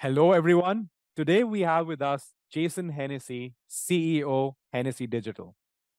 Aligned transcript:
Hello, 0.00 0.30
everyone. 0.30 0.90
Today 1.16 1.42
we 1.42 1.62
have 1.62 1.88
with 1.88 2.00
us 2.00 2.32
Jason 2.52 2.90
Hennessey, 2.90 3.54
CEO, 3.68 4.52
Hennessey 4.72 5.08
Digital. 5.08 5.56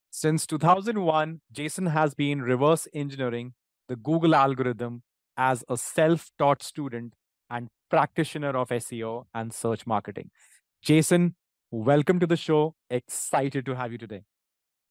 Since 0.10 0.48
2001, 0.48 1.42
Jason 1.52 1.88
has 1.88 2.14
been 2.14 2.42
reverse 2.42 2.88
engineering 2.94 3.56
the 3.90 3.98
Google 3.98 4.36
algorithm 4.36 5.04
as 5.36 5.66
a 5.68 5.76
self 5.76 6.32
taught 6.40 6.64
student 6.64 7.16
and 7.50 7.68
practitioner 7.90 8.56
of 8.56 8.70
SEO 8.70 9.26
and 9.34 9.54
search 9.54 9.86
marketing. 9.86 10.32
Jason, 10.82 11.36
welcome 11.70 12.22
to 12.22 12.26
the 12.26 12.38
show. 12.38 12.76
Excited 12.90 13.66
to 13.66 13.76
have 13.76 13.92
you 13.92 13.98
today. 13.98 14.24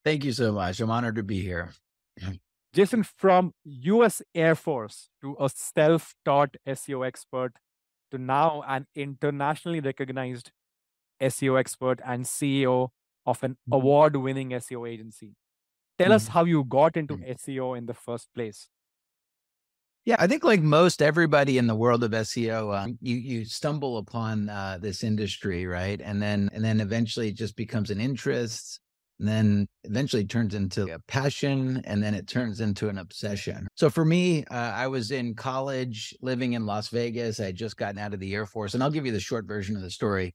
Thank 0.05 0.23
you 0.23 0.33
so 0.33 0.53
much. 0.53 0.81
I'm 0.81 0.91
honored 0.91 1.17
to 1.17 1.23
be 1.23 1.41
here. 1.41 1.71
Jason, 2.75 3.05
from 3.05 3.55
US 3.65 4.21
Air 4.35 4.55
Force 4.55 5.09
to 5.23 5.35
a 5.41 5.49
self 5.49 6.15
taught 6.27 6.59
SEO 6.67 7.07
expert 7.07 7.55
to 8.11 8.19
now 8.19 8.63
an 8.63 8.87
internationally 8.95 9.81
recognized 9.81 10.53
SEO 11.21 11.57
expert 11.57 12.01
and 12.05 12.27
CEO 12.27 12.93
of 13.27 13.43
an 13.43 13.59
Mm-hmm. 13.69 13.79
award 13.79 14.17
winning 14.17 14.53
SEO 14.55 14.87
agency. 14.87 15.37
Tell 15.99 16.13
us 16.13 16.29
Mhm. 16.29 16.31
how 16.31 16.45
you 16.45 16.65
got 16.65 16.97
into 16.97 17.19
Mm. 17.19 17.25
SEO 17.25 17.75
in 17.75 17.87
the 17.87 17.95
first 17.95 18.33
place. 18.35 18.71
Yeah, 20.05 20.17
I 20.19 20.27
think 20.27 20.43
like 20.43 20.61
most 20.63 21.03
everybody 21.03 21.59
in 21.59 21.67
the 21.67 21.75
world 21.75 22.03
of 22.03 22.13
SEO, 22.15 22.73
um, 22.73 22.99
you 23.03 23.17
you 23.17 23.45
stumble 23.45 23.99
upon 23.99 24.49
uh, 24.49 24.79
this 24.81 25.05
industry, 25.05 25.67
right? 25.67 26.01
And 26.01 26.23
then 26.23 26.49
and 26.53 26.65
then 26.65 26.81
eventually 26.81 27.29
it 27.29 27.37
just 27.37 27.57
becomes 27.57 27.91
an 27.91 28.01
interest, 28.01 28.81
then 29.19 29.67
eventually 29.85 30.25
turns 30.25 30.55
into 30.55 30.93
a 30.95 30.99
passion, 31.01 31.83
and 31.85 32.03
then 32.03 32.15
it 32.15 32.29
turns 32.29 32.61
into 32.61 32.89
an 32.89 32.99
obsession. 32.99 33.67
So 33.75 33.91
for 33.91 34.05
me, 34.05 34.45
uh, 34.45 34.55
I 34.55 34.87
was 34.87 35.11
in 35.11 35.35
college, 35.35 36.15
living 36.23 36.53
in 36.53 36.67
Las 36.67 36.89
Vegas. 36.89 37.41
I 37.41 37.47
had 37.47 37.57
just 37.57 37.77
gotten 37.77 37.99
out 37.99 38.15
of 38.15 38.21
the 38.21 38.35
Air 38.35 38.47
Force, 38.47 38.75
and 38.75 38.83
I'll 38.83 38.91
give 38.91 39.07
you 39.07 39.13
the 39.13 39.21
short 39.21 39.47
version 39.47 39.77
of 39.77 39.83
the 39.83 39.91
story. 39.91 40.35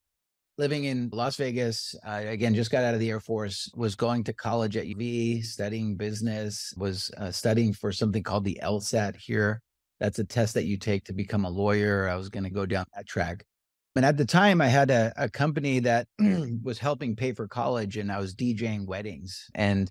Living 0.57 0.83
in 0.83 1.09
Las 1.11 1.37
Vegas, 1.37 1.95
uh, 2.05 2.21
again, 2.25 2.53
just 2.53 2.69
got 2.71 2.83
out 2.83 2.93
of 2.93 2.99
the 2.99 3.09
Air 3.09 3.19
Force, 3.19 3.71
was 3.75 3.95
going 3.95 4.23
to 4.25 4.33
college 4.33 4.77
at 4.77 4.85
UV, 4.85 5.43
studying 5.43 5.95
business, 5.95 6.73
was 6.77 7.09
uh, 7.17 7.31
studying 7.31 7.73
for 7.73 7.91
something 7.91 8.21
called 8.21 8.43
the 8.43 8.59
LSAT 8.61 9.15
here. 9.15 9.61
That's 9.99 10.19
a 10.19 10.25
test 10.25 10.53
that 10.55 10.65
you 10.65 10.77
take 10.77 11.05
to 11.05 11.13
become 11.13 11.45
a 11.45 11.49
lawyer. 11.49 12.09
I 12.09 12.15
was 12.15 12.29
going 12.29 12.43
to 12.43 12.49
go 12.49 12.65
down 12.65 12.85
that 12.93 13.07
track. 13.07 13.45
And 13.95 14.05
at 14.05 14.17
the 14.17 14.25
time, 14.25 14.59
I 14.59 14.67
had 14.67 14.89
a, 14.89 15.13
a 15.15 15.29
company 15.29 15.79
that 15.79 16.07
was 16.63 16.79
helping 16.79 17.15
pay 17.15 17.31
for 17.33 17.47
college, 17.47 17.97
and 17.97 18.11
I 18.11 18.19
was 18.19 18.33
DJing 18.35 18.87
weddings. 18.87 19.45
And 19.53 19.89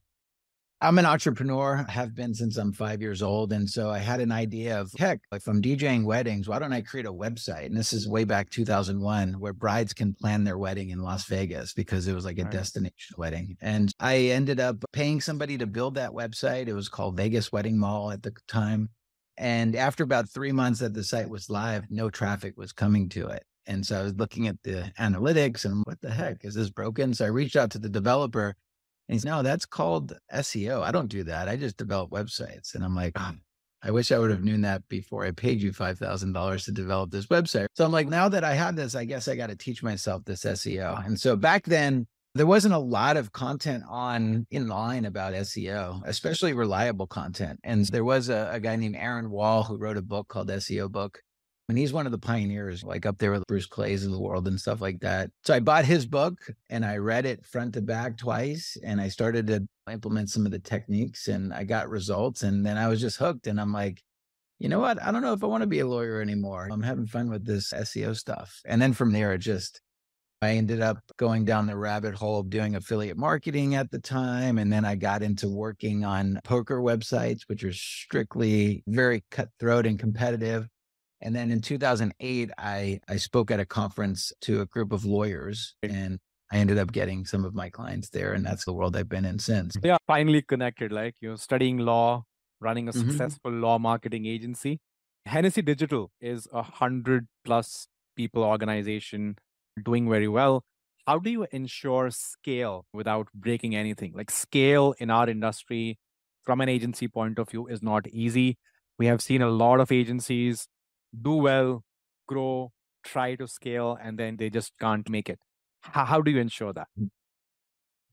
I'm 0.81 0.99
an 0.99 1.07
entrepreneur, 1.07 1.87
have 1.89 2.13
been 2.13 2.35
since 2.35 2.57
I'm 2.57 2.73
five 2.73 3.01
years 3.01 3.23
old. 3.23 3.53
And 3.53 3.71
so 3.71 3.91
I 3.91 3.99
had 3.99 4.19
an 4.19 4.33
idea 4.33 4.81
of 4.81 4.91
heck, 4.99 5.21
if 5.31 5.47
I'm 5.47 5.63
DJing 5.63 6.03
weddings, 6.05 6.49
why 6.49 6.59
don't 6.59 6.73
I 6.73 6.81
create 6.81 7.07
a 7.07 7.13
website? 7.13 7.67
And 7.67 7.77
this 7.77 7.93
is 7.93 8.09
way 8.09 8.25
back 8.25 8.51
2001, 8.51 9.35
where 9.39 9.53
brides 9.53 9.93
can 9.93 10.13
plan 10.13 10.43
their 10.43 10.59
wedding 10.59 10.91
in 10.91 10.99
Las 10.99 11.27
Vegas 11.27 11.73
because 11.73 12.09
it 12.09 12.15
was 12.15 12.25
like 12.25 12.39
a 12.39 12.43
Right. 12.43 12.51
destination 12.51 13.15
wedding. 13.17 13.57
And 13.61 13.93
I 14.01 14.17
ended 14.17 14.59
up 14.59 14.85
paying 14.93 15.21
somebody 15.21 15.57
to 15.59 15.69
build 15.69 15.95
that 15.95 16.11
website. 16.11 16.67
It 16.67 16.75
was 16.75 16.89
called 16.89 17.17
Vegas 17.17 17.53
Wedding 17.53 17.79
Mall 17.79 18.11
at 18.11 18.25
the 18.25 18.33
time. 18.49 18.89
And 19.39 19.77
after 19.77 20.03
about 20.03 20.29
three 20.29 20.53
months 20.53 20.81
that 20.81 20.95
the 20.95 21.05
site 21.05 21.29
was 21.29 21.49
live, 21.49 21.85
no 21.91 22.11
traffic 22.11 22.55
was 22.57 22.73
coming 22.73 23.09
to 23.11 23.29
it. 23.29 23.45
And 23.67 23.87
so 23.87 24.01
I 24.01 24.03
was 24.03 24.15
looking 24.15 24.49
at 24.49 24.57
the 24.65 24.93
analytics 24.99 25.65
and 25.65 25.83
what 25.85 26.01
the 26.01 26.11
heck 26.11 26.45
is 26.45 26.55
this 26.55 26.71
broken? 26.71 27.15
So 27.15 27.25
I 27.25 27.29
reached 27.29 27.57
out 27.57 27.71
to 27.73 27.79
the 27.79 27.89
developer 27.89 28.55
and 29.09 29.15
he's 29.15 29.25
no, 29.25 29.43
that's 29.43 29.67
called 29.67 30.17
SEO. 30.33 30.83
I 30.83 30.93
don't 30.93 31.09
do 31.09 31.25
that. 31.25 31.49
I 31.49 31.57
just 31.57 31.77
develop 31.77 32.11
websites. 32.11 32.75
And 32.75 32.85
I'm 32.85 32.95
like, 32.95 33.13
"Ah, 33.17 33.35
I 33.83 33.91
wish 33.91 34.13
I 34.13 34.19
would 34.19 34.31
have 34.31 34.45
known 34.45 34.61
that 34.61 34.89
before 34.89 35.25
I 35.25 35.33
paid 35.33 35.61
you 35.61 35.73
$5,000 35.73 36.65
to 36.65 36.73
develop 36.73 37.11
this 37.11 37.27
website. 37.27 37.67
So 37.75 37.85
I'm 37.85 37.91
like, 37.91 38.09
now 38.09 38.29
that 38.29 38.45
I 38.45 38.55
have 38.55 38.77
this, 38.77 38.95
I 38.95 39.05
guess 39.05 39.27
I 39.27 39.35
got 39.35 39.49
to 39.49 39.57
teach 39.57 39.83
myself 39.83 40.25
this 40.25 40.45
SEO. 40.45 41.05
And 41.05 41.19
so 41.19 41.35
back 41.35 41.65
then, 41.65 42.07
there 42.35 42.47
wasn't 42.47 42.75
a 42.75 42.79
lot 42.79 43.17
of 43.17 43.33
content 43.33 43.83
on 43.89 44.47
in 44.51 44.69
line 44.69 45.05
about 45.05 45.35
SEO, 45.35 46.01
especially 46.07 46.55
reliable 46.55 47.07
content. 47.07 47.59
And 47.65 47.85
there 47.87 48.05
was 48.05 48.29
a, 48.29 48.51
a 48.53 48.61
guy 48.61 48.77
named 48.77 48.97
Aaron 48.97 49.31
Wall 49.31 49.65
who 49.65 49.77
wrote 49.77 49.97
a 49.97 50.03
book 50.03 50.29
called 50.29 50.49
SEO 50.49 50.91
Book. 50.91 51.21
And 51.69 51.79
he's 51.79 51.93
one 51.93 52.07
of 52.07 52.13
the 52.13 52.19
pioneers, 52.19 52.83
like 52.83 53.07
up 53.07 53.19
there 53.19 53.31
with 53.31 53.47
Bruce 53.47 53.67
Clays 53.67 54.05
of 54.05 54.13
the 54.13 54.21
world 54.21 54.47
and 54.49 54.61
stuff 54.61 54.81
like 54.81 55.01
that. 55.01 55.31
So 55.45 55.55
I 55.55 55.61
bought 55.61 55.85
his 55.85 56.07
book 56.07 56.39
and 56.69 56.85
I 56.85 56.97
read 56.97 57.25
it 57.25 57.47
front 57.47 57.75
to 57.75 57.81
back 57.83 58.19
twice. 58.19 58.77
And 58.85 59.01
I 59.01 59.09
started 59.09 59.47
to 59.47 59.67
implement 59.91 60.31
some 60.31 60.45
of 60.45 60.53
the 60.53 60.59
techniques 60.59 61.29
and 61.29 61.55
I 61.55 61.65
got 61.65 61.89
results. 61.89 62.43
And 62.43 62.67
then 62.67 62.77
I 62.77 62.89
was 62.89 63.01
just 63.01 63.17
hooked. 63.17 63.47
And 63.47 63.61
I'm 63.61 63.73
like, 63.73 64.03
you 64.59 64.69
know 64.69 64.81
what? 64.81 65.03
I 65.03 65.11
don't 65.11 65.23
know 65.23 65.33
if 65.33 65.43
I 65.43 65.47
want 65.47 65.63
to 65.63 65.69
be 65.69 65.81
a 65.81 65.87
lawyer 65.87 66.21
anymore. 66.21 66.69
I'm 66.71 66.83
having 66.83 67.07
fun 67.07 67.31
with 67.31 67.47
this 67.47 67.73
SEO 67.73 68.17
stuff. 68.17 68.61
And 68.65 68.83
then 68.83 68.93
from 68.93 69.13
there, 69.13 69.33
it 69.33 69.39
just, 69.39 69.81
I 70.43 70.51
ended 70.51 70.81
up 70.81 70.99
going 71.17 71.45
down 71.45 71.67
the 71.67 71.77
rabbit 71.77 72.15
hole 72.15 72.41
of 72.41 72.51
doing 72.51 72.75
affiliate 72.75 73.17
marketing 73.17 73.77
at 73.77 73.91
the 73.91 73.99
time. 73.99 74.59
And 74.59 74.73
then 74.73 74.85
I 74.85 74.97
got 74.97 75.23
into 75.23 75.49
working 75.49 76.05
on 76.05 76.41
poker 76.45 76.81
websites, 76.81 77.43
which 77.47 77.65
are 77.65 77.73
strictly 77.73 78.83
very 78.87 79.25
cutthroat 79.31 79.87
and 79.87 79.99
competitive. 79.99 80.69
And 81.23 81.35
then 81.35 81.51
in 81.51 81.61
2008, 81.61 82.51
I, 82.59 83.01
I 83.09 83.17
spoke 83.17 83.51
at 83.51 83.61
a 83.61 83.65
conference 83.65 84.33
to 84.43 84.61
a 84.61 84.67
group 84.67 84.93
of 84.93 85.05
lawyers 85.05 85.75
and 85.83 86.19
I 86.51 86.59
ended 86.59 86.79
up 86.79 86.93
getting 86.93 87.25
some 87.25 87.45
of 87.45 87.55
my 87.55 87.71
clients 87.71 88.11
there. 88.11 88.33
And 88.35 88.45
that's 88.45 88.65
the 88.65 88.73
world 88.73 88.97
I've 88.97 89.09
been 89.09 89.25
in 89.25 89.39
since. 89.39 89.75
They 89.81 89.91
are 89.91 89.99
finally 90.07 90.43
connected, 90.43 90.93
like 90.93 91.15
you're 91.21 91.37
studying 91.39 91.79
law, 91.79 92.25
running 92.61 92.89
a 92.89 92.93
Mhm. 92.93 93.09
successful 93.09 93.53
law 93.53 93.79
marketing 93.79 94.27
agency. 94.27 94.81
Hennessey 95.25 95.63
Digital 95.63 96.11
is 96.21 96.49
a 96.53 96.63
hundred 96.63 97.29
plus 97.45 97.87
people 98.17 98.43
organization 98.45 99.37
doing 99.83 100.11
very 100.11 100.29
well. 100.29 100.65
How 101.07 101.19
do 101.19 101.31
you 101.31 101.47
ensure 101.53 102.11
scale 102.11 102.87
without 102.93 103.29
breaking 103.33 103.75
anything? 103.75 104.13
Like 104.15 104.31
scale 104.31 104.95
in 104.99 105.11
our 105.11 105.29
industry 105.29 105.99
from 106.45 106.61
an 106.61 106.69
agency 106.69 107.09
point 107.09 107.39
of 107.39 107.49
view 107.51 107.67
is 107.69 107.83
not 107.83 108.07
easy. 108.09 108.59
We 108.99 109.07
have 109.07 109.23
seen 109.23 109.41
a 109.43 109.49
lot 109.49 109.81
of 109.81 109.91
agencies 109.91 110.69
do 111.21 111.35
well, 111.37 111.85
grow, 112.27 112.73
try 113.05 113.35
to 113.37 113.47
scale, 113.47 113.99
and 114.03 114.19
then 114.19 114.37
they 114.37 114.51
just 114.51 114.73
can't 114.81 115.09
make 115.09 115.29
it. 115.29 115.39
How, 115.81 116.05
how 116.05 116.21
do 116.23 116.31
you 116.31 116.41
ensure 116.41 116.73
that? 116.73 116.89
Mm. 116.99 117.11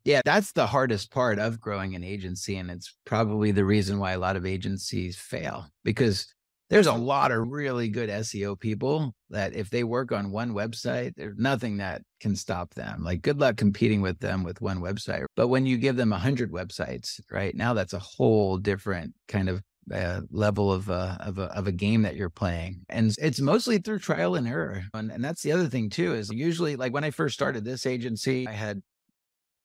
Yeah, 0.06 0.22
that's 0.24 0.54
the 0.54 0.66
hardest 0.66 1.12
part 1.12 1.40
of 1.40 1.60
growing 1.60 1.94
an 1.94 2.04
agency. 2.04 2.56
And 2.56 2.72
it's 2.72 2.96
probably 3.06 3.52
the 3.52 3.66
reason 3.66 4.00
why 4.00 4.14
a 4.14 4.20
lot 4.20 4.38
of 4.38 4.46
agencies 4.46 5.18
fail 5.18 5.68
because 5.84 6.34
there's 6.70 6.88
a 6.88 6.94
lot 6.94 7.32
of 7.32 7.48
really 7.50 7.90
good 7.90 8.10
SEO 8.10 8.60
people 8.60 9.14
that 9.30 9.56
if 9.56 9.70
they 9.70 9.84
work 9.84 10.12
on 10.12 10.32
one 10.32 10.54
website, 10.54 11.14
there's 11.16 11.38
nothing 11.38 11.78
that 11.78 12.04
can 12.22 12.36
stop 12.36 12.74
them. 12.76 13.04
Like, 13.04 13.24
good 13.24 13.40
luck 13.40 13.58
competing 13.58 14.02
with 14.02 14.20
them 14.20 14.44
with 14.44 14.62
one 14.62 14.80
website. 14.80 15.26
But 15.36 15.48
when 15.48 15.66
you 15.66 15.78
give 15.78 15.96
them 15.96 16.12
a 16.12 16.16
100 16.16 16.52
websites, 16.52 17.20
right 17.32 17.56
now, 17.56 17.74
that's 17.74 17.94
a 17.94 18.00
whole 18.00 18.58
different 18.58 19.14
kind 19.28 19.50
of 19.50 19.62
uh, 19.94 20.22
level 20.32 20.72
of 20.72 20.90
a, 20.90 21.18
of 21.22 21.38
a 21.38 21.46
of 21.58 21.68
a 21.68 21.72
game 21.72 22.04
that 22.04 22.16
you're 22.16 22.30
playing, 22.30 22.82
and 22.90 23.16
it's 23.20 23.40
mostly 23.40 23.78
through 23.78 24.00
trial 24.00 24.36
and 24.36 24.48
error. 24.48 24.84
And, 24.94 25.12
and 25.12 25.24
that's 25.24 25.42
the 25.42 25.52
other 25.52 25.68
thing 25.68 25.90
too 25.90 26.14
is 26.14 26.30
usually 26.32 26.76
like 26.76 26.94
when 26.94 27.04
I 27.04 27.12
first 27.12 27.34
started 27.34 27.64
this 27.64 27.86
agency, 27.86 28.48
I 28.48 28.52
had 28.52 28.82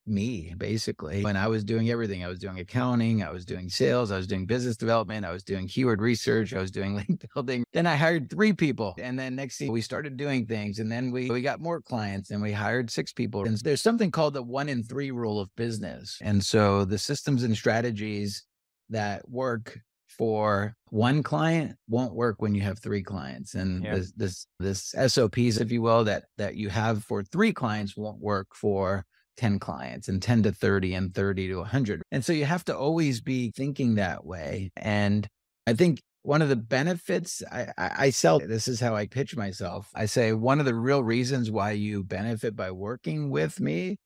me 0.06 0.54
basically 0.56 1.22
when 1.22 1.36
I 1.36 1.48
was 1.48 1.64
doing 1.64 1.90
everything. 1.90 2.24
I 2.24 2.28
was 2.28 2.38
doing 2.38 2.58
accounting, 2.58 3.22
I 3.22 3.30
was 3.30 3.44
doing 3.44 3.68
sales, 3.68 4.10
I 4.10 4.16
was 4.16 4.26
doing 4.26 4.46
business 4.46 4.76
development, 4.76 5.24
I 5.24 5.30
was 5.30 5.42
doing 5.42 5.66
keyword 5.66 6.00
research, 6.00 6.52
I 6.54 6.60
was 6.60 6.70
doing 6.70 6.94
link 7.08 7.24
building. 7.34 7.64
Then 7.72 7.86
I 7.86 7.96
hired 7.96 8.30
three 8.30 8.52
people. 8.52 8.94
And 8.98 9.18
then 9.18 9.34
next 9.34 9.58
thing 9.58 9.72
we 9.72 9.80
started 9.80 10.16
doing 10.16 10.46
things. 10.46 10.78
And 10.78 10.90
then 10.90 11.10
we 11.10 11.30
we 11.30 11.42
got 11.42 11.60
more 11.60 11.80
clients 11.80 12.30
and 12.30 12.42
we 12.42 12.52
hired 12.52 12.90
six 12.90 13.12
people. 13.12 13.44
And 13.44 13.56
there's 13.58 13.82
something 13.82 14.10
called 14.10 14.34
the 14.34 14.42
one 14.42 14.68
in 14.68 14.82
three 14.82 15.10
rule 15.10 15.40
of 15.40 15.54
business. 15.56 16.18
And 16.20 16.44
so 16.44 16.84
the 16.84 16.98
systems 16.98 17.42
and 17.42 17.56
strategies 17.56 18.44
that 18.90 19.28
work 19.28 19.78
for 20.16 20.74
one 20.90 21.22
client 21.22 21.76
won't 21.88 22.14
work 22.14 22.40
when 22.40 22.54
you 22.54 22.62
have 22.62 22.78
three 22.78 23.02
clients 23.02 23.54
and 23.54 23.84
Yeah. 23.84 23.94
this 23.96 24.12
this 24.12 24.46
this 24.60 24.94
SOPs 25.12 25.58
if 25.58 25.70
you 25.72 25.82
will 25.82 26.04
that 26.04 26.24
that 26.38 26.56
you 26.56 26.68
have 26.68 27.04
for 27.04 27.22
three 27.22 27.52
clients 27.52 27.96
won't 27.96 28.20
work 28.20 28.48
for 28.54 29.04
10 29.36 29.58
clients 29.58 30.08
and 30.08 30.22
10 30.22 30.44
to 30.44 30.52
30 30.52 30.94
and 30.94 31.14
30 31.14 31.48
to 31.48 31.56
100. 31.56 32.02
And 32.12 32.24
so 32.24 32.32
you 32.32 32.44
have 32.44 32.64
to 32.66 32.76
always 32.76 33.20
be 33.20 33.50
thinking 33.50 33.96
that 33.96 34.24
way. 34.24 34.70
And 34.76 35.26
I 35.66 35.74
think 35.74 36.00
one 36.22 36.40
of 36.40 36.48
the 36.48 36.56
benefits 36.56 37.42
I, 37.50 37.68
I, 37.76 37.90
I 37.98 38.10
sell 38.10 38.38
this 38.38 38.68
is 38.68 38.80
how 38.80 38.94
I 38.94 39.06
pitch 39.06 39.36
myself. 39.36 39.90
I 39.94 40.06
say 40.06 40.32
one 40.32 40.60
of 40.60 40.66
the 40.66 40.74
real 40.74 41.02
reasons 41.02 41.50
why 41.50 41.72
you 41.72 42.04
benefit 42.04 42.56
by 42.56 42.70
working 42.70 43.30
with 43.30 43.60
me 43.60 43.98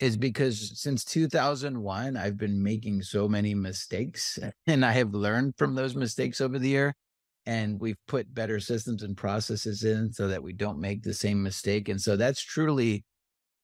is 0.00 0.16
because 0.16 0.78
since 0.80 1.04
2001, 1.04 2.16
I've 2.16 2.36
been 2.36 2.62
making 2.62 3.02
so 3.02 3.28
many 3.28 3.54
mistakes 3.54 4.38
and 4.66 4.84
I 4.84 4.92
have 4.92 5.14
learned 5.14 5.54
from 5.56 5.74
those 5.74 5.94
mistakes 5.96 6.40
over 6.40 6.58
the 6.58 6.68
year. 6.68 6.94
And 7.48 7.80
we've 7.80 7.98
put 8.08 8.34
better 8.34 8.58
systems 8.58 9.04
and 9.04 9.16
processes 9.16 9.84
in 9.84 10.12
so 10.12 10.26
that 10.26 10.42
we 10.42 10.52
don't 10.52 10.80
make 10.80 11.04
the 11.04 11.14
same 11.14 11.42
mistake. 11.44 11.88
And 11.88 12.00
so 12.00 12.16
that's 12.16 12.42
truly 12.42 13.04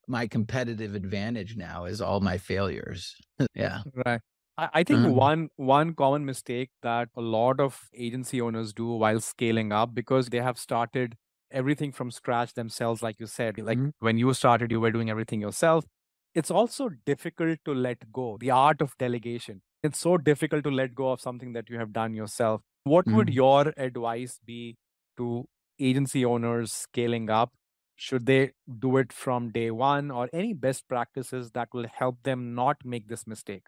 my 0.08 0.26
competitive 0.26 0.94
advantage 0.94 1.56
now 1.56 1.84
is 1.84 2.00
all 2.00 2.20
my 2.20 2.38
failures. 2.38 3.17
yeah. 3.55 3.81
Right. 4.06 4.20
I, 4.58 4.69
I 4.75 4.85
think 4.85 5.00
Mhm. 5.00 5.14
one 5.14 5.49
one 5.56 5.94
common 5.94 6.25
mistake 6.25 6.70
that 6.82 7.08
a 7.17 7.20
lot 7.20 7.61
of 7.61 7.88
agency 7.94 8.40
owners 8.40 8.73
do 8.73 8.87
while 8.87 9.20
scaling 9.20 9.73
up 9.73 9.94
because 9.94 10.28
they 10.28 10.40
have 10.40 10.58
started 10.58 11.17
everything 11.50 11.93
from 11.93 12.11
scratch 12.11 12.55
themselves, 12.55 13.02
like 13.02 13.20
you 13.20 13.26
said. 13.26 13.58
Like 13.58 13.78
mm-hmm. 13.78 13.90
when 14.00 14.19
you 14.19 14.32
started, 14.35 14.70
you 14.70 14.81
were 14.81 14.90
doing 14.90 15.11
everything 15.11 15.40
yourself. 15.40 15.85
It's 16.34 16.50
also 16.50 16.90
difficult 17.05 17.58
to 17.64 17.75
let 17.75 18.11
go, 18.12 18.38
the 18.40 18.50
art 18.50 18.81
of 18.81 18.96
delegation. 18.99 19.62
It's 19.82 19.99
so 19.99 20.17
difficult 20.17 20.64
to 20.64 20.70
let 20.70 20.94
go 20.94 21.11
of 21.11 21.20
something 21.20 21.52
that 21.52 21.69
you 21.69 21.79
have 21.79 21.93
done 21.93 22.14
yourself. 22.14 22.62
What 22.84 23.06
mm-hmm. 23.06 23.17
would 23.17 23.34
your 23.34 23.73
advice 23.76 24.38
be 24.44 24.76
to 25.17 25.46
agency 25.79 26.25
owners 26.25 26.73
scaling 26.73 27.29
up? 27.29 27.52
Should 27.96 28.26
they 28.26 28.52
do 28.79 28.96
it 28.96 29.12
from 29.12 29.50
day 29.50 29.70
one 29.70 30.11
or 30.11 30.29
any 30.32 30.55
best 30.55 30.88
practices 30.88 31.50
that 31.52 31.69
will 31.73 31.87
help 31.93 32.23
them 32.23 32.55
not 32.55 32.78
make 32.85 33.08
this 33.08 33.26
mistake? 33.26 33.64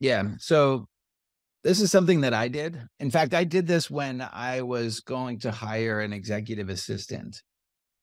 Yeah. 0.00 0.24
So 0.38 0.86
this 1.62 1.80
is 1.80 1.90
something 1.90 2.20
that 2.20 2.34
I 2.34 2.48
did. 2.48 2.78
In 3.00 3.10
fact, 3.10 3.32
I 3.32 3.44
did 3.44 3.66
this 3.66 3.90
when 3.90 4.20
I 4.20 4.60
was 4.60 5.00
going 5.00 5.38
to 5.40 5.50
hire 5.50 6.00
an 6.00 6.12
executive 6.12 6.68
assistant. 6.68 7.42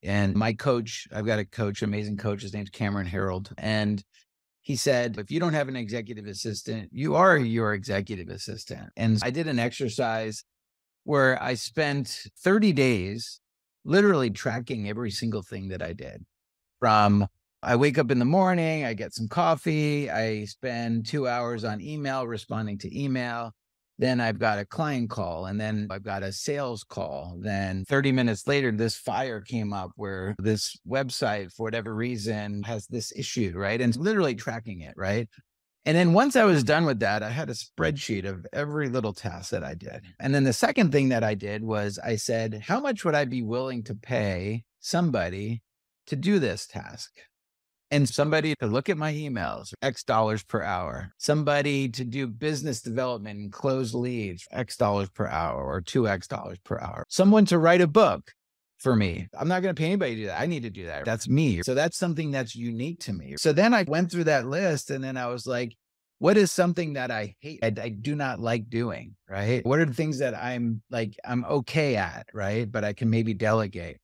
And 0.04 0.36
my 0.36 0.54
coach, 0.54 1.08
I've 1.14 1.26
got 1.26 1.40
a 1.40 1.46
coach, 1.46 1.82
amazing 1.82 2.18
coach. 2.18 2.42
His 2.42 2.54
name's 2.54 2.70
Cameron 2.70 3.08
Herold. 3.08 3.52
And 3.58 4.04
he 4.62 4.76
said, 4.76 5.18
if 5.18 5.32
you 5.32 5.40
don't 5.40 5.54
have 5.54 5.68
an 5.68 5.76
executive 5.76 6.26
assistant, 6.26 6.90
you 6.92 7.16
are 7.16 7.38
your 7.38 7.74
executive 7.74 8.30
assistant. 8.30 8.90
And 8.96 9.20
I 9.24 9.30
did 9.30 9.48
an 9.48 9.60
exercise 9.60 10.44
where 11.04 11.42
I 11.42 11.56
spent 11.56 12.26
30 12.40 12.74
days 12.74 13.40
literally 13.84 14.30
tracking 14.30 14.88
every 14.88 15.12
single 15.12 15.42
thing 15.42 15.70
that 15.70 15.82
I 15.82 15.94
did 15.94 16.24
from 16.80 17.28
I 17.64 17.76
wake 17.76 18.00
up 18.00 18.10
in 18.10 18.18
the 18.18 18.26
morning, 18.26 18.86
I 18.86 18.94
get 18.94 19.14
some 19.14 19.28
coffee, 19.28 20.10
I 20.10 20.46
spend 20.46 21.06
two 21.06 21.28
hours 21.28 21.64
on 21.64 21.80
email 21.80 22.26
responding 22.26 22.80
to 22.80 23.00
email. 23.00 23.54
Then 24.02 24.20
I've 24.20 24.40
got 24.40 24.58
a 24.58 24.66
client 24.66 25.12
call 25.12 25.46
and 25.46 25.62
then 25.62 25.88
I've 25.92 26.04
got 26.04 26.24
a 26.24 26.34
sales 26.34 26.84
call. 26.84 27.38
Then 27.40 27.86
30 27.86 28.12
minutes 28.12 28.48
later, 28.48 28.72
this 28.72 28.98
fire 28.98 29.42
came 29.42 29.74
up 29.74 29.92
where 29.96 30.34
this 30.40 30.76
website, 30.90 31.54
for 31.54 31.66
whatever 31.66 31.94
reason, 31.94 32.64
has 32.64 32.88
this 32.88 33.14
issue, 33.16 33.54
right? 33.56 33.80
And 33.80 33.96
literally 33.96 34.34
tracking 34.34 34.82
it, 34.82 34.96
right? 34.98 35.30
And 35.86 35.96
then 35.96 36.14
once 36.14 36.36
I 36.36 36.46
was 36.46 36.64
done 36.64 36.86
with 36.86 37.00
that, 37.02 37.22
I 37.22 37.30
had 37.30 37.52
a 37.52 37.54
spreadsheet 37.54 38.26
of 38.26 38.44
every 38.52 38.90
little 38.90 39.14
task 39.14 39.52
that 39.52 39.64
I 39.64 39.76
did. 39.76 40.02
And 40.20 40.34
then 40.34 40.46
the 40.46 40.54
second 40.54 40.92
thing 40.92 41.10
that 41.10 41.24
I 41.24 41.36
did 41.36 41.64
was 41.64 42.00
I 42.04 42.16
said, 42.16 42.64
how 42.68 42.80
much 42.80 43.06
would 43.06 43.14
I 43.16 43.26
be 43.26 43.44
willing 43.44 43.84
to 43.84 43.94
pay 43.94 44.64
somebody 44.80 45.62
to 46.08 46.16
do 46.16 46.40
this 46.40 46.66
task? 46.66 47.12
And 47.92 48.08
somebody 48.08 48.56
to 48.56 48.68
look 48.68 48.90
at 48.90 48.98
my 48.98 49.14
emails, 49.14 49.74
X 49.82 50.04
dollars 50.04 50.44
per 50.44 50.64
hour, 50.64 51.12
somebody 51.18 51.90
to 51.90 52.04
do 52.04 52.26
business 52.28 52.82
development 52.82 53.40
and 53.40 53.52
close 53.52 53.94
leads, 53.94 54.48
X 54.52 54.78
dollars 54.78 55.10
per 55.10 55.28
hour 55.28 55.64
or 55.64 55.82
2X 55.82 56.28
dollars 56.28 56.58
per 56.64 56.80
hour, 56.80 57.06
someone 57.10 57.46
to 57.46 57.60
write 57.60 57.82
a 57.82 57.88
book 57.88 58.32
for 58.80 58.96
me. 58.96 59.28
I'm 59.38 59.48
not 59.48 59.62
going 59.62 59.76
to 59.76 59.80
pay 59.80 59.88
anybody 59.88 60.16
to 60.16 60.22
do 60.22 60.28
that. 60.28 60.42
I 60.42 60.46
need 60.48 60.64
to 60.64 60.70
do 60.70 60.88
that. 60.88 61.06
That's 61.06 61.30
me. 61.30 61.62
So 61.62 61.76
that's 61.76 61.98
something 61.98 62.32
that's 62.32 62.56
unique 62.56 63.02
to 63.02 63.14
me. 63.14 63.36
So 63.38 63.54
then 63.54 63.74
I 63.74 63.84
went 63.84 64.12
through 64.12 64.24
that 64.26 64.48
list 64.48 64.90
and 64.90 65.04
then 65.04 65.18
I 65.18 65.28
was 65.28 65.46
like, 65.46 65.76
what 66.18 66.38
is 66.38 66.52
something 66.52 66.94
that 66.94 67.10
I 67.10 67.36
hate? 67.40 67.60
I, 67.64 67.74
I, 67.82 67.90
do 67.90 68.16
not 68.16 68.40
like 68.40 68.70
doing, 68.70 69.16
right? 69.28 69.66
What 69.66 69.80
are 69.80 69.86
the 69.86 69.94
things 69.94 70.20
that 70.20 70.36
I'm 70.36 70.84
like, 70.92 71.16
I'm 71.26 71.44
okay 71.46 71.96
at, 71.96 72.28
right? 72.32 72.72
But 72.72 72.84
I 72.84 72.94
can 72.94 73.10
maybe 73.10 73.34
delegate. 73.34 73.98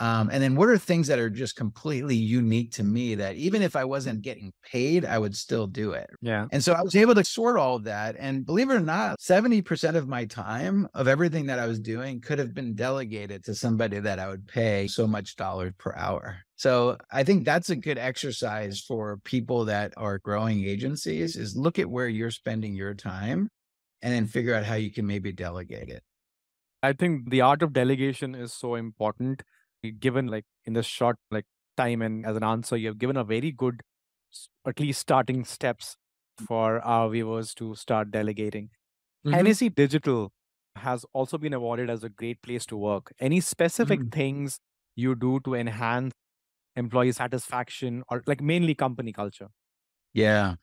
Um, 0.00 0.30
and 0.32 0.42
then 0.42 0.54
what 0.54 0.68
are 0.68 0.78
things 0.78 1.08
that 1.08 1.18
are 1.18 1.30
just 1.30 1.56
completely 1.56 2.14
unique 2.14 2.70
to 2.72 2.84
me 2.84 3.16
that 3.16 3.34
even 3.36 3.62
if 3.62 3.74
I 3.74 3.84
wasn't 3.84 4.22
getting 4.22 4.52
paid, 4.62 5.04
I 5.04 5.18
would 5.18 5.36
still 5.36 5.66
do 5.66 5.92
it. 5.92 6.08
Yeah. 6.20 6.46
And 6.52 6.62
so 6.62 6.72
I 6.72 6.82
was 6.82 6.94
able 6.94 7.16
to 7.16 7.24
sort 7.24 7.58
all 7.58 7.76
of 7.76 7.84
that. 7.84 8.14
And 8.18 8.46
believe 8.46 8.70
it 8.70 8.74
or 8.74 8.80
not, 8.80 9.18
70% 9.18 9.96
of 9.96 10.06
my 10.06 10.24
time 10.24 10.86
of 10.94 11.08
everything 11.08 11.46
that 11.46 11.58
I 11.58 11.66
was 11.66 11.80
doing 11.80 12.20
could 12.20 12.38
have 12.38 12.54
been 12.54 12.74
delegated 12.74 13.44
to 13.44 13.54
somebody 13.54 13.98
that 13.98 14.20
I 14.20 14.28
would 14.28 14.46
pay 14.46 14.86
so 14.86 15.06
much 15.06 15.34
dollars 15.34 15.72
per 15.78 15.92
hour. 15.96 16.38
So 16.54 16.96
I 17.10 17.24
think 17.24 17.44
that's 17.44 17.70
a 17.70 17.76
good 17.76 17.98
exercise 17.98 18.80
for 18.80 19.18
people 19.24 19.64
that 19.66 19.94
are 19.96 20.18
growing 20.18 20.64
agencies 20.64 21.36
is 21.36 21.56
look 21.56 21.78
at 21.78 21.90
where 21.90 22.08
you're 22.08 22.30
spending 22.30 22.74
your 22.74 22.94
time 22.94 23.48
and 24.02 24.12
then 24.12 24.26
figure 24.26 24.54
out 24.54 24.64
how 24.64 24.74
you 24.74 24.92
can 24.92 25.06
maybe 25.06 25.32
delegate 25.32 25.88
it. 25.88 26.02
I 26.82 26.92
think 26.92 27.30
the 27.30 27.40
art 27.40 27.62
of 27.62 27.72
delegation 27.72 28.36
is 28.36 28.52
so 28.52 28.76
important 28.76 29.42
given 30.00 30.26
like 30.26 30.44
in 30.64 30.72
this 30.72 30.86
short 30.86 31.16
like 31.30 31.44
time 31.76 32.02
and 32.02 32.26
as 32.26 32.36
an 32.36 32.44
answer 32.44 32.76
you 32.76 32.88
have 32.88 32.98
given 32.98 33.16
a 33.16 33.24
very 33.24 33.52
good 33.52 33.80
at 34.66 34.80
least 34.80 35.00
starting 35.00 35.44
steps 35.44 35.96
for 36.46 36.80
our 36.80 37.08
viewers 37.08 37.54
to 37.54 37.74
start 37.74 38.10
delegating 38.10 38.66
mm-hmm. 39.24 39.32
Hennessey 39.32 39.68
Digital 39.68 40.32
has 40.76 41.04
also 41.12 41.38
been 41.38 41.52
awarded 41.52 41.90
as 41.90 42.04
a 42.04 42.08
great 42.08 42.40
place 42.42 42.64
to 42.66 42.76
work. 42.76 43.12
Any 43.20 43.40
specific 43.40 44.00
mm-hmm. 44.00 44.10
things 44.10 44.60
you 44.96 45.14
do 45.14 45.40
to 45.40 45.54
enhance 45.54 46.14
employee 46.76 47.12
satisfaction 47.12 48.02
or 48.08 48.22
like 48.26 48.40
mainly 48.40 48.74
company 48.74 49.12
culture? 49.12 49.48
Yeah. 50.14 50.54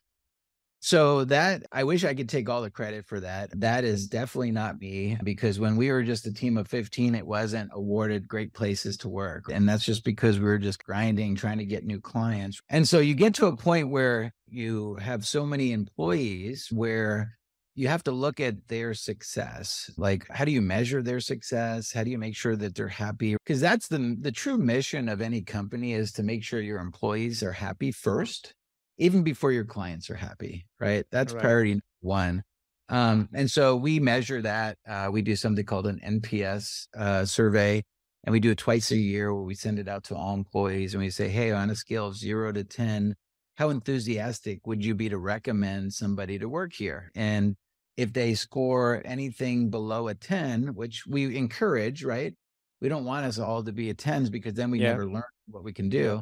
So 0.80 1.24
that 1.24 1.64
I 1.72 1.84
wish 1.84 2.04
I 2.04 2.14
could 2.14 2.28
take 2.28 2.48
all 2.48 2.62
the 2.62 2.70
credit 2.70 3.06
for 3.06 3.20
that. 3.20 3.50
That 3.60 3.84
mm-hmm. 3.84 3.92
is 3.92 4.06
definitely 4.06 4.52
not 4.52 4.78
me 4.78 5.18
because 5.24 5.58
when 5.58 5.76
we 5.76 5.90
were 5.90 6.02
just 6.02 6.26
a 6.26 6.32
team 6.32 6.56
of 6.56 6.68
15, 6.68 7.14
it 7.14 7.26
wasn't 7.26 7.70
awarded 7.72 8.28
great 8.28 8.52
places 8.52 8.96
to 8.98 9.08
work. 9.08 9.46
And 9.50 9.68
that's 9.68 9.84
just 9.84 10.04
because 10.04 10.38
we 10.38 10.44
were 10.44 10.58
just 10.58 10.84
grinding, 10.84 11.34
trying 11.34 11.58
to 11.58 11.64
get 11.64 11.84
new 11.84 12.00
clients. 12.00 12.60
And 12.68 12.86
so 12.86 12.98
you 12.98 13.14
get 13.14 13.34
to 13.34 13.46
a 13.46 13.56
point 13.56 13.90
where 13.90 14.32
you 14.48 14.96
have 14.96 15.26
so 15.26 15.44
many 15.44 15.72
employees 15.72 16.68
where 16.70 17.36
you 17.76 17.88
have 17.88 18.02
to 18.04 18.10
look 18.10 18.40
at 18.40 18.68
their 18.68 18.94
success. 18.94 19.90
Like, 19.98 20.26
how 20.30 20.46
do 20.46 20.50
you 20.50 20.62
measure 20.62 21.02
their 21.02 21.20
success? 21.20 21.92
How 21.92 22.04
do 22.04 22.10
you 22.10 22.18
make 22.18 22.34
sure 22.34 22.56
that 22.56 22.74
they're 22.74 22.88
happy? 22.88 23.36
Because 23.44 23.60
that's 23.60 23.88
the 23.88 24.16
the 24.18 24.32
true 24.32 24.56
mission 24.56 25.08
of 25.08 25.20
any 25.20 25.42
company 25.42 25.92
is 25.92 26.10
to 26.12 26.22
make 26.22 26.42
sure 26.42 26.60
your 26.60 26.80
employees 26.80 27.42
are 27.42 27.52
happy 27.52 27.92
first 27.92 28.54
even 28.98 29.22
before 29.22 29.52
your 29.52 29.64
clients 29.64 30.10
are 30.10 30.16
happy, 30.16 30.66
right? 30.80 31.04
That's 31.10 31.32
right. 31.32 31.42
priority 31.42 31.80
one. 32.00 32.42
Um, 32.88 33.28
and 33.34 33.50
so 33.50 33.76
we 33.76 33.98
measure 33.98 34.40
that. 34.42 34.78
Uh, 34.88 35.08
we 35.10 35.22
do 35.22 35.36
something 35.36 35.64
called 35.64 35.86
an 35.86 36.00
NPS 36.04 36.86
uh, 36.96 37.24
survey, 37.24 37.82
and 38.24 38.32
we 38.32 38.40
do 38.40 38.52
it 38.52 38.58
twice 38.58 38.90
a 38.90 38.96
year 38.96 39.34
where 39.34 39.42
we 39.42 39.54
send 39.54 39.78
it 39.78 39.88
out 39.88 40.04
to 40.04 40.16
all 40.16 40.34
employees 40.34 40.94
and 40.94 41.02
we 41.02 41.10
say, 41.10 41.28
hey, 41.28 41.52
on 41.52 41.70
a 41.70 41.74
scale 41.74 42.06
of 42.06 42.16
zero 42.16 42.52
to 42.52 42.64
10, 42.64 43.14
how 43.56 43.70
enthusiastic 43.70 44.66
would 44.66 44.84
you 44.84 44.94
be 44.94 45.08
to 45.08 45.18
recommend 45.18 45.92
somebody 45.92 46.38
to 46.38 46.48
work 46.48 46.72
here? 46.72 47.10
And 47.14 47.56
if 47.96 48.12
they 48.12 48.34
score 48.34 49.02
anything 49.04 49.70
below 49.70 50.08
a 50.08 50.14
10, 50.14 50.74
which 50.74 51.06
we 51.06 51.36
encourage, 51.36 52.04
right? 52.04 52.34
We 52.80 52.88
don't 52.88 53.04
want 53.04 53.24
us 53.24 53.38
all 53.38 53.64
to 53.64 53.72
be 53.72 53.90
a 53.90 53.94
10s 53.94 54.30
because 54.30 54.54
then 54.54 54.70
we 54.70 54.80
yeah. 54.80 54.90
never 54.90 55.06
learn 55.06 55.22
what 55.48 55.64
we 55.64 55.72
can 55.72 55.88
do. 55.88 56.20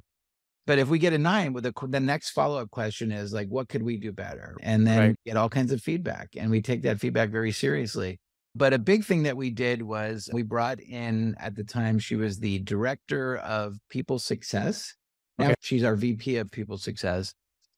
But 0.66 0.78
if 0.78 0.88
we 0.88 0.98
get 0.98 1.12
a 1.12 1.18
nine, 1.18 1.52
with 1.52 1.64
the 1.64 1.72
the 1.88 2.00
next 2.00 2.30
follow 2.30 2.58
up 2.58 2.70
question 2.70 3.12
is 3.12 3.32
like, 3.32 3.48
what 3.48 3.68
could 3.68 3.82
we 3.82 3.98
do 3.98 4.12
better? 4.12 4.56
And 4.62 4.86
then 4.86 4.98
right. 4.98 5.16
get 5.26 5.36
all 5.36 5.50
kinds 5.50 5.72
of 5.72 5.82
feedback, 5.82 6.30
and 6.36 6.50
we 6.50 6.62
take 6.62 6.82
that 6.82 7.00
feedback 7.00 7.30
very 7.30 7.52
seriously. 7.52 8.18
But 8.54 8.72
a 8.72 8.78
big 8.78 9.04
thing 9.04 9.24
that 9.24 9.36
we 9.36 9.50
did 9.50 9.82
was 9.82 10.30
we 10.32 10.42
brought 10.42 10.80
in 10.80 11.34
at 11.38 11.56
the 11.56 11.64
time 11.64 11.98
she 11.98 12.14
was 12.14 12.38
the 12.38 12.60
director 12.60 13.36
of 13.38 13.76
people 13.90 14.18
success. 14.18 14.94
Now 15.38 15.46
okay. 15.46 15.54
she's 15.60 15.82
our 15.82 15.96
VP 15.96 16.36
of 16.36 16.50
people 16.50 16.78
success. 16.78 17.34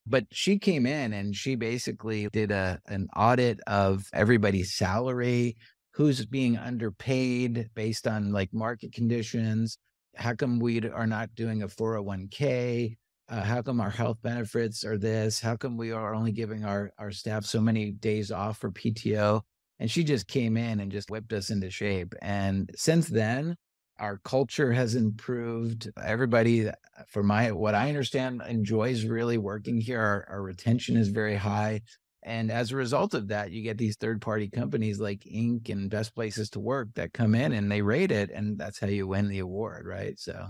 But 0.06 0.26
she 0.30 0.58
came 0.58 0.86
in 0.86 1.12
and 1.12 1.34
she 1.34 1.56
basically 1.56 2.28
did 2.32 2.52
a 2.52 2.78
an 2.86 3.08
audit 3.16 3.58
of 3.66 4.04
everybody's 4.12 4.74
salary, 4.74 5.56
who's 5.96 6.26
being 6.26 6.58
underpaid 6.58 7.70
based 7.74 8.06
on 8.06 8.30
like 8.30 8.52
market 8.52 8.92
conditions, 8.92 9.78
how 10.16 10.34
come 10.34 10.58
we 10.58 10.88
are 10.88 11.06
not 11.06 11.34
doing 11.34 11.62
a 11.62 11.68
401k? 11.68 12.96
Uh, 13.28 13.42
how 13.42 13.60
come 13.60 13.80
our 13.80 13.90
health 13.90 14.18
benefits 14.22 14.84
are 14.84 14.96
this? 14.96 15.40
How 15.40 15.56
come 15.56 15.76
we 15.76 15.92
are 15.92 16.14
only 16.14 16.32
giving 16.32 16.64
our, 16.64 16.92
our 16.98 17.10
staff 17.10 17.44
so 17.44 17.60
many 17.60 17.90
days 17.90 18.30
off 18.30 18.58
for 18.58 18.70
PTO? 18.70 19.42
And 19.78 19.90
she 19.90 20.04
just 20.04 20.26
came 20.26 20.56
in 20.56 20.80
and 20.80 20.90
just 20.90 21.10
whipped 21.10 21.32
us 21.32 21.50
into 21.50 21.70
shape. 21.70 22.14
And 22.22 22.70
since 22.76 23.08
then, 23.08 23.56
our 23.98 24.18
culture 24.18 24.72
has 24.72 24.94
improved. 24.94 25.90
Everybody, 26.02 26.68
uh, 26.68 26.72
for 27.08 27.22
my 27.22 27.52
what 27.52 27.74
I 27.74 27.88
understand, 27.88 28.42
enjoys 28.48 29.04
really 29.04 29.38
working 29.38 29.80
here. 29.80 30.00
Our, 30.00 30.26
our 30.30 30.42
retention 30.42 30.96
is 30.96 31.08
very 31.08 31.36
high. 31.36 31.82
And 32.26 32.50
as 32.50 32.72
a 32.72 32.76
result 32.76 33.14
of 33.14 33.28
that, 33.28 33.52
you 33.52 33.62
get 33.62 33.78
these 33.78 33.96
third 33.96 34.20
party 34.20 34.50
companies 34.50 34.98
like 34.98 35.20
Inc. 35.20 35.70
and 35.70 35.88
Best 35.88 36.12
Places 36.12 36.50
to 36.50 36.60
Work 36.60 36.88
that 36.96 37.12
come 37.12 37.36
in 37.36 37.52
and 37.52 37.70
they 37.70 37.82
rate 37.82 38.10
it. 38.10 38.30
And 38.30 38.58
that's 38.58 38.80
how 38.80 38.88
you 38.88 39.06
win 39.06 39.28
the 39.28 39.38
award. 39.38 39.86
Right. 39.86 40.18
So 40.18 40.48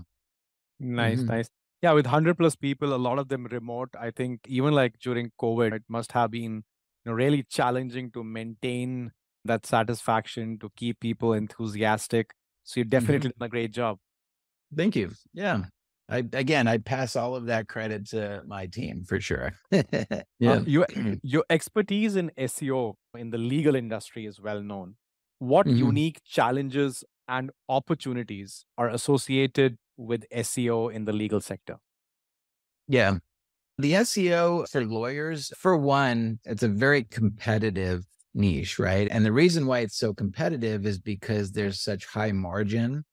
nice, 0.79 1.19
mm-hmm. 1.19 1.27
nice. 1.27 1.49
Yeah. 1.83 1.91
With 1.91 2.07
100 2.07 2.35
plus 2.35 2.55
people, 2.55 2.95
a 2.95 2.97
lot 2.97 3.19
of 3.19 3.29
them 3.29 3.45
remote. 3.45 3.89
I 3.97 4.09
think 4.09 4.41
even 4.47 4.73
like 4.73 4.97
during 4.99 5.31
COVID, 5.39 5.71
it 5.71 5.83
must 5.87 6.11
have 6.13 6.31
been 6.31 6.53
you 6.53 6.63
know, 7.05 7.13
really 7.13 7.43
challenging 7.43 8.09
to 8.13 8.23
maintain 8.23 9.11
that 9.45 9.67
satisfaction, 9.67 10.57
to 10.57 10.71
keep 10.75 10.99
people 10.99 11.33
enthusiastic. 11.33 12.31
So 12.63 12.79
you 12.79 12.85
mm-hmm. 12.85 12.89
definitely 12.89 13.29
mm-hmm. 13.29 13.39
done 13.39 13.45
a 13.45 13.49
great 13.49 13.71
job. 13.71 13.99
Thank 14.75 14.95
you. 14.95 15.11
Yeah. 15.31 15.65
I 16.09 16.23
again, 16.33 16.67
I 16.67 16.77
pass 16.77 17.15
all 17.15 17.35
of 17.35 17.47
that 17.47 17.67
credit 17.67 18.07
to 18.09 18.41
my 18.47 18.67
team 18.67 19.03
for 19.03 19.19
sure. 19.19 19.53
yeah, 19.71 20.51
um, 20.53 20.63
your 20.65 20.87
your 21.21 21.43
expertise 21.49 22.15
in 22.15 22.31
SEO 22.37 22.95
in 23.17 23.31
the 23.31 23.37
legal 23.37 23.75
industry 23.75 24.25
is 24.25 24.39
well 24.39 24.61
known. 24.61 24.95
What 25.39 25.67
mm-hmm. 25.67 25.77
unique 25.77 26.21
challenges 26.23 27.03
and 27.27 27.51
opportunities 27.67 28.65
are 28.77 28.89
associated 28.89 29.77
with 29.97 30.25
SEO 30.31 30.93
in 30.93 31.05
the 31.05 31.13
legal 31.13 31.41
sector? 31.41 31.77
Yeah. 32.87 33.17
The 33.79 33.93
SEO 33.93 34.67
for 34.69 34.83
lawyers, 34.85 35.51
for 35.55 35.77
one, 35.77 36.39
it's 36.45 36.63
a 36.63 36.67
very 36.67 37.03
competitive 37.03 38.05
niche, 38.33 38.79
right? 38.79 39.07
And 39.11 39.23
the 39.23 39.31
reason 39.31 39.67
why 39.67 39.79
it's 39.79 39.97
so 39.97 40.13
competitive 40.13 40.85
is 40.85 40.99
because 40.99 41.51
there's 41.51 41.81
such 41.81 42.05
high 42.05 42.31
margin 42.31 43.03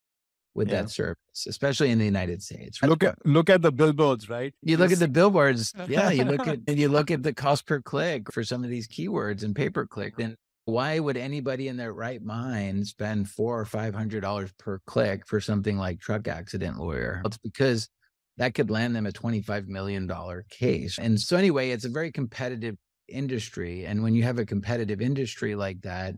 with 0.55 0.69
Yeah. 0.69 0.83
that 0.83 0.91
service, 0.91 1.17
especially 1.47 1.91
in 1.91 1.99
the 1.99 2.05
United 2.05 2.43
States. 2.43 2.83
Look 2.83 3.03
at 3.03 3.17
look 3.27 3.51
at 3.51 3.63
the 3.63 3.73
billboards, 3.73 4.29
right? 4.29 4.55
You 4.63 4.77
look 4.77 4.93
at 4.93 4.99
the 4.99 5.09
billboards. 5.09 5.73
Yeah, 5.89 6.11
you 6.11 6.25
look 6.25 6.47
at 6.47 6.61
and 6.69 6.79
you 6.79 6.89
look 6.89 7.11
at 7.11 7.23
the 7.23 7.33
cost 7.35 7.67
per 7.67 7.81
click 7.81 8.33
for 8.33 8.45
some 8.45 8.65
of 8.65 8.71
these 8.71 8.89
keywords 8.89 9.43
and 9.43 9.55
pay 9.55 9.71
per 9.71 9.87
click. 9.87 10.17
Then 10.17 10.37
why 10.67 10.99
would 10.99 11.17
anybody 11.17 11.69
in 11.69 11.77
their 11.77 11.93
right 11.93 12.23
mind 12.23 12.87
spend 12.87 13.29
four 13.29 13.59
or 13.61 13.65
five 13.67 13.95
hundred 13.95 14.21
dollars 14.21 14.51
per 14.59 14.81
click 14.87 15.27
for 15.27 15.41
something 15.41 15.77
like 15.77 16.01
truck 16.01 16.29
accident 16.29 16.79
lawyer? 16.79 17.21
It's 17.25 17.39
because 17.39 17.89
that 18.37 18.55
could 18.55 18.69
land 18.69 18.97
them 18.97 19.07
a 19.07 19.13
$25 19.13 19.69
million 19.69 20.11
case. 20.51 20.99
And 20.99 21.21
so 21.21 21.37
anyway, 21.37 21.71
it's 21.71 21.85
a 21.85 21.89
very 21.89 22.11
competitive 22.11 22.77
industry. 23.09 23.87
And 23.87 24.03
when 24.03 24.15
you 24.17 24.25
have 24.25 24.41
a 24.41 24.45
competitive 24.45 25.01
industry 25.01 25.55
like 25.55 25.83
that, 25.83 26.17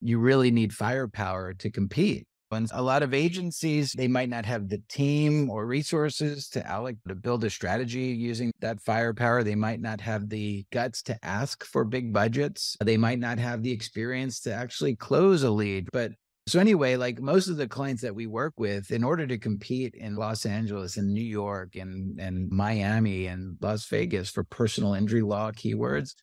you 0.00 0.18
really 0.18 0.50
need 0.50 0.72
firepower 0.72 1.52
to 1.54 1.70
compete. 1.70 2.26
And 2.50 2.68
a 2.72 2.82
lot 2.82 3.02
of 3.02 3.14
agencies, 3.14 3.92
they 3.92 4.08
might 4.08 4.28
not 4.28 4.46
have 4.46 4.68
the 4.68 4.82
team 4.88 5.50
or 5.50 5.66
resources 5.66 6.48
to 6.50 6.66
allocate 6.66 6.98
to 7.08 7.14
build 7.14 7.44
a 7.44 7.50
strategy 7.50 8.06
using 8.06 8.52
that 8.60 8.80
firepower. 8.80 9.42
They 9.42 9.54
might 9.54 9.80
not 9.80 10.00
have 10.00 10.28
the 10.28 10.64
guts 10.72 11.02
to 11.04 11.18
ask 11.24 11.64
for 11.64 11.84
big 11.84 12.12
budgets. 12.12 12.76
They 12.82 12.96
might 12.96 13.18
not 13.18 13.38
have 13.38 13.62
the 13.62 13.72
experience 13.72 14.40
to 14.40 14.52
actually 14.52 14.96
close 14.96 15.42
a 15.42 15.50
lead. 15.50 15.88
But 15.92 16.12
so 16.48 16.58
anyway, 16.58 16.96
like 16.96 17.20
most 17.20 17.48
of 17.48 17.58
the 17.58 17.68
clients 17.68 18.00
that 18.00 18.14
we 18.14 18.26
work 18.26 18.54
with, 18.56 18.90
in 18.90 19.04
order 19.04 19.26
to 19.26 19.36
compete 19.36 19.94
in 19.94 20.16
Los 20.16 20.46
Angeles 20.46 20.96
and 20.96 21.12
New 21.12 21.20
York 21.20 21.76
and, 21.76 22.18
and 22.18 22.50
Miami 22.50 23.26
and 23.26 23.58
Las 23.60 23.86
Vegas 23.86 24.30
for 24.30 24.44
personal 24.44 24.94
injury 24.94 25.20
law 25.20 25.50
keywords, 25.52 26.14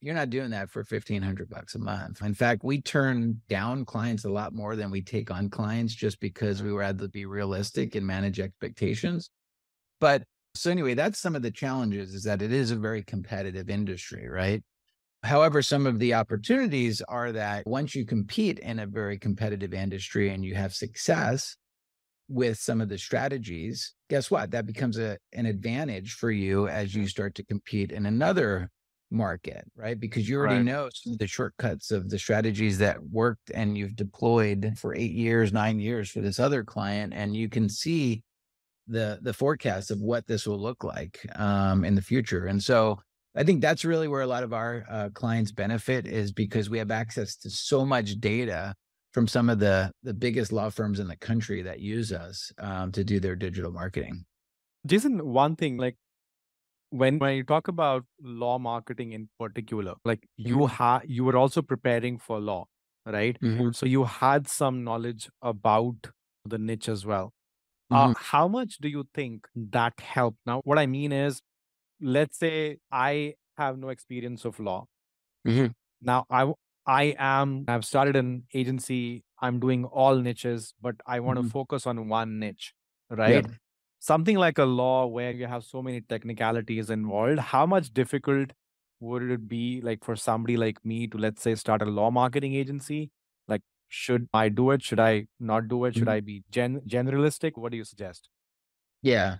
you're 0.00 0.14
not 0.14 0.30
doing 0.30 0.50
that 0.50 0.70
for 0.70 0.80
1500 0.80 1.48
bucks 1.50 1.74
a 1.74 1.78
month. 1.78 2.22
In 2.22 2.34
fact, 2.34 2.62
we 2.64 2.80
turn 2.80 3.40
down 3.48 3.84
clients 3.84 4.24
a 4.24 4.30
lot 4.30 4.54
more 4.54 4.74
than 4.74 4.90
we 4.90 5.02
take 5.02 5.30
on 5.30 5.50
clients 5.50 5.94
just 5.94 6.20
because 6.20 6.58
mm-hmm. 6.58 6.68
we 6.68 6.72
rather 6.72 7.08
be 7.08 7.26
realistic 7.26 7.94
and 7.94 8.06
manage 8.06 8.40
expectations. 8.40 9.30
But 10.00 10.24
so 10.54 10.70
anyway, 10.70 10.94
that's 10.94 11.18
some 11.18 11.36
of 11.36 11.42
the 11.42 11.50
challenges 11.50 12.14
is 12.14 12.24
that 12.24 12.42
it 12.42 12.52
is 12.52 12.70
a 12.70 12.76
very 12.76 13.02
competitive 13.02 13.68
industry, 13.68 14.28
right? 14.28 14.62
However, 15.22 15.60
some 15.60 15.86
of 15.86 15.98
the 15.98 16.14
opportunities 16.14 17.02
are 17.02 17.30
that 17.32 17.66
once 17.66 17.94
you 17.94 18.06
compete 18.06 18.58
in 18.58 18.78
a 18.78 18.86
very 18.86 19.18
competitive 19.18 19.74
industry 19.74 20.30
and 20.30 20.42
you 20.42 20.54
have 20.54 20.72
success 20.72 21.56
with 22.28 22.58
some 22.58 22.80
of 22.80 22.88
the 22.88 22.96
strategies, 22.96 23.94
guess 24.08 24.30
what? 24.30 24.52
That 24.52 24.64
becomes 24.64 24.98
a, 24.98 25.18
an 25.34 25.44
advantage 25.44 26.14
for 26.14 26.30
you 26.30 26.68
as 26.68 26.90
mm-hmm. 26.90 27.02
you 27.02 27.08
start 27.08 27.34
to 27.34 27.44
compete 27.44 27.92
in 27.92 28.06
another 28.06 28.70
market, 29.10 29.64
right? 29.76 29.98
Because 29.98 30.28
you 30.28 30.36
already 30.38 30.56
Right. 30.56 30.64
know 30.64 30.88
some 30.92 31.14
of 31.14 31.18
the 31.18 31.26
shortcuts 31.26 31.90
of 31.90 32.08
the 32.10 32.18
strategies 32.18 32.78
that 32.78 33.02
worked 33.10 33.50
and 33.52 33.76
you've 33.76 33.96
deployed 33.96 34.74
for 34.78 34.94
eight 34.94 35.12
years, 35.12 35.52
nine 35.52 35.80
years 35.80 36.10
for 36.10 36.20
this 36.20 36.38
other 36.38 36.64
client, 36.64 37.12
and 37.14 37.36
you 37.36 37.48
can 37.48 37.68
see 37.68 38.22
the 38.86 39.18
the 39.22 39.32
forecast 39.32 39.90
of 39.90 40.00
what 40.00 40.26
this 40.26 40.46
will 40.46 40.58
look 40.58 40.82
like 40.84 41.20
um, 41.38 41.84
in 41.84 41.94
the 41.94 42.02
future. 42.02 42.46
And 42.46 42.62
so 42.62 42.98
I 43.36 43.44
think 43.44 43.60
that's 43.60 43.84
really 43.84 44.08
where 44.08 44.22
a 44.22 44.26
lot 44.26 44.42
of 44.42 44.52
our 44.52 44.84
uh, 44.90 45.08
clients 45.14 45.52
benefit 45.52 46.06
is 46.06 46.32
because 46.32 46.68
we 46.68 46.78
have 46.78 46.90
access 46.90 47.36
to 47.36 47.50
so 47.50 47.86
much 47.86 48.18
data 48.20 48.74
from 49.12 49.28
some 49.28 49.48
of 49.50 49.58
the 49.58 49.92
the 50.02 50.14
biggest 50.14 50.52
law 50.52 50.70
firms 50.70 50.98
in 51.00 51.08
the 51.08 51.16
country 51.16 51.62
that 51.62 51.80
use 51.80 52.12
us 52.12 52.52
um, 52.58 52.90
to 52.92 53.04
do 53.04 53.20
their 53.20 53.36
digital 53.36 53.70
marketing. 53.72 54.24
Jason, 54.86 55.24
one 55.26 55.56
thing 55.56 55.76
like 55.76 55.96
when 56.90 57.18
when 57.18 57.36
you 57.36 57.44
talk 57.44 57.68
about 57.68 58.04
law 58.20 58.58
marketing 58.58 59.12
in 59.12 59.28
particular, 59.38 59.94
like 60.04 60.26
you 60.36 60.66
had 60.66 61.00
you 61.06 61.24
were 61.24 61.36
also 61.36 61.62
preparing 61.62 62.18
for 62.18 62.40
law, 62.40 62.66
right? 63.06 63.38
So 63.72 63.86
you 63.86 64.04
had 64.04 64.48
some 64.48 64.84
knowledge 64.84 65.30
about 65.42 66.10
the 66.44 66.58
niche 66.58 66.88
as 66.88 67.06
well. 67.06 67.32
Uh, 67.90 68.08
how 68.16 68.48
much 68.48 68.78
do 68.78 68.88
you 68.88 69.04
think 69.14 69.48
that 69.56 70.00
helped? 70.00 70.38
Now, 70.46 70.60
what 70.64 70.78
I 70.78 70.86
mean 70.86 71.12
is, 71.12 71.42
let's 72.00 72.38
say 72.38 72.78
I 72.92 73.34
have 73.58 73.78
no 73.78 73.90
experience 73.90 74.44
of 74.44 74.60
law. 74.60 74.86
Mhm. 75.44 75.72
Now, 76.00 76.24
I 76.86 77.14
am 77.18 77.64
I've 77.68 77.84
started 77.84 78.16
an 78.16 78.46
agency. 78.54 79.24
I'm 79.40 79.60
doing 79.60 79.84
all 79.84 80.16
niches, 80.16 80.74
but 80.80 80.96
I 81.06 81.20
want 81.20 81.38
to 81.38 81.42
Mhm. 81.42 81.50
focus 81.50 81.86
on 81.86 82.08
one 82.08 82.38
niche, 82.38 82.74
right? 83.10 83.46
Something 84.00 84.36
like 84.38 84.58
a 84.58 84.64
law 84.64 85.06
where 85.06 85.32
you 85.32 85.46
have 85.46 85.64
so 85.64 85.82
many 85.82 86.00
technicalities 86.00 86.90
involved. 86.90 87.38
How 87.38 87.66
much 87.66 87.92
difficult 87.92 88.52
would 89.00 89.22
it 89.30 89.48
be, 89.48 89.80
like 89.82 90.04
for 90.04 90.16
somebody 90.16 90.56
like 90.56 90.84
me, 90.84 91.06
to 91.08 91.18
let's 91.18 91.42
say 91.42 91.54
start 91.54 91.82
a 91.82 91.86
law 91.86 92.10
marketing 92.10 92.54
agency? 92.54 93.10
Like, 93.48 93.62
should 93.88 94.28
I 94.32 94.48
do 94.48 94.70
it? 94.70 94.82
Should 94.82 95.00
I 95.00 95.26
not 95.38 95.68
do 95.68 95.84
it? 95.84 95.94
Should 95.96 96.08
Mhm. 96.08 96.14
I 96.16 96.20
be 96.20 96.44
gen- 96.50 96.80
generalistic? 96.82 97.56
What 97.58 97.72
do 97.72 97.78
you 97.78 97.84
suggest? 97.84 98.30
Yeah. 99.02 99.38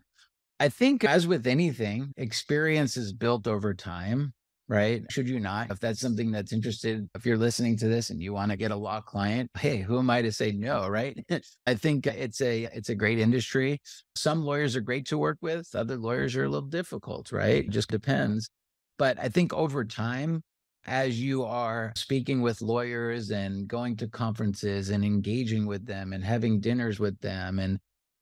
I 0.61 0.69
think 0.71 1.05
as 1.05 1.27
with 1.27 1.47
anything, 1.47 2.13
experience 2.17 2.97
is 2.97 3.13
built 3.13 3.47
over 3.47 3.75
time, 3.75 4.35
right? 4.71 5.03
Should 5.11 5.29
you 5.29 5.41
not? 5.41 5.71
If 5.73 5.81
that's 5.81 6.01
something 6.01 6.31
that's 6.31 6.53
interested, 6.53 7.11
if 7.17 7.27
you're 7.27 7.37
listening 7.37 7.77
to 7.79 7.89
this 7.89 8.11
and 8.11 8.23
you 8.23 8.33
want 8.33 8.53
to 8.53 8.57
get 8.57 8.71
a 8.71 8.77
law 8.77 9.01
client, 9.01 9.51
hey, 9.59 9.79
who 9.79 9.99
am 9.99 10.09
I 10.09 10.23
to 10.23 10.31
say 10.31 10.53
no, 10.53 10.87
right? 10.89 11.19
I 11.67 11.75
think 11.75 12.07
it's 12.07 12.41
a 12.41 12.69
it's 12.73 12.89
a 12.89 12.95
great 12.95 13.19
industry. 13.19 13.81
Some 14.15 14.45
lawyers 14.45 14.77
are 14.77 14.81
great 14.81 15.07
to 15.07 15.19
work 15.19 15.39
with, 15.43 15.69
other 15.75 15.97
lawyers 15.97 16.37
are 16.37 16.45
a 16.45 16.49
little 16.49 16.69
difficult, 16.69 17.33
right? 17.33 17.65
It 17.65 17.71
just 17.71 17.91
depends. 17.91 18.49
But 18.97 19.19
I 19.19 19.29
think 19.29 19.53
over 19.53 19.85
time, 19.85 20.45
as 20.87 21.21
you 21.21 21.43
are 21.43 21.93
speaking 21.97 22.41
with 22.41 22.63
lawyers 22.63 23.31
and 23.31 23.67
going 23.67 23.97
to 23.97 24.07
conferences 24.09 24.91
and 24.91 25.05
engaging 25.05 25.67
with 25.67 25.85
them 25.85 26.13
and 26.13 26.25
having 26.25 26.61
dinners 26.61 27.01
with 27.01 27.21
them 27.21 27.59
and 27.59 27.79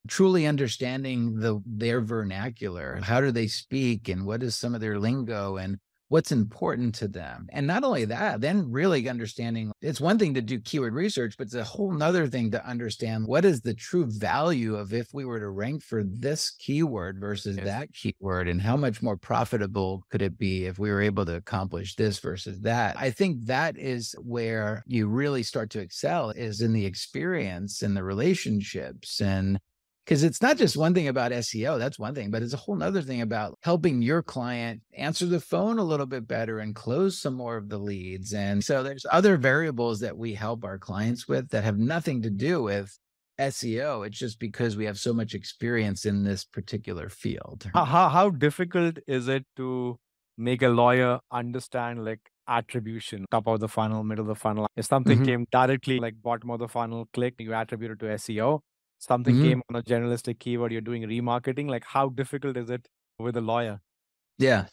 truly 0.08 0.46
understanding 0.46 1.38
the 1.38 1.60
their 1.66 2.00
vernacular 2.00 2.98
how 3.02 3.20
do 3.20 3.30
they 3.30 3.46
speak 3.46 4.08
and 4.08 4.24
what 4.24 4.42
is 4.42 4.56
some 4.56 4.74
of 4.74 4.80
their 4.80 4.98
lingo 4.98 5.56
and 5.56 5.76
what's 6.08 6.32
important 6.32 6.94
to 6.94 7.06
them 7.08 7.46
and 7.52 7.66
not 7.66 7.84
only 7.84 8.04
that 8.04 8.40
then 8.40 8.70
really 8.70 9.08
understanding 9.08 9.70
it's 9.80 10.00
one 10.00 10.18
thing 10.18 10.34
to 10.34 10.40
do 10.40 10.58
keyword 10.60 10.94
research 10.94 11.34
but 11.36 11.44
it's 11.46 11.54
a 11.54 11.64
whole 11.64 11.92
nother 11.92 12.26
thing 12.26 12.50
to 12.50 12.66
understand 12.66 13.26
what 13.26 13.44
is 13.44 13.60
the 13.60 13.74
true 13.74 14.06
value 14.06 14.74
of 14.76 14.92
if 14.92 15.08
we 15.12 15.24
were 15.24 15.38
to 15.40 15.48
rank 15.50 15.82
for 15.82 16.02
this 16.04 16.50
keyword 16.58 17.18
versus 17.20 17.56
Yes. 17.56 17.64
that 17.66 17.92
keyword 17.92 18.48
and 18.48 18.60
how 18.60 18.76
much 18.76 19.02
more 19.02 19.16
profitable 19.16 20.02
could 20.10 20.22
it 20.22 20.38
be 20.38 20.66
if 20.66 20.78
we 20.78 20.90
were 20.90 21.00
able 21.02 21.24
to 21.26 21.36
accomplish 21.36 21.94
this 21.96 22.18
versus 22.18 22.60
that 22.60 22.96
i 22.98 23.10
think 23.10 23.44
that 23.46 23.76
is 23.78 24.14
where 24.22 24.82
you 24.86 25.08
really 25.08 25.42
start 25.42 25.70
to 25.70 25.80
excel 25.80 26.30
is 26.30 26.60
in 26.60 26.72
the 26.72 26.86
experience 26.86 27.82
and 27.82 27.96
the 27.96 28.02
relationships 28.04 29.20
and 29.20 29.58
because 30.08 30.22
it's 30.22 30.40
not 30.40 30.56
just 30.56 30.74
one 30.74 30.94
thing 30.94 31.08
about 31.08 31.32
SEO, 31.32 31.78
that's 31.78 31.98
one 31.98 32.14
thing, 32.14 32.30
but 32.30 32.42
it's 32.42 32.54
a 32.54 32.56
whole 32.56 32.74
nother 32.74 33.02
thing 33.02 33.20
about 33.20 33.58
helping 33.62 34.00
your 34.00 34.22
client 34.22 34.80
answer 34.96 35.26
the 35.26 35.38
phone 35.38 35.78
a 35.78 35.84
little 35.84 36.06
bit 36.06 36.26
better 36.26 36.60
and 36.60 36.74
close 36.74 37.20
some 37.20 37.34
more 37.34 37.58
of 37.58 37.68
the 37.68 37.76
leads. 37.76 38.32
And 38.32 38.64
so 38.64 38.82
there's 38.82 39.04
other 39.12 39.36
variables 39.36 40.00
that 40.00 40.16
we 40.16 40.32
help 40.32 40.64
our 40.64 40.78
clients 40.78 41.28
with 41.28 41.50
that 41.50 41.62
have 41.62 41.76
nothing 41.76 42.22
to 42.22 42.30
do 42.30 42.62
with 42.62 42.98
SEO. 43.38 44.06
It's 44.06 44.18
just 44.18 44.40
because 44.40 44.78
we 44.78 44.86
have 44.86 44.98
so 44.98 45.12
much 45.12 45.34
experience 45.34 46.06
in 46.06 46.24
this 46.24 46.42
particular 46.42 47.10
field. 47.10 47.70
How, 47.74 47.84
how, 47.84 48.08
how 48.08 48.30
difficult 48.30 48.96
is 49.06 49.28
it 49.28 49.44
to 49.56 49.98
make 50.38 50.62
a 50.62 50.70
lawyer 50.70 51.18
understand 51.30 52.06
like 52.06 52.20
attribution, 52.48 53.26
top 53.30 53.46
of 53.46 53.60
the 53.60 53.68
funnel, 53.68 54.02
middle 54.04 54.22
of 54.22 54.28
the 54.28 54.34
funnel? 54.34 54.68
If 54.74 54.86
something 54.86 55.18
Mhm. 55.18 55.24
came 55.26 55.46
directly 55.52 56.00
like 56.00 56.14
bottom 56.22 56.50
of 56.50 56.60
the 56.60 56.68
funnel, 56.68 57.10
click, 57.12 57.34
you 57.40 57.52
attribute 57.52 57.90
it 57.90 57.98
to 57.98 58.06
SEO. 58.06 58.60
Something 58.98 59.36
Mhm. 59.36 59.40
came 59.40 59.62
on 59.70 59.76
a 59.76 59.82
generalistic 59.82 60.38
keyword, 60.40 60.72
you're 60.72 60.80
doing 60.80 61.02
remarketing. 61.02 61.68
Like, 61.68 61.84
how 61.84 62.08
difficult 62.10 62.56
is 62.56 62.70
it 62.70 62.88
with 63.18 63.36
a 63.36 63.40
lawyer? 63.40 63.80
Yeah. 64.38 64.66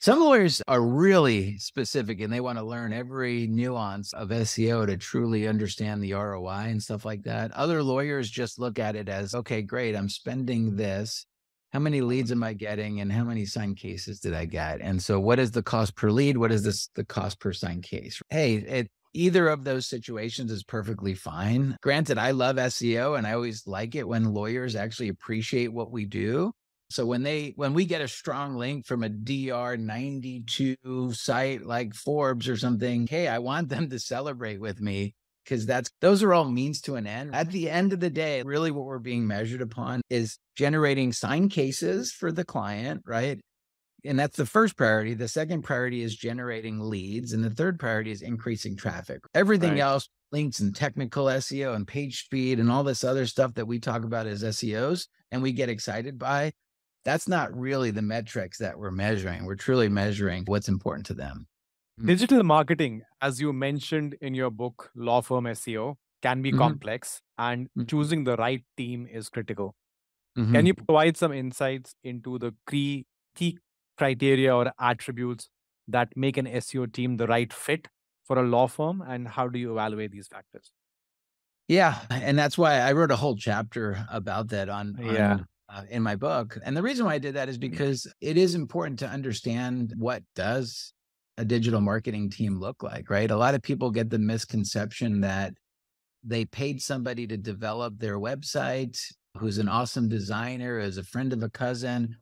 Some 0.00 0.20
lawyers 0.20 0.62
are 0.68 0.82
really 0.82 1.58
specific 1.58 2.20
and 2.20 2.32
they 2.32 2.40
want 2.40 2.58
to 2.58 2.64
learn 2.64 2.92
every 2.92 3.46
nuance 3.48 4.12
of 4.14 4.30
SEO 4.32 4.86
to 4.86 4.96
truly 4.96 5.48
understand 5.48 6.02
the 6.02 6.14
ROI 6.14 6.68
and 6.68 6.82
stuff 6.82 7.04
like 7.04 7.24
that. 7.24 7.52
Other 7.52 7.82
lawyers 7.82 8.30
just 8.30 8.58
look 8.58 8.78
at 8.78 8.96
it 8.96 9.08
as, 9.08 9.34
okay, 9.34 9.62
great, 9.62 9.96
I'm 9.96 10.08
spending 10.10 10.76
this. 10.76 11.26
How 11.72 11.80
many 11.80 12.00
leads 12.02 12.32
am 12.32 12.42
I 12.44 12.54
getting 12.54 13.00
and 13.00 13.12
how 13.12 13.24
many 13.24 13.46
signed 13.46 13.78
cases 13.78 14.20
did 14.20 14.34
I 14.34 14.46
get? 14.46 14.80
And 14.82 15.02
so 15.02 15.20
what 15.20 15.38
is 15.38 15.52
the 15.52 15.62
cost 15.62 15.96
per 15.96 16.10
lead? 16.10 16.38
What 16.38 16.52
is 16.52 16.62
this 16.64 16.88
the 16.94 17.04
cost 17.04 17.40
per 17.40 17.52
signed 17.52 17.84
case? 17.84 18.22
Hey, 18.30 18.56
it 18.56 18.90
either 19.16 19.48
of 19.48 19.64
those 19.64 19.86
situations 19.86 20.52
is 20.52 20.62
perfectly 20.62 21.14
fine. 21.14 21.76
Granted, 21.82 22.18
I 22.18 22.32
love 22.32 22.56
SEO 22.56 23.16
and 23.16 23.26
I 23.26 23.32
always 23.32 23.66
like 23.66 23.94
it 23.94 24.06
when 24.06 24.34
lawyers 24.34 24.76
actually 24.76 25.08
appreciate 25.08 25.72
what 25.72 25.90
we 25.90 26.04
do. 26.04 26.52
So 26.90 27.04
when 27.04 27.24
they 27.24 27.52
when 27.56 27.74
we 27.74 27.84
get 27.84 28.00
a 28.00 28.06
strong 28.06 28.56
link 28.56 28.86
from 28.86 29.02
a 29.02 29.08
DR92 29.08 31.16
site 31.16 31.66
like 31.66 31.94
Forbes 31.94 32.48
or 32.48 32.56
something, 32.56 33.08
hey, 33.08 33.26
I 33.26 33.40
want 33.40 33.68
them 33.68 33.90
to 33.90 33.98
celebrate 33.98 34.60
with 34.60 34.80
me 34.80 35.16
because 35.44 35.66
that's 35.66 35.90
those 36.00 36.22
are 36.22 36.32
all 36.32 36.44
means 36.44 36.80
to 36.82 36.94
an 36.94 37.08
end. 37.08 37.34
At 37.34 37.50
the 37.50 37.70
end 37.70 37.92
of 37.92 37.98
the 38.00 38.10
day, 38.10 38.42
really 38.42 38.70
what 38.70 38.84
we're 38.84 39.00
being 39.00 39.26
measured 39.26 39.62
upon 39.62 40.00
is 40.10 40.38
generating 40.56 41.12
signed 41.12 41.50
cases 41.50 42.12
for 42.12 42.30
the 42.30 42.44
client, 42.44 43.02
right? 43.04 43.40
And 44.06 44.18
that's 44.18 44.36
the 44.36 44.46
first 44.46 44.76
priority. 44.76 45.14
The 45.14 45.28
second 45.28 45.62
priority 45.62 46.02
is 46.02 46.16
generating 46.16 46.78
leads. 46.80 47.32
And 47.32 47.42
the 47.44 47.50
third 47.50 47.78
priority 47.78 48.10
is 48.10 48.22
increasing 48.22 48.76
traffic. 48.76 49.20
Everything 49.34 49.72
Right. 49.72 49.80
else, 49.80 50.08
links 50.32 50.60
and 50.60 50.74
technical 50.74 51.28
SEO 51.28 51.74
and 51.74 51.86
page 51.86 52.24
speed 52.24 52.58
and 52.60 52.70
all 52.70 52.84
this 52.84 53.04
other 53.04 53.26
stuff 53.26 53.54
that 53.54 53.66
we 53.66 53.78
talk 53.78 54.04
about 54.04 54.26
as 54.26 54.42
SEOs 54.42 55.08
and 55.30 55.42
we 55.42 55.52
get 55.52 55.68
excited 55.68 56.18
by, 56.18 56.52
that's 57.04 57.28
not 57.28 57.56
really 57.56 57.90
the 57.90 58.02
metrics 58.02 58.58
that 58.58 58.78
we're 58.78 58.90
measuring. 58.90 59.44
We're 59.44 59.54
truly 59.56 59.88
measuring 59.88 60.44
what's 60.46 60.68
important 60.68 61.06
to 61.06 61.14
them. 61.14 61.46
Mm. 62.00 62.06
Digital 62.08 62.42
marketing, 62.42 63.02
as 63.20 63.40
you 63.40 63.52
mentioned 63.52 64.16
in 64.20 64.34
your 64.34 64.50
book, 64.50 64.90
Law 64.94 65.20
Firm 65.22 65.46
SEO, 65.46 65.96
can 66.22 66.42
be 66.42 66.52
Mhm. 66.52 66.58
complex 66.58 67.22
and 67.38 67.68
Mhm. 67.78 67.88
choosing 67.88 68.24
the 68.24 68.36
right 68.36 68.64
team 68.76 69.06
is 69.06 69.28
critical. 69.28 69.76
Mhm. 70.36 70.52
Can 70.52 70.66
you 70.66 70.74
provide 70.74 71.16
some 71.16 71.32
insights 71.32 71.94
into 72.04 72.38
the 72.38 72.54
key, 72.68 73.06
key 73.34 73.58
criteria 73.96 74.54
or 74.54 74.72
attributes 74.78 75.48
that 75.88 76.16
make 76.16 76.36
an 76.36 76.46
SEO 76.46 76.92
team 76.92 77.16
the 77.16 77.26
right 77.26 77.52
fit 77.52 77.88
for 78.24 78.38
a 78.38 78.42
law 78.42 78.66
firm? 78.66 79.00
And 79.00 79.28
how 79.28 79.48
do 79.48 79.58
you 79.58 79.72
evaluate 79.72 80.10
these 80.12 80.28
factors? 80.28 80.72
Yeah, 81.68 82.00
and 82.10 82.38
that's 82.38 82.56
why 82.56 82.74
I 82.78 82.92
wrote 82.92 83.10
a 83.10 83.16
whole 83.16 83.36
chapter 83.36 84.06
about 84.10 84.48
that 84.48 84.68
on, 84.68 84.96
on 84.98 85.14
Yeah. 85.14 85.38
uh, 85.68 85.82
in 85.90 86.02
my 86.02 86.14
book. 86.14 86.56
And 86.64 86.76
the 86.76 86.82
reason 86.82 87.06
why 87.06 87.14
I 87.14 87.18
did 87.18 87.34
that 87.34 87.48
is 87.48 87.58
because 87.58 88.06
it 88.20 88.36
is 88.36 88.54
important 88.54 89.00
to 89.00 89.08
understand 89.08 89.92
what 89.96 90.22
does 90.36 90.92
a 91.38 91.44
digital 91.44 91.80
marketing 91.80 92.30
team 92.30 92.60
look 92.60 92.82
like, 92.82 93.10
right? 93.10 93.30
A 93.30 93.36
lot 93.36 93.54
of 93.54 93.62
people 93.62 93.90
get 93.90 94.10
the 94.10 94.18
misconception 94.18 95.20
that 95.22 95.54
they 96.22 96.44
paid 96.44 96.80
somebody 96.80 97.26
to 97.26 97.36
develop 97.36 97.98
their 97.98 98.18
website 98.18 98.98
who's 99.38 99.58
an 99.58 99.68
awesome 99.68 100.08
designer, 100.08 100.78
is 100.78 100.96
a 100.98 101.04
friend 101.04 101.32
of 101.32 101.42
a 101.42 101.50
cousin, 101.50 102.16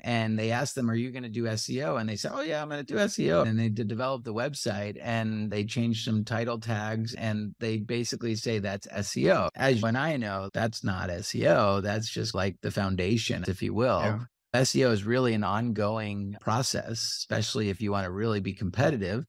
and 0.00 0.38
they 0.38 0.50
asked 0.52 0.74
them, 0.74 0.90
Are 0.90 0.94
you 0.94 1.10
going 1.10 1.24
to 1.24 1.28
do 1.28 1.44
SEO? 1.44 2.00
And 2.00 2.08
they 2.08 2.16
said, 2.16 2.32
Oh, 2.34 2.40
yeah, 2.40 2.62
I'm 2.62 2.68
going 2.68 2.84
to 2.84 2.92
do 2.92 2.98
SEO. 2.98 3.46
And 3.46 3.58
they 3.58 3.68
did 3.68 3.88
develop 3.88 4.24
the 4.24 4.34
website 4.34 4.96
and 5.00 5.50
they 5.50 5.64
changed 5.64 6.04
some 6.04 6.24
title 6.24 6.58
tags 6.58 7.14
and 7.14 7.54
they 7.58 7.78
basically 7.78 8.36
say 8.36 8.58
that's 8.58 8.86
SEO. 8.86 9.48
As 9.56 9.82
when 9.82 9.96
I 9.96 10.16
know, 10.16 10.50
that's 10.52 10.84
not 10.84 11.10
SEO. 11.10 11.82
That's 11.82 12.08
just 12.08 12.34
like 12.34 12.56
the 12.62 12.70
foundation, 12.70 13.44
if 13.48 13.62
you 13.62 13.74
will. 13.74 14.00
Yeah. 14.00 14.18
SEO 14.54 14.92
is 14.92 15.04
really 15.04 15.34
an 15.34 15.44
ongoing 15.44 16.36
process, 16.40 17.00
especially 17.18 17.68
if 17.68 17.80
you 17.80 17.92
want 17.92 18.04
to 18.04 18.10
really 18.10 18.40
be 18.40 18.54
competitive. 18.54 19.24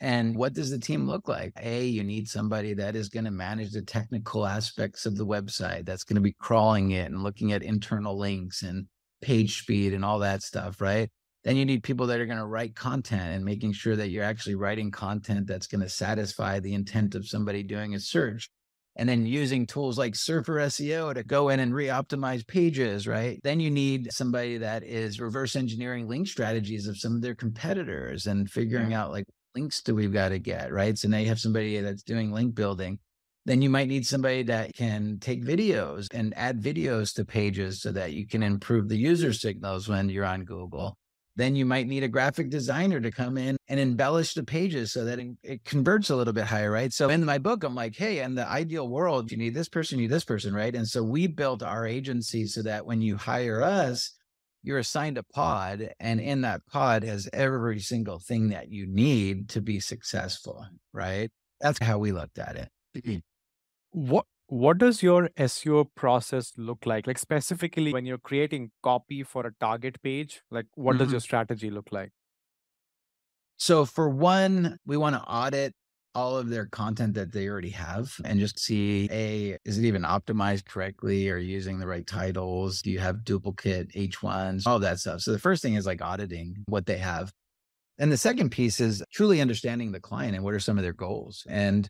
And 0.00 0.36
what 0.36 0.52
does 0.52 0.70
the 0.70 0.78
team 0.78 1.08
look 1.08 1.26
like? 1.26 1.52
A, 1.60 1.86
you 1.86 2.04
need 2.04 2.28
somebody 2.28 2.74
that 2.74 2.94
is 2.94 3.08
going 3.08 3.24
to 3.24 3.32
manage 3.32 3.72
the 3.72 3.82
technical 3.82 4.46
aspects 4.46 5.06
of 5.06 5.16
the 5.16 5.26
website, 5.26 5.86
that's 5.86 6.04
going 6.04 6.16
to 6.16 6.20
be 6.20 6.36
crawling 6.38 6.92
it 6.92 7.10
and 7.10 7.22
looking 7.22 7.52
at 7.52 7.62
internal 7.62 8.16
links 8.16 8.62
and 8.62 8.86
page 9.20 9.60
speed 9.60 9.92
and 9.92 10.04
all 10.04 10.20
that 10.20 10.42
stuff, 10.42 10.80
right? 10.80 11.10
Then 11.44 11.56
you 11.56 11.64
need 11.64 11.82
people 11.82 12.06
that 12.08 12.20
are 12.20 12.26
going 12.26 12.38
to 12.38 12.46
write 12.46 12.74
content 12.74 13.34
and 13.34 13.44
making 13.44 13.72
sure 13.72 13.96
that 13.96 14.10
you're 14.10 14.24
actually 14.24 14.56
writing 14.56 14.90
content 14.90 15.46
that's 15.46 15.66
going 15.66 15.80
to 15.80 15.88
satisfy 15.88 16.60
the 16.60 16.74
intent 16.74 17.14
of 17.14 17.28
somebody 17.28 17.62
doing 17.62 17.94
a 17.94 18.00
search. 18.00 18.50
And 18.96 19.08
then 19.08 19.24
using 19.24 19.64
tools 19.64 19.96
like 19.96 20.16
Surfer 20.16 20.54
SEO 20.54 21.14
to 21.14 21.22
go 21.22 21.50
in 21.50 21.60
and 21.60 21.72
re 21.72 21.86
optimize 21.86 22.44
pages, 22.44 23.06
right? 23.06 23.38
Then 23.44 23.60
you 23.60 23.70
need 23.70 24.12
somebody 24.12 24.58
that 24.58 24.82
is 24.82 25.20
reverse 25.20 25.54
engineering 25.54 26.08
link 26.08 26.26
strategies 26.26 26.88
of 26.88 26.98
some 26.98 27.14
of 27.14 27.22
their 27.22 27.36
competitors 27.36 28.26
and 28.26 28.50
figuring 28.50 28.94
out 28.94 29.12
like 29.12 29.24
links 29.54 29.82
do 29.82 29.94
we've 29.94 30.12
got 30.12 30.30
to 30.30 30.40
get, 30.40 30.72
right? 30.72 30.98
So 30.98 31.08
now 31.08 31.18
you 31.18 31.28
have 31.28 31.38
somebody 31.38 31.80
that's 31.80 32.02
doing 32.02 32.32
link 32.32 32.56
building. 32.56 32.98
Then 33.48 33.62
you 33.62 33.70
might 33.70 33.88
need 33.88 34.06
somebody 34.06 34.42
that 34.42 34.74
can 34.74 35.16
take 35.22 35.42
videos 35.42 36.06
and 36.12 36.36
add 36.36 36.60
videos 36.60 37.14
to 37.14 37.24
pages 37.24 37.80
so 37.80 37.90
that 37.92 38.12
you 38.12 38.26
can 38.26 38.42
improve 38.42 38.90
the 38.90 38.96
user 38.98 39.32
signals 39.32 39.88
when 39.88 40.10
you're 40.10 40.26
on 40.26 40.44
Google. 40.44 40.98
Then 41.34 41.56
you 41.56 41.64
might 41.64 41.86
need 41.86 42.02
a 42.02 42.08
graphic 42.08 42.50
designer 42.50 43.00
to 43.00 43.10
come 43.10 43.38
in 43.38 43.56
and 43.66 43.80
embellish 43.80 44.34
the 44.34 44.44
pages 44.44 44.92
so 44.92 45.06
that 45.06 45.18
it, 45.42 45.64
converts 45.64 46.10
a 46.10 46.16
little 46.16 46.34
bit 46.34 46.44
higher, 46.44 46.70
right? 46.70 46.92
So 46.92 47.08
in 47.08 47.24
my 47.24 47.38
book, 47.38 47.64
I'm 47.64 47.74
like, 47.74 47.96
hey, 47.96 48.18
in 48.18 48.34
the 48.34 48.46
ideal 48.46 48.86
world, 48.86 49.30
you 49.30 49.38
need 49.38 49.54
this 49.54 49.70
person, 49.70 49.98
you 49.98 50.04
need 50.04 50.12
this 50.12 50.26
person, 50.26 50.52
right? 50.52 50.74
And 50.74 50.86
so 50.86 51.02
we 51.02 51.26
built 51.26 51.62
our 51.62 51.86
agency 51.86 52.44
so 52.44 52.60
that 52.64 52.84
when 52.84 53.00
you 53.00 53.16
hire 53.16 53.62
us, 53.62 54.12
you're 54.62 54.76
assigned 54.76 55.16
a 55.16 55.22
pod, 55.22 55.94
and 55.98 56.20
in 56.20 56.42
that 56.42 56.66
pod 56.66 57.02
has 57.02 57.30
every 57.32 57.80
single 57.80 58.18
thing 58.18 58.50
that 58.50 58.70
you 58.70 58.86
need 58.86 59.48
to 59.50 59.62
be 59.62 59.80
successful, 59.80 60.66
right? 60.92 61.30
That's 61.62 61.78
how 61.80 61.96
we 61.96 62.12
looked 62.12 62.38
at 62.38 62.56
it. 62.56 62.68
Mm-hmm. 62.94 63.18
What 63.90 64.26
what 64.46 64.78
does 64.78 65.02
your 65.02 65.28
SEO 65.36 65.84
process 65.94 66.52
look 66.56 66.86
like? 66.86 67.06
Like 67.06 67.18
specifically 67.18 67.92
when 67.92 68.06
you're 68.06 68.16
creating 68.18 68.70
copy 68.82 69.22
for 69.22 69.46
a 69.46 69.52
target 69.60 70.00
page, 70.02 70.42
like 70.50 70.66
what 70.74 70.96
does 70.96 71.10
Mhm. 71.10 71.12
your 71.12 71.20
strategy 71.20 71.70
look 71.70 71.92
like? 71.92 72.12
So 73.58 73.84
for 73.84 74.08
one, 74.08 74.78
we 74.86 74.96
want 74.96 75.16
to 75.16 75.22
audit 75.22 75.74
all 76.14 76.36
of 76.36 76.48
their 76.48 76.66
content 76.66 77.14
that 77.14 77.32
they 77.32 77.48
already 77.48 77.70
have 77.70 78.14
and 78.24 78.40
just 78.40 78.58
see 78.58 79.08
a 79.12 79.56
is 79.64 79.78
it 79.78 79.84
even 79.84 80.02
optimized 80.02 80.64
correctly? 80.66 81.28
Are 81.30 81.36
you 81.36 81.52
using 81.52 81.78
the 81.78 81.86
right 81.86 82.06
titles? 82.06 82.82
Do 82.82 82.90
you 82.90 82.98
have 82.98 83.24
duplicate 83.24 83.90
H1s? 83.94 84.66
All 84.66 84.78
that 84.80 84.98
stuff. 85.00 85.20
So 85.20 85.32
the 85.32 85.38
first 85.38 85.62
thing 85.62 85.74
is 85.74 85.86
like 85.86 86.02
auditing 86.02 86.64
what 86.68 86.86
they 86.86 86.98
have. 86.98 87.30
And 87.98 88.12
the 88.12 88.18
second 88.18 88.50
piece 88.50 88.80
is 88.80 89.04
truly 89.12 89.40
understanding 89.40 89.92
the 89.92 90.00
client 90.00 90.34
and 90.36 90.44
what 90.44 90.54
are 90.54 90.60
some 90.60 90.78
of 90.78 90.84
their 90.84 90.94
goals 90.94 91.44
and 91.48 91.88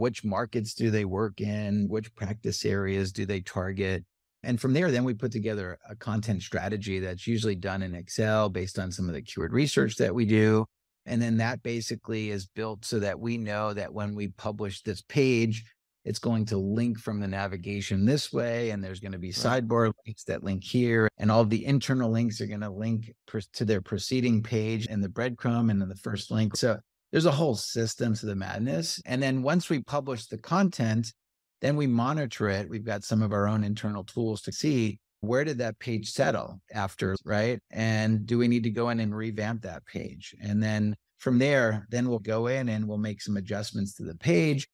which 0.00 0.24
markets 0.24 0.74
do 0.74 0.90
they 0.90 1.04
work 1.04 1.40
in? 1.40 1.86
Which 1.88 2.14
practice 2.14 2.64
areas 2.64 3.12
do 3.12 3.26
they 3.26 3.40
target? 3.40 4.04
And 4.42 4.58
from 4.58 4.72
there, 4.72 4.90
then 4.90 5.04
we 5.04 5.12
put 5.12 5.30
together 5.30 5.78
a 5.88 5.94
content 5.94 6.42
strategy 6.42 6.98
that's 6.98 7.26
usually 7.26 7.54
done 7.54 7.82
in 7.82 7.94
Excel 7.94 8.48
based 8.48 8.78
on 8.78 8.90
some 8.90 9.08
of 9.08 9.14
the 9.14 9.20
keyword 9.20 9.52
research 9.52 9.96
that 9.96 10.14
we 10.14 10.24
do. 10.24 10.64
And 11.04 11.20
then 11.20 11.36
that 11.36 11.62
basically 11.62 12.30
is 12.30 12.46
built 12.46 12.84
so 12.84 12.98
that 13.00 13.20
we 13.20 13.36
know 13.36 13.74
that 13.74 13.92
when 13.92 14.14
we 14.14 14.28
publish 14.28 14.82
this 14.82 15.02
page, 15.02 15.64
it's 16.06 16.18
going 16.18 16.46
to 16.46 16.56
link 16.56 16.98
from 16.98 17.20
the 17.20 17.28
navigation 17.28 18.06
this 18.06 18.32
way. 18.32 18.70
And 18.70 18.82
there's 18.82 19.00
going 19.00 19.12
to 19.12 19.18
be 19.18 19.32
sidebar 19.32 19.92
links 20.06 20.24
that 20.24 20.42
link 20.42 20.64
here. 20.64 21.08
And 21.18 21.30
all 21.30 21.44
the 21.44 21.66
internal 21.66 22.10
links 22.10 22.40
are 22.40 22.46
going 22.46 22.60
to 22.60 22.70
link 22.70 23.12
pr- 23.26 23.40
to 23.52 23.66
their 23.66 23.82
preceding 23.82 24.42
page 24.42 24.86
and 24.88 25.04
the 25.04 25.08
breadcrumb 25.08 25.70
and 25.70 25.78
then 25.82 25.90
the 25.90 25.96
first 25.96 26.30
link. 26.30 26.56
So 26.56 26.78
there's 27.12 27.26
a 27.26 27.30
whole 27.32 27.54
system 27.56 28.14
to 28.14 28.26
the 28.26 28.36
madness. 28.36 29.00
And 29.04 29.22
then 29.22 29.42
once 29.42 29.68
we 29.68 29.82
publish 29.82 30.26
the 30.26 30.38
content, 30.38 31.12
then 31.60 31.76
we 31.76 31.86
monitor 31.86 32.48
it. 32.48 32.68
We've 32.68 32.84
got 32.84 33.04
some 33.04 33.22
of 33.22 33.32
our 33.32 33.46
own 33.46 33.64
internal 33.64 34.04
tools 34.04 34.42
to 34.42 34.52
see 34.52 34.98
where 35.20 35.44
did 35.44 35.58
that 35.58 35.78
page 35.78 36.10
settle 36.10 36.60
after, 36.72 37.14
right? 37.24 37.60
And 37.70 38.24
do 38.24 38.38
we 38.38 38.48
need 38.48 38.62
to 38.62 38.70
go 38.70 38.88
in 38.88 39.00
and 39.00 39.14
revamp 39.14 39.62
that 39.62 39.84
page? 39.84 40.34
And 40.40 40.62
then 40.62 40.96
from 41.18 41.38
there, 41.38 41.86
then 41.90 42.08
we'll 42.08 42.20
go 42.20 42.46
in 42.46 42.68
and 42.70 42.88
we'll 42.88 42.96
make 42.98 43.20
some 43.20 43.36
adjustments 43.36 43.94
to 43.96 44.04
the 44.04 44.14
page 44.14 44.66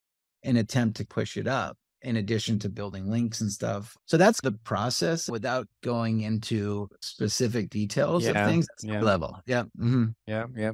and 0.44 0.56
attempt 0.58 0.96
to 0.98 1.06
push 1.06 1.36
it 1.36 1.48
up 1.48 1.76
in 2.02 2.16
addition 2.16 2.60
to 2.60 2.68
building 2.68 3.10
links 3.10 3.40
and 3.40 3.50
stuff. 3.50 3.96
So 4.04 4.16
that's 4.16 4.40
the 4.40 4.52
process 4.52 5.28
without 5.28 5.66
going 5.82 6.20
into 6.20 6.88
specific 7.00 7.68
details 7.70 8.24
Yeah, 8.24 8.30
of 8.44 8.48
things. 8.48 8.68
Yeah. 8.82 9.00
level. 9.00 9.40
Yeah. 9.46 9.64
mhm. 9.76 10.14
Yeah, 10.26 10.46
yeah. 10.54 10.72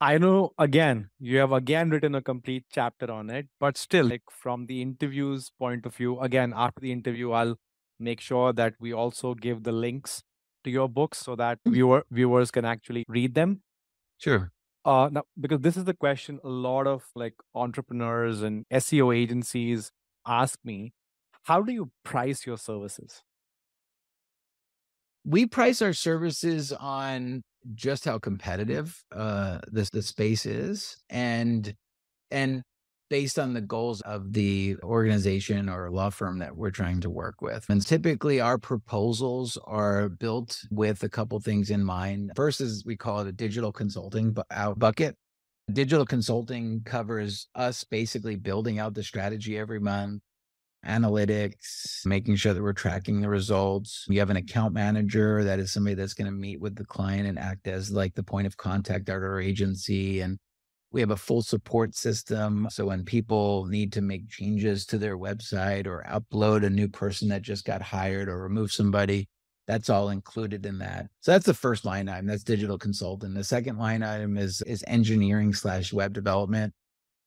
I 0.00 0.18
know 0.18 0.52
again, 0.58 1.10
you 1.18 1.38
have 1.38 1.52
again 1.52 1.90
written 1.90 2.14
a 2.14 2.22
complete 2.22 2.66
chapter 2.70 3.10
on 3.10 3.30
it, 3.30 3.48
but 3.58 3.76
still, 3.76 4.06
like 4.06 4.22
from 4.30 4.66
the 4.66 4.80
interview's 4.80 5.50
point 5.58 5.86
of 5.86 5.96
view, 5.96 6.20
again, 6.20 6.52
after 6.54 6.80
the 6.80 6.92
interview, 6.92 7.32
I'll 7.32 7.56
make 7.98 8.20
sure 8.20 8.52
that 8.52 8.74
we 8.78 8.92
also 8.92 9.34
give 9.34 9.64
the 9.64 9.72
links 9.72 10.22
to 10.62 10.70
your 10.70 10.88
books 10.88 11.18
so 11.18 11.34
that 11.36 11.58
viewer 11.66 12.04
viewers 12.10 12.50
can 12.52 12.64
actually 12.64 13.04
read 13.08 13.34
them. 13.34 13.62
Sure. 14.18 14.52
Uh, 14.84 15.08
now, 15.12 15.24
because 15.38 15.60
this 15.60 15.76
is 15.76 15.84
the 15.84 15.94
question 15.94 16.38
a 16.44 16.48
lot 16.48 16.86
of 16.86 17.04
like 17.16 17.34
entrepreneurs 17.54 18.42
and 18.42 18.64
SEO 18.72 19.16
agencies 19.16 19.90
ask 20.26 20.60
me, 20.64 20.92
how 21.44 21.62
do 21.62 21.72
you 21.72 21.90
price 22.04 22.46
your 22.46 22.56
services? 22.56 23.22
we 25.24 25.46
price 25.46 25.82
our 25.82 25.92
services 25.92 26.72
on 26.72 27.42
just 27.74 28.04
how 28.04 28.18
competitive 28.18 29.02
uh 29.14 29.58
this 29.70 29.90
the 29.90 30.02
space 30.02 30.46
is 30.46 30.96
and 31.10 31.74
and 32.30 32.62
based 33.10 33.38
on 33.38 33.54
the 33.54 33.60
goals 33.60 34.00
of 34.02 34.32
the 34.32 34.76
organization 34.82 35.68
or 35.68 35.90
law 35.90 36.10
firm 36.10 36.38
that 36.38 36.56
we're 36.56 36.70
trying 36.70 37.00
to 37.00 37.10
work 37.10 37.40
with. 37.40 37.64
And 37.68 37.84
typically 37.84 38.40
our 38.40 38.58
proposals 38.58 39.58
are 39.64 40.08
built 40.08 40.60
with 40.70 41.02
a 41.02 41.08
couple 41.08 41.40
things 41.40 41.70
in 41.70 41.82
mind. 41.84 42.32
First 42.36 42.60
is 42.60 42.84
we 42.84 42.96
call 42.96 43.20
it 43.20 43.26
a 43.26 43.32
digital 43.32 43.72
consulting 43.72 44.32
bu- 44.32 44.42
out 44.50 44.78
bucket. 44.78 45.16
Digital 45.72 46.06
consulting 46.06 46.82
covers 46.84 47.48
us 47.54 47.84
basically 47.84 48.36
building 48.36 48.78
out 48.78 48.94
the 48.94 49.02
strategy 49.02 49.58
every 49.58 49.80
month 49.80 50.22
analytics, 50.86 52.04
making 52.06 52.36
sure 52.36 52.54
that 52.54 52.62
we're 52.62 52.72
tracking 52.72 53.20
the 53.20 53.28
results. 53.28 54.06
We 54.08 54.16
have 54.18 54.30
an 54.30 54.36
account 54.36 54.74
manager 54.74 55.42
that 55.44 55.58
is 55.58 55.72
somebody 55.72 55.94
that's 55.94 56.14
going 56.14 56.26
to 56.26 56.32
meet 56.32 56.60
with 56.60 56.76
the 56.76 56.84
client 56.84 57.28
and 57.28 57.38
act 57.38 57.66
as 57.68 57.90
like 57.90 58.14
the 58.14 58.22
point 58.22 58.46
of 58.46 58.56
contact 58.56 59.08
at 59.08 59.16
our 59.16 59.40
agency 59.40 60.20
and 60.20 60.38
We 60.90 61.00
have 61.02 61.10
a 61.10 61.16
full 61.16 61.42
support 61.42 61.94
system. 61.94 62.66
So 62.70 62.86
when 62.86 63.04
people 63.04 63.66
need 63.66 63.92
to 63.92 64.00
make 64.00 64.28
changes 64.30 64.86
to 64.86 64.98
their 64.98 65.18
website 65.18 65.86
or 65.86 66.04
upload 66.08 66.64
a 66.64 66.70
new 66.70 66.88
person 66.88 67.28
that 67.28 67.42
just 67.42 67.64
got 67.66 67.82
hired 67.82 68.28
or 68.28 68.38
remove 68.42 68.72
somebody, 68.72 69.28
that's 69.66 69.90
all 69.90 70.08
included 70.08 70.64
in 70.64 70.78
that. 70.78 71.08
So 71.20 71.32
that's 71.32 71.44
the 71.44 71.52
first 71.52 71.84
line 71.84 72.08
item. 72.08 72.26
That's 72.26 72.42
digital 72.42 72.78
consultant. 72.78 73.34
The 73.34 73.44
second 73.44 73.76
line 73.76 74.02
item 74.02 74.38
is 74.38 74.62
is 74.62 74.82
engineering 74.86 75.52
slash 75.52 75.92
web 75.92 76.14
development. 76.14 76.72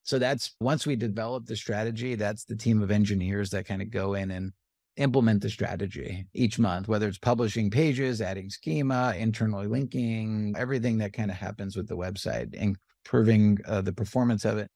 So 0.03 0.19
that's 0.19 0.55
once 0.59 0.85
we 0.85 0.95
develop 0.95 1.45
the 1.45 1.55
strategy, 1.55 2.15
that's 2.15 2.43
the 2.43 2.55
team 2.55 2.81
of 2.81 2.91
engineers 2.91 3.49
that 3.51 3.65
kind 3.65 3.81
of 3.81 3.91
go 3.91 4.15
in 4.15 4.31
and 4.31 4.51
implement 4.97 5.41
the 5.41 5.49
strategy 5.49 6.25
each 6.33 6.59
month, 6.59 6.87
whether 6.87 7.07
it's 7.07 7.17
publishing 7.17 7.69
pages, 7.69 8.21
adding 8.21 8.49
schema, 8.49 9.13
internally 9.17 9.67
linking, 9.67 10.53
everything 10.57 10.97
that 10.97 11.13
kind 11.13 11.31
of 11.31 11.37
happens 11.37 11.75
with 11.75 11.87
the 11.87 11.97
website, 11.97 12.53
improving 12.53 13.57
uh, 13.67 13.81
the 13.81 13.93
performance 13.93 14.45
of 14.45 14.57
it. 14.57 14.69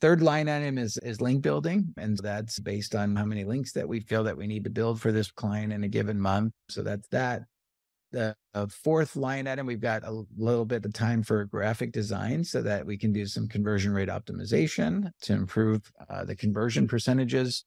Third 0.00 0.22
line 0.22 0.48
item 0.48 0.78
is 0.78 0.96
is 0.98 1.20
link 1.20 1.42
building, 1.42 1.92
and 1.98 2.16
that's 2.18 2.58
based 2.58 2.94
on 2.94 3.16
how 3.16 3.26
many 3.26 3.44
links 3.44 3.72
that 3.72 3.86
we 3.86 4.00
feel 4.00 4.24
that 4.24 4.36
we 4.36 4.46
need 4.46 4.64
to 4.64 4.70
build 4.70 4.98
for 4.98 5.12
this 5.12 5.30
client 5.30 5.74
in 5.74 5.84
a 5.84 5.88
given 5.88 6.18
month. 6.18 6.52
So 6.70 6.82
that's 6.82 7.06
that. 7.08 7.42
The 8.12 8.34
uh, 8.54 8.66
fourth 8.66 9.14
line 9.14 9.46
item, 9.46 9.66
we've 9.66 9.80
got 9.80 10.02
a 10.04 10.24
little 10.36 10.64
bit 10.64 10.84
of 10.84 10.92
time 10.92 11.22
for 11.22 11.44
graphic 11.44 11.92
design 11.92 12.42
so 12.42 12.60
that 12.62 12.84
we 12.84 12.98
can 12.98 13.12
do 13.12 13.24
some 13.26 13.46
conversion 13.46 13.92
rate 13.92 14.08
optimization 14.08 15.10
to 15.22 15.32
improve 15.32 15.82
uh, 16.08 16.24
the 16.24 16.34
conversion 16.34 16.88
percentages 16.88 17.64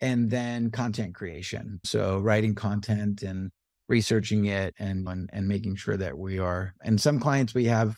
and 0.00 0.30
then 0.30 0.70
content 0.70 1.14
creation. 1.14 1.80
So 1.84 2.18
writing 2.18 2.54
content 2.54 3.22
and 3.22 3.50
researching 3.88 4.46
it 4.46 4.74
and, 4.78 5.08
and, 5.08 5.30
and 5.32 5.48
making 5.48 5.76
sure 5.76 5.96
that 5.96 6.18
we 6.18 6.38
are, 6.38 6.74
and 6.82 7.00
some 7.00 7.18
clients 7.18 7.54
we 7.54 7.64
have, 7.66 7.96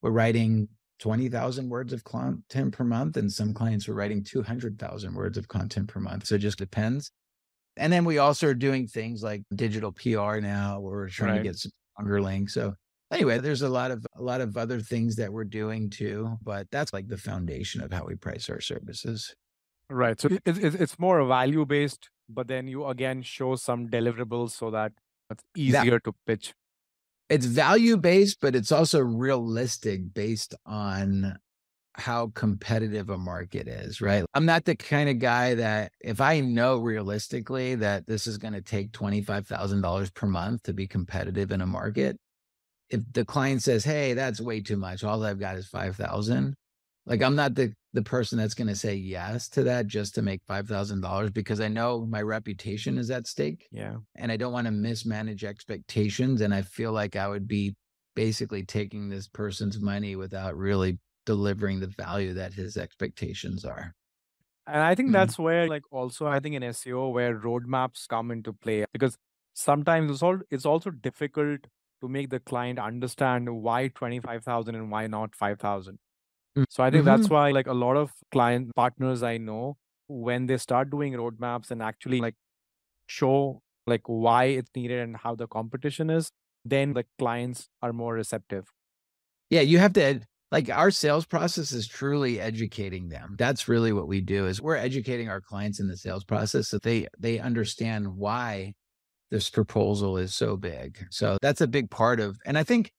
we're 0.00 0.10
writing 0.10 0.68
20,000 1.00 1.68
words 1.68 1.92
of 1.92 2.04
content 2.04 2.72
per 2.72 2.84
month 2.84 3.16
and 3.16 3.32
some 3.32 3.52
clients 3.52 3.88
are 3.88 3.94
writing 3.94 4.22
200,000 4.22 5.14
words 5.14 5.36
of 5.36 5.48
content 5.48 5.88
per 5.88 5.98
month. 5.98 6.26
So 6.26 6.36
it 6.36 6.38
just 6.38 6.58
depends. 6.58 7.10
And 7.76 7.92
then 7.92 8.04
we 8.04 8.18
also 8.18 8.48
are 8.48 8.54
doing 8.54 8.86
things 8.86 9.22
like 9.22 9.42
digital 9.54 9.92
PR 9.92 10.40
now 10.40 10.80
where 10.80 10.92
we're 10.92 11.08
trying 11.08 11.30
right. 11.30 11.38
to 11.38 11.44
get 11.44 11.56
some 11.56 11.72
stronger 11.94 12.20
links. 12.20 12.54
So 12.54 12.74
anyway, 13.12 13.38
there's 13.38 13.62
a 13.62 13.68
lot 13.68 13.90
of 13.90 14.04
a 14.16 14.22
lot 14.22 14.40
of 14.40 14.56
other 14.56 14.80
things 14.80 15.16
that 15.16 15.32
we're 15.32 15.44
doing 15.44 15.90
too, 15.90 16.36
but 16.42 16.66
that's 16.70 16.92
like 16.92 17.08
the 17.08 17.16
foundation 17.16 17.80
of 17.80 17.92
how 17.92 18.04
we 18.04 18.16
price 18.16 18.48
our 18.50 18.60
services. 18.60 19.34
Right. 19.88 20.20
So 20.20 20.28
it's, 20.44 20.58
it's 20.58 20.98
more 20.98 21.24
value 21.26 21.66
based, 21.66 22.10
but 22.28 22.48
then 22.48 22.68
you 22.68 22.86
again 22.86 23.22
show 23.22 23.56
some 23.56 23.88
deliverables 23.88 24.52
so 24.52 24.70
that 24.70 24.92
it's 25.30 25.44
easier 25.56 25.92
that, 25.92 26.04
to 26.04 26.14
pitch. 26.26 26.54
It's 27.28 27.46
value 27.46 27.96
based, 27.96 28.38
but 28.40 28.54
it's 28.54 28.72
also 28.72 29.00
realistic 29.00 30.14
based 30.14 30.54
on 30.66 31.38
how 31.94 32.28
competitive 32.34 33.10
a 33.10 33.18
market 33.18 33.68
is, 33.68 34.00
right? 34.00 34.24
I'm 34.34 34.46
not 34.46 34.64
the 34.64 34.76
kind 34.76 35.08
of 35.08 35.18
guy 35.18 35.54
that 35.54 35.92
if 36.00 36.20
I 36.20 36.40
know 36.40 36.78
realistically 36.78 37.74
that 37.76 38.06
this 38.06 38.26
is 38.26 38.38
going 38.38 38.54
to 38.54 38.62
take 38.62 38.92
$25,000 38.92 40.14
per 40.14 40.26
month 40.26 40.62
to 40.64 40.72
be 40.72 40.86
competitive 40.86 41.50
in 41.50 41.60
a 41.60 41.66
market, 41.66 42.16
if 42.88 43.00
the 43.12 43.24
client 43.24 43.62
says, 43.62 43.84
"Hey, 43.84 44.14
that's 44.14 44.40
way 44.40 44.60
too 44.60 44.76
much. 44.76 45.04
All 45.04 45.22
I've 45.24 45.38
got 45.38 45.56
is 45.56 45.68
5,000." 45.68 46.54
Like 47.06 47.22
I'm 47.22 47.36
not 47.36 47.54
the 47.54 47.72
the 47.92 48.02
person 48.02 48.38
that's 48.38 48.54
going 48.54 48.68
to 48.68 48.76
say 48.76 48.94
yes 48.94 49.48
to 49.48 49.64
that 49.64 49.88
just 49.88 50.14
to 50.14 50.22
make 50.22 50.46
$5,000 50.48 51.32
because 51.32 51.60
I 51.60 51.66
know 51.66 52.06
my 52.06 52.22
reputation 52.22 52.98
is 52.98 53.10
at 53.10 53.26
stake. 53.26 53.66
Yeah. 53.72 53.96
And 54.14 54.30
I 54.30 54.36
don't 54.36 54.52
want 54.52 54.66
to 54.66 54.70
mismanage 54.70 55.42
expectations 55.42 56.40
and 56.40 56.54
I 56.54 56.62
feel 56.62 56.92
like 56.92 57.16
I 57.16 57.26
would 57.26 57.48
be 57.48 57.74
basically 58.14 58.64
taking 58.64 59.08
this 59.08 59.26
person's 59.26 59.80
money 59.80 60.14
without 60.14 60.56
really 60.56 60.98
delivering 61.26 61.80
the 61.80 61.86
value 61.86 62.34
that 62.34 62.54
his 62.54 62.76
expectations 62.76 63.64
are. 63.64 63.94
And 64.66 64.82
I 64.82 64.94
think 64.94 65.08
mm-hmm. 65.08 65.14
that's 65.14 65.38
where, 65.38 65.66
like, 65.66 65.82
also, 65.90 66.26
I 66.26 66.40
think 66.40 66.54
in 66.54 66.62
SEO, 66.62 67.12
where 67.12 67.38
roadmaps 67.38 68.06
come 68.08 68.30
into 68.30 68.52
play 68.52 68.84
because 68.92 69.16
sometimes 69.54 70.10
it's, 70.10 70.22
all, 70.22 70.38
it's 70.50 70.66
also 70.66 70.90
difficult 70.90 71.60
to 72.00 72.08
make 72.08 72.30
the 72.30 72.40
client 72.40 72.78
understand 72.78 73.48
why 73.62 73.88
25,000 73.88 74.74
and 74.74 74.90
why 74.90 75.06
not 75.06 75.34
5,000. 75.34 75.98
Mm, 76.56 76.64
so 76.68 76.82
I 76.82 76.90
think 76.90 77.04
mm-hmm. 77.04 77.16
that's 77.16 77.28
why 77.30 77.50
like 77.50 77.66
a 77.66 77.74
lot 77.74 77.96
of 77.96 78.10
client 78.32 78.74
partners 78.74 79.22
I 79.22 79.38
know 79.38 79.76
when 80.08 80.46
they 80.46 80.56
start 80.56 80.90
doing 80.90 81.12
roadmaps 81.12 81.70
and 81.70 81.82
actually 81.82 82.20
like 82.20 82.34
show 83.06 83.62
like 83.86 84.02
why 84.06 84.44
it's 84.44 84.70
needed 84.74 85.00
and 85.00 85.16
how 85.16 85.34
the 85.34 85.46
competition 85.46 86.10
is, 86.10 86.30
then 86.64 86.92
the 86.94 87.04
clients 87.18 87.68
are 87.82 87.92
more 87.92 88.14
receptive. 88.14 88.66
Yeah, 89.48 89.62
you 89.62 89.78
have 89.78 89.92
to 89.94 90.20
like 90.50 90.68
our 90.68 90.90
sales 90.90 91.26
process 91.26 91.72
is 91.72 91.86
truly 91.86 92.40
educating 92.40 93.08
them. 93.08 93.36
That's 93.38 93.68
really 93.68 93.92
what 93.92 94.08
we 94.08 94.20
do 94.20 94.46
is 94.46 94.60
we're 94.60 94.76
educating 94.76 95.28
our 95.28 95.40
clients 95.40 95.80
in 95.80 95.88
the 95.88 95.96
sales 95.96 96.24
process 96.24 96.68
so 96.68 96.78
they 96.78 97.06
they 97.18 97.38
understand 97.38 98.16
why 98.16 98.74
this 99.30 99.48
proposal 99.48 100.16
is 100.16 100.34
so 100.34 100.56
big. 100.56 101.06
So 101.10 101.38
that's 101.40 101.60
a 101.60 101.68
big 101.68 101.90
part 101.90 102.20
of 102.20 102.36
and 102.44 102.58
I 102.58 102.64
think 102.64 102.92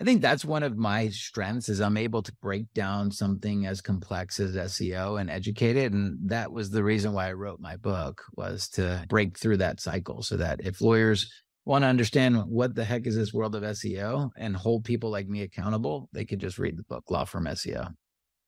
I 0.00 0.04
think 0.04 0.22
that's 0.22 0.44
one 0.44 0.62
of 0.62 0.76
my 0.76 1.08
strengths 1.08 1.68
is 1.68 1.80
I'm 1.80 1.96
able 1.96 2.22
to 2.22 2.32
break 2.40 2.72
down 2.72 3.10
something 3.10 3.66
as 3.66 3.80
complex 3.80 4.38
as 4.38 4.54
SEO 4.54 5.20
and 5.20 5.28
educate 5.28 5.76
it. 5.76 5.92
And 5.92 6.30
that 6.30 6.52
was 6.52 6.70
the 6.70 6.84
reason 6.84 7.12
why 7.12 7.28
I 7.28 7.32
wrote 7.32 7.58
my 7.58 7.76
book 7.76 8.22
was 8.36 8.68
to 8.70 9.04
break 9.08 9.36
through 9.36 9.56
that 9.56 9.80
cycle 9.80 10.22
so 10.22 10.36
that 10.36 10.60
if 10.62 10.80
lawyers 10.80 11.28
want 11.68 11.82
to 11.82 11.86
understand 11.86 12.42
what 12.46 12.74
the 12.74 12.84
heck 12.84 13.06
is 13.06 13.14
this 13.14 13.32
world 13.32 13.54
of 13.54 13.62
SEO 13.62 14.30
and 14.36 14.56
hold 14.56 14.84
people 14.84 15.10
like 15.10 15.28
me 15.28 15.42
accountable, 15.42 16.08
they 16.12 16.24
could 16.24 16.40
just 16.40 16.58
read 16.58 16.76
the 16.76 16.82
book 16.82 17.04
Law 17.10 17.24
Firm 17.24 17.44
SEO. 17.44 17.92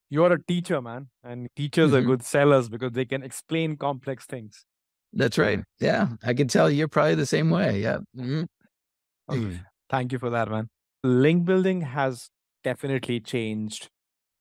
You're 0.09 0.33
a 0.33 0.43
teacher, 0.43 0.81
man. 0.81 1.07
And 1.23 1.47
teachers 1.55 1.91
mm-hmm. 1.91 1.97
are 1.97 2.01
good 2.01 2.23
sellers 2.23 2.67
because 2.67 2.91
they 2.91 3.05
can 3.05 3.23
explain 3.23 3.77
complex 3.77 4.25
things. 4.25 4.65
That's 5.13 5.37
right. 5.37 5.61
Yeah. 5.79 6.09
I 6.23 6.33
can 6.33 6.47
tell 6.47 6.69
you're 6.69 6.89
probably 6.89 7.15
the 7.15 7.25
same 7.25 7.49
way. 7.49 7.81
Yeah. 7.81 7.99
Mm-hmm. 8.17 8.43
Okay. 9.29 9.59
Thank 9.89 10.11
you 10.11 10.19
for 10.19 10.29
that, 10.31 10.49
man 10.49 10.67
link 11.03 11.45
building 11.45 11.81
has 11.81 12.29
definitely 12.63 13.19
changed, 13.19 13.89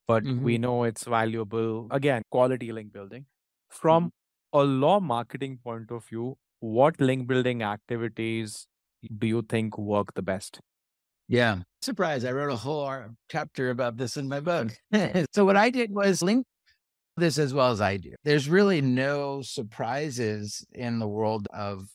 but 0.07 0.25
mm-hmm. 0.25 0.45
we 0.45 0.59
know 0.59 0.85
it's 0.85 1.05
valuable. 1.05 1.88
Again, 1.90 2.23
quality 2.31 2.73
link 2.73 2.93
building. 2.93 3.27
From 3.69 4.07
mm-hmm. 4.07 4.59
a 4.59 4.62
law 4.62 5.01
marketing 5.01 5.59
point 5.62 5.90
of 5.90 6.05
view, 6.05 6.37
what 6.61 7.01
link 7.01 7.27
building 7.27 7.62
activities 7.62 8.66
do 9.18 9.27
you 9.27 9.42
think 9.42 9.79
work 9.79 10.14
the 10.14 10.23
best? 10.23 10.61
Yeah. 11.29 11.59
Surprise. 11.83 12.25
I 12.25 12.33
wrote 12.33 12.53
a 12.53 12.57
whole 12.57 12.92
chapter 13.31 13.70
about 13.70 13.96
this 13.96 14.16
in 14.16 14.29
my 14.29 14.40
book. 14.40 14.73
so, 15.33 15.44
what 15.44 15.57
I 15.57 15.70
did 15.70 15.94
was 15.94 16.23
link 16.23 16.46
this 17.16 17.38
as 17.38 17.55
well 17.55 17.70
as 17.70 17.81
I 17.81 17.96
do. 17.96 18.14
There's 18.25 18.49
really 18.49 18.81
no 18.81 19.42
surprises 19.42 20.66
in 20.73 20.99
the 20.99 21.09
world 21.09 21.46
of 21.53 21.88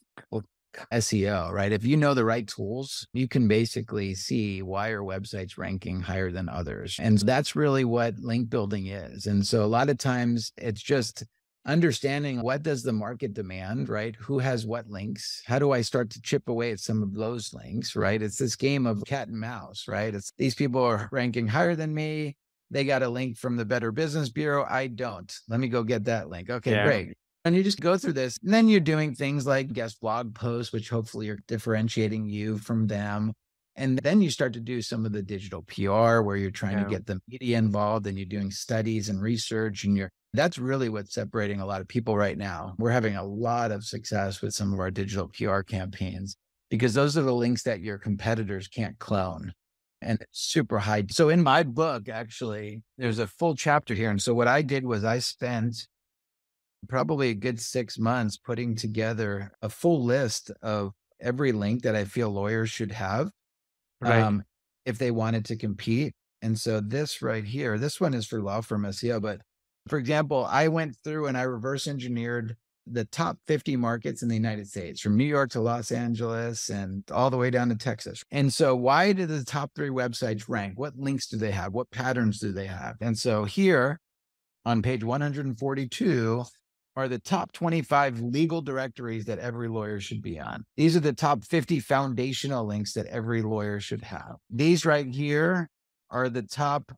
SEO, 0.92 1.52
right? 1.52 1.72
If 1.72 1.86
you 1.86 1.98
know 1.98 2.14
the 2.14 2.26
right 2.26 2.48
tools, 2.48 3.08
you 3.14 3.28
can 3.28 3.48
basically 3.48 4.16
see 4.16 4.62
why 4.62 4.90
your 4.90 5.04
website's 5.04 5.58
ranking 5.58 6.02
higher 6.02 6.32
than 6.32 6.50
others. 6.50 6.98
And 7.00 7.18
that's 7.20 7.56
really 7.56 7.86
what 7.86 8.20
link 8.20 8.50
building 8.50 8.88
is. 8.88 9.26
And 9.26 9.46
so 9.46 9.64
a 9.64 9.68
lot 9.68 9.90
of 9.90 9.98
times 9.98 10.52
it's 10.58 10.82
just 10.82 11.24
understanding 11.66 12.42
what 12.42 12.64
does 12.64 12.84
the 12.84 12.94
market 12.94 13.34
demand, 13.34 13.90
right? 13.90 14.16
Who 14.18 14.40
has 14.40 14.66
what 14.66 14.88
links? 14.90 15.42
How 15.46 15.60
do 15.60 15.72
I 15.72 15.82
start 15.82 16.10
to 16.12 16.22
chip 16.22 16.48
away 16.48 16.72
at 16.72 16.80
some 16.80 17.02
of 17.02 17.14
those 17.14 17.54
links, 17.54 17.96
right? 17.96 18.22
It's 18.22 18.38
this 18.38 18.56
game 18.56 18.86
of 18.86 19.04
cat 19.06 19.28
and 19.28 19.40
mouse, 19.40 19.86
right? 19.88 20.14
It's 20.14 20.32
these 20.38 20.56
people 20.56 20.84
are 20.84 21.10
ranking 21.12 21.48
higher 21.48 21.76
than 21.76 21.94
me. 21.94 22.36
They 22.72 22.84
got 22.84 23.04
a 23.04 23.10
link 23.10 23.38
from 23.38 23.58
the 23.58 23.66
Better 23.66 23.92
Business 23.92 24.30
Bureau. 24.30 24.66
I 24.70 24.88
don't. 24.88 25.34
Let 25.48 25.60
me 25.60 25.68
go 25.68 25.84
get 25.84 26.06
that 26.06 26.30
link. 26.30 26.50
Okay, 26.50 26.72
yeah. 26.72 26.86
great. 26.86 27.14
And 27.44 27.56
you 27.56 27.64
just 27.64 27.80
go 27.80 27.96
through 27.96 28.14
this. 28.14 28.40
And 28.44 28.52
then 28.52 28.68
you're 28.68 28.80
doing 28.80 29.14
things 29.14 29.46
like 29.46 29.72
guest 29.72 30.02
blog 30.02 30.34
posts, 30.34 30.74
which 30.74 30.90
hopefully 30.90 31.30
are 31.30 31.40
differentiating 31.48 32.28
you 32.28 32.58
from 32.58 32.88
them. 32.88 33.34
And 33.76 34.00
then 34.00 34.22
you 34.22 34.30
start 34.30 34.54
to 34.54 34.60
do 34.60 34.82
some 34.82 35.06
of 35.06 35.12
the 35.12 35.22
digital 35.22 35.62
PR 35.64 36.22
where 36.22 36.38
you're 36.38 36.50
trying 36.50 36.78
yeah. 36.78 36.84
to 36.86 36.90
get 36.90 37.06
the 37.06 37.20
media 37.28 37.58
involved 37.58 38.08
and 38.08 38.18
you're 38.18 38.26
doing 38.26 38.50
studies 38.50 39.10
and 39.10 39.22
research 39.22 39.84
and 39.84 39.98
you're 39.98 40.12
that's 40.36 40.58
really 40.58 40.90
what's 40.90 41.14
separating 41.14 41.62
a 41.62 41.66
lot 41.66 41.82
of 41.82 41.88
people 41.88 42.18
right 42.18 42.38
now. 42.38 42.76
We're 42.78 42.92
having 42.92 43.16
a 43.16 43.24
lot 43.24 43.72
of 43.72 43.84
success 43.84 44.42
with 44.42 44.54
some 44.54 44.74
of 44.74 44.80
our 44.80 44.92
digital 44.92 45.30
PR 45.30 45.62
campaigns 45.62 46.38
because 46.70 46.94
those 46.94 47.18
are 47.18 47.22
the 47.22 47.34
links 47.34 47.64
that 47.64 47.82
your 47.82 47.98
competitors 47.98 48.68
can't 48.68 48.98
clone 49.00 49.54
and 50.02 50.20
it's 50.22 50.40
super 50.40 50.78
high. 50.80 51.04
So 51.10 51.30
in 51.30 51.44
my 51.44 51.64
book, 51.64 52.10
actually, 52.10 52.82
there's 52.98 53.20
a 53.20 53.28
full 53.28 53.56
chapter 53.56 53.94
here. 53.94 54.12
And 54.12 54.22
so 54.22 54.34
what 54.34 54.48
I 54.48 54.62
did 54.62 54.86
was 54.86 55.04
I 55.04 55.20
spent 55.20 55.88
probably 56.88 57.30
a 57.30 57.36
good 57.36 57.60
six 57.60 57.98
months 57.98 58.38
putting 58.38 58.76
together 58.76 59.52
a 59.62 59.70
full 59.70 60.04
list 60.04 60.52
of 60.62 60.94
every 61.20 61.52
link 61.52 61.82
that 61.84 61.96
I 61.96 62.06
feel 62.06 62.30
lawyers 62.30 62.70
should 62.70 62.92
have 62.92 63.30
right. 64.02 64.22
um, 64.22 64.44
if 64.86 64.98
they 64.98 65.12
wanted 65.12 65.46
to 65.46 65.56
compete. 65.56 66.14
And 66.42 66.60
so 66.60 66.80
this 66.80 67.22
right 67.22 67.44
here, 67.44 67.80
this 67.80 68.00
one 68.00 68.14
is 68.14 68.28
for 68.28 68.42
law 68.42 68.62
firm 68.62 68.84
SEO. 68.84 69.22
But 69.22 69.42
for 69.88 69.98
example, 69.98 70.48
I 70.50 70.68
went 70.68 70.96
through 71.04 71.28
and 71.28 71.38
I 71.38 71.44
reverse 71.44 71.88
engineered 71.88 72.56
the 72.88 73.06
top 73.06 73.38
50 73.48 73.76
markets 73.78 74.22
in 74.22 74.30
the 74.30 74.36
United 74.36 74.68
States, 74.68 75.02
from 75.02 75.18
New 75.18 75.26
York 75.26 75.50
to 75.52 75.60
Los 75.60 75.92
Angeles 75.92 76.70
and 76.70 77.04
all 77.12 77.30
the 77.30 77.38
way 77.38 77.50
down 77.50 77.70
to 77.70 77.76
Texas. 77.76 78.24
And 78.32 78.54
so, 78.54 78.76
why 78.76 79.12
do 79.12 79.26
the 79.26 79.44
top 79.44 79.72
three 79.76 79.90
websites 79.90 80.46
rank? 80.48 80.78
What 80.78 80.98
links 80.98 81.28
do 81.28 81.38
they 81.38 81.52
have? 81.52 81.74
What 81.74 81.90
patterns 81.90 82.40
do 82.40 82.52
they 82.52 82.68
have? 82.68 82.96
And 83.02 83.18
so, 83.18 83.46
here 83.46 84.00
on 84.66 84.82
page 84.82 85.04
142 85.04 86.44
are 86.96 87.08
the 87.08 87.20
top 87.20 87.52
25 87.52 88.22
legal 88.22 88.62
directories 88.62 89.26
that 89.26 89.40
every 89.40 89.68
lawyer 89.68 90.00
should 90.00 90.22
be 90.22 90.40
on. 90.40 90.64
These 90.78 90.96
are 90.96 91.02
the 91.02 91.14
top 91.14 91.44
50 91.44 91.80
foundational 91.80 92.66
links 92.66 92.94
that 92.94 93.08
every 93.08 93.42
lawyer 93.42 93.80
should 93.80 94.04
have. 94.04 94.36
These 94.50 94.86
right 94.86 95.08
here 95.08 95.70
are 96.10 96.30
the 96.30 96.44
top 96.44 96.92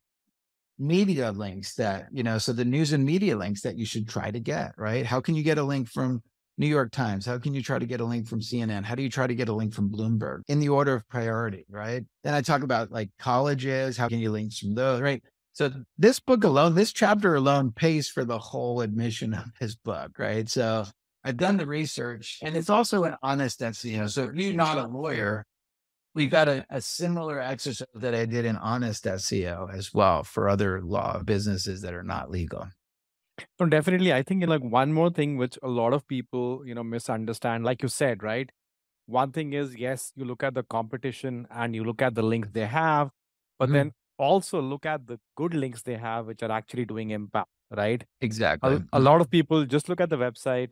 media 0.79 1.31
links 1.31 1.75
that, 1.75 2.07
you 2.11 2.23
know, 2.23 2.37
so 2.37 2.53
the 2.53 2.65
news 2.65 2.93
and 2.93 3.03
media 3.03 3.35
links 3.35 3.61
that 3.61 3.77
you 3.77 3.85
should 3.85 4.07
try 4.07 4.31
to 4.31 4.39
get, 4.39 4.73
right? 4.77 5.05
How 5.05 5.19
can 5.19 5.35
you 5.35 5.43
get 5.43 5.57
a 5.57 5.63
link 5.63 5.89
from 5.89 6.21
New 6.57 6.67
York 6.67 6.91
Times? 6.91 7.25
How 7.25 7.37
can 7.37 7.53
you 7.53 7.61
try 7.61 7.79
to 7.79 7.85
get 7.85 8.01
a 8.01 8.05
link 8.05 8.27
from 8.27 8.41
CNN? 8.41 8.83
How 8.83 8.95
do 8.95 9.03
you 9.03 9.09
try 9.09 9.27
to 9.27 9.35
get 9.35 9.49
a 9.49 9.53
link 9.53 9.73
from 9.73 9.89
Bloomberg 9.89 10.41
in 10.47 10.59
the 10.59 10.69
order 10.69 10.95
of 10.95 11.07
priority, 11.09 11.65
right? 11.69 12.03
Then 12.23 12.33
I 12.33 12.41
talk 12.41 12.63
about 12.63 12.91
like 12.91 13.09
colleges. 13.19 13.97
How 13.97 14.07
can 14.07 14.19
you 14.19 14.31
link 14.31 14.53
from 14.53 14.75
those, 14.75 15.01
right? 15.01 15.23
So 15.53 15.71
this 15.97 16.19
book 16.19 16.43
alone, 16.43 16.75
this 16.75 16.93
chapter 16.93 17.35
alone 17.35 17.71
pays 17.71 18.07
for 18.07 18.23
the 18.23 18.37
whole 18.37 18.81
admission 18.81 19.33
of 19.33 19.45
his 19.59 19.75
book, 19.75 20.19
right? 20.19 20.47
So 20.49 20.85
I've 21.23 21.37
done 21.37 21.57
the 21.57 21.67
research 21.67 22.39
and 22.43 22.55
it's 22.55 22.69
also 22.69 23.03
an 23.03 23.15
honest 23.23 23.61
SEO. 23.61 24.09
So 24.09 24.25
if 24.25 24.35
you're 24.35 24.53
not 24.53 24.77
a 24.77 24.87
lawyer, 24.87 25.45
we've 26.17 26.31
got 26.31 26.49
a, 26.49 26.65
a, 26.69 26.81
similar 26.81 27.39
exercise 27.39 27.87
that 27.93 28.15
I 28.15 28.25
did 28.25 28.43
in 28.43 28.57
honest 28.57 29.05
SEO 29.05 29.73
as 29.73 29.93
well 29.93 30.23
for 30.23 30.49
other 30.49 30.81
law 30.81 31.21
businesses 31.23 31.81
that 31.83 31.93
are 31.93 32.03
not 32.03 32.31
legal. 32.31 32.67
So 33.59 33.67
definitely, 33.67 34.11
I 34.11 34.23
think 34.23 34.45
like 34.47 34.63
one 34.63 34.91
more 34.93 35.11
thing 35.11 35.37
which 35.37 35.59
a 35.61 35.67
lot 35.67 35.93
of 35.93 36.07
people 36.07 36.63
you 36.65 36.73
know 36.73 36.83
misunderstand, 36.83 37.63
like 37.63 37.83
you 37.83 37.87
said, 37.87 38.23
right? 38.23 38.49
One 39.05 39.31
thing 39.31 39.53
is 39.53 39.77
yes, 39.77 40.11
you 40.15 40.25
look 40.25 40.43
at 40.43 40.55
the 40.55 40.63
competition 40.63 41.47
and 41.51 41.75
you 41.75 41.83
look 41.83 42.01
at 42.01 42.15
the 42.15 42.23
links 42.23 42.49
they 42.51 42.65
have, 42.65 43.11
but 43.59 43.65
mm-hmm. 43.65 43.73
then 43.73 43.91
also 44.17 44.59
look 44.59 44.87
at 44.87 45.05
the 45.05 45.19
good 45.35 45.53
links 45.53 45.83
they 45.83 45.97
have, 45.97 46.25
which 46.25 46.41
are 46.41 46.51
actually 46.51 46.85
doing 46.85 47.11
impact, 47.11 47.49
right? 47.69 48.03
Exactly. 48.21 48.81
A, 48.91 48.97
a 48.97 48.99
lot 48.99 49.21
of 49.21 49.29
people 49.29 49.65
just 49.65 49.87
look 49.87 50.01
at 50.01 50.09
the 50.09 50.17
website, 50.17 50.71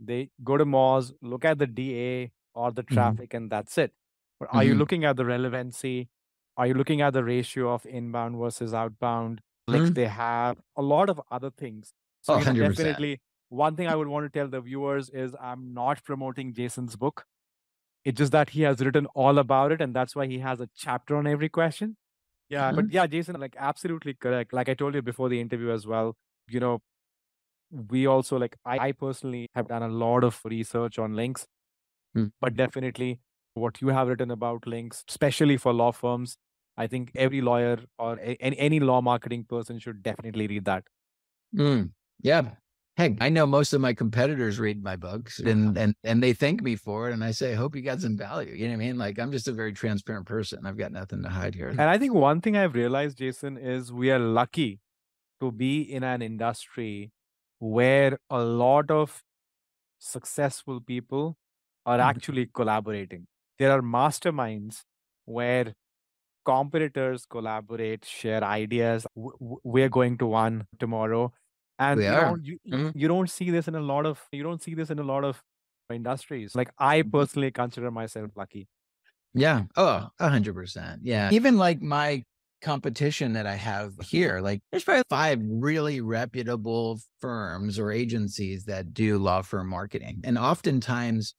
they 0.00 0.30
go 0.42 0.56
to 0.56 0.64
Moz, 0.64 1.12
look 1.20 1.44
at 1.44 1.58
the 1.58 1.66
DA 1.66 2.32
or 2.54 2.72
the 2.72 2.82
mm-hmm. 2.82 2.94
traffic, 2.94 3.28
mm-hmm. 3.28 3.36
and 3.36 3.50
that's 3.50 3.76
it 3.76 3.92
but 4.40 4.48
are 4.48 4.62
mm-hmm. 4.62 4.72
you 4.72 4.74
looking 4.74 5.04
at 5.04 5.16
the 5.16 5.24
relevancy? 5.24 6.08
Are 6.56 6.66
you 6.66 6.74
looking 6.74 7.02
at 7.02 7.12
the 7.12 7.22
ratio 7.22 7.72
of 7.72 7.86
inbound 7.86 8.36
versus 8.38 8.74
outbound? 8.74 9.42
Like 9.68 9.82
mm-hmm. 9.82 9.92
they 9.92 10.06
have 10.06 10.58
a 10.76 10.82
lot 10.82 11.10
of 11.10 11.20
other 11.30 11.50
things. 11.50 11.92
So 12.22 12.34
oh, 12.34 12.38
you 12.38 12.54
know, 12.54 12.68
definitely 12.68 13.20
one 13.50 13.76
thing 13.76 13.86
I 13.86 13.94
would 13.94 14.08
want 14.08 14.30
to 14.30 14.38
tell 14.38 14.48
the 14.48 14.60
viewers 14.60 15.10
is 15.10 15.34
I'm 15.40 15.74
not 15.74 16.02
promoting 16.04 16.54
Jason's 16.54 16.96
book. 16.96 17.24
It's 18.04 18.16
just 18.16 18.32
that 18.32 18.50
he 18.50 18.62
has 18.62 18.80
written 18.80 19.06
all 19.14 19.38
about 19.38 19.72
it, 19.72 19.82
and 19.82 19.94
that's 19.94 20.16
why 20.16 20.26
he 20.26 20.38
has 20.38 20.60
a 20.60 20.68
chapter 20.74 21.16
on 21.16 21.26
every 21.26 21.50
question. 21.50 21.96
Yeah, 22.48 22.68
mm-hmm. 22.68 22.76
but 22.76 22.92
yeah, 22.92 23.06
Jason, 23.06 23.38
like 23.38 23.54
absolutely 23.58 24.14
correct. 24.14 24.52
Like 24.52 24.68
I 24.68 24.74
told 24.74 24.94
you 24.94 25.02
before 25.02 25.28
the 25.28 25.40
interview 25.40 25.70
as 25.70 25.86
well, 25.86 26.16
you 26.48 26.60
know, 26.60 26.80
we 27.70 28.06
also 28.06 28.38
like 28.38 28.56
I, 28.64 28.78
I 28.88 28.92
personally 28.92 29.48
have 29.54 29.68
done 29.68 29.82
a 29.82 29.88
lot 29.88 30.24
of 30.24 30.40
research 30.44 30.98
on 30.98 31.14
links, 31.14 31.46
mm. 32.16 32.32
but 32.40 32.56
definitely 32.56 33.20
what 33.54 33.80
you 33.80 33.88
have 33.88 34.08
written 34.08 34.30
about 34.30 34.66
links, 34.66 35.04
especially 35.08 35.56
for 35.56 35.72
law 35.72 35.92
firms. 35.92 36.36
I 36.76 36.86
think 36.86 37.10
every 37.14 37.40
lawyer 37.40 37.78
or 37.98 38.18
a- 38.20 38.36
any 38.40 38.80
law 38.80 39.00
marketing 39.00 39.44
person 39.44 39.78
should 39.78 40.02
definitely 40.02 40.46
read 40.46 40.64
that. 40.64 40.84
Mm, 41.54 41.90
yeah. 42.22 42.50
Heck, 42.96 43.12
I 43.20 43.28
know 43.28 43.46
most 43.46 43.72
of 43.72 43.80
my 43.80 43.94
competitors 43.94 44.58
read 44.58 44.82
my 44.82 44.94
books 44.94 45.38
and, 45.38 45.76
and 45.78 45.94
and 46.04 46.22
they 46.22 46.32
thank 46.34 46.62
me 46.62 46.76
for 46.76 47.08
it. 47.08 47.14
And 47.14 47.24
I 47.24 47.30
say, 47.30 47.52
I 47.52 47.54
hope 47.54 47.74
you 47.74 47.82
got 47.82 48.00
some 48.00 48.16
value. 48.16 48.52
You 48.52 48.66
know 48.66 48.76
what 48.76 48.82
I 48.82 48.86
mean? 48.86 48.98
Like 48.98 49.18
I'm 49.18 49.32
just 49.32 49.48
a 49.48 49.52
very 49.52 49.72
transparent 49.72 50.26
person. 50.26 50.66
I've 50.66 50.76
got 50.76 50.92
nothing 50.92 51.22
to 51.22 51.28
hide 51.28 51.54
here. 51.54 51.68
And 51.68 51.80
I 51.82 51.96
think 51.96 52.12
one 52.12 52.40
thing 52.40 52.56
I've 52.56 52.74
realized, 52.74 53.16
Jason, 53.18 53.56
is 53.56 53.92
we 53.92 54.10
are 54.10 54.18
lucky 54.18 54.80
to 55.40 55.50
be 55.50 55.80
in 55.80 56.02
an 56.02 56.20
industry 56.20 57.12
where 57.58 58.18
a 58.28 58.42
lot 58.42 58.90
of 58.90 59.22
successful 59.98 60.80
people 60.80 61.38
are 61.86 61.98
mm-hmm. 61.98 62.08
actually 62.08 62.46
collaborating 62.52 63.26
there 63.60 63.70
are 63.70 63.82
masterminds 63.82 64.80
where 65.26 65.74
competitors 66.46 67.26
collaborate, 67.26 68.04
share 68.06 68.42
ideas. 68.42 69.06
We're 69.14 69.90
going 69.90 70.16
to 70.18 70.26
one 70.26 70.66
tomorrow, 70.78 71.32
and 71.78 72.00
you 72.00 72.10
don't, 72.10 72.44
you, 72.44 72.58
mm-hmm. 72.72 72.98
you 72.98 73.06
don't 73.06 73.30
see 73.30 73.50
this 73.50 73.68
in 73.68 73.74
a 73.74 73.80
lot 73.80 74.06
of 74.06 74.18
you 74.32 74.42
don't 74.42 74.62
see 74.62 74.74
this 74.74 74.90
in 74.90 74.98
a 74.98 75.02
lot 75.02 75.24
of 75.24 75.42
industries. 75.92 76.54
Like 76.54 76.70
I 76.78 77.00
mm-hmm. 77.02 77.10
personally 77.10 77.50
consider 77.50 77.90
myself 77.90 78.30
lucky. 78.34 78.66
Yeah. 79.34 79.64
Oh, 79.76 80.08
a 80.18 80.28
hundred 80.28 80.54
percent. 80.54 81.02
Yeah. 81.04 81.28
Even 81.30 81.58
like 81.58 81.82
my 81.82 82.24
competition 82.62 83.34
that 83.34 83.46
I 83.46 83.56
have 83.56 83.92
here, 84.02 84.40
like 84.40 84.62
there's 84.72 84.84
probably 84.84 85.04
five 85.10 85.38
really 85.42 86.00
reputable 86.00 86.98
firms 87.20 87.78
or 87.78 87.92
agencies 87.92 88.64
that 88.64 88.94
do 88.94 89.18
law 89.18 89.42
firm 89.42 89.68
marketing. 89.68 90.22
And 90.24 90.38
oftentimes 90.38 91.34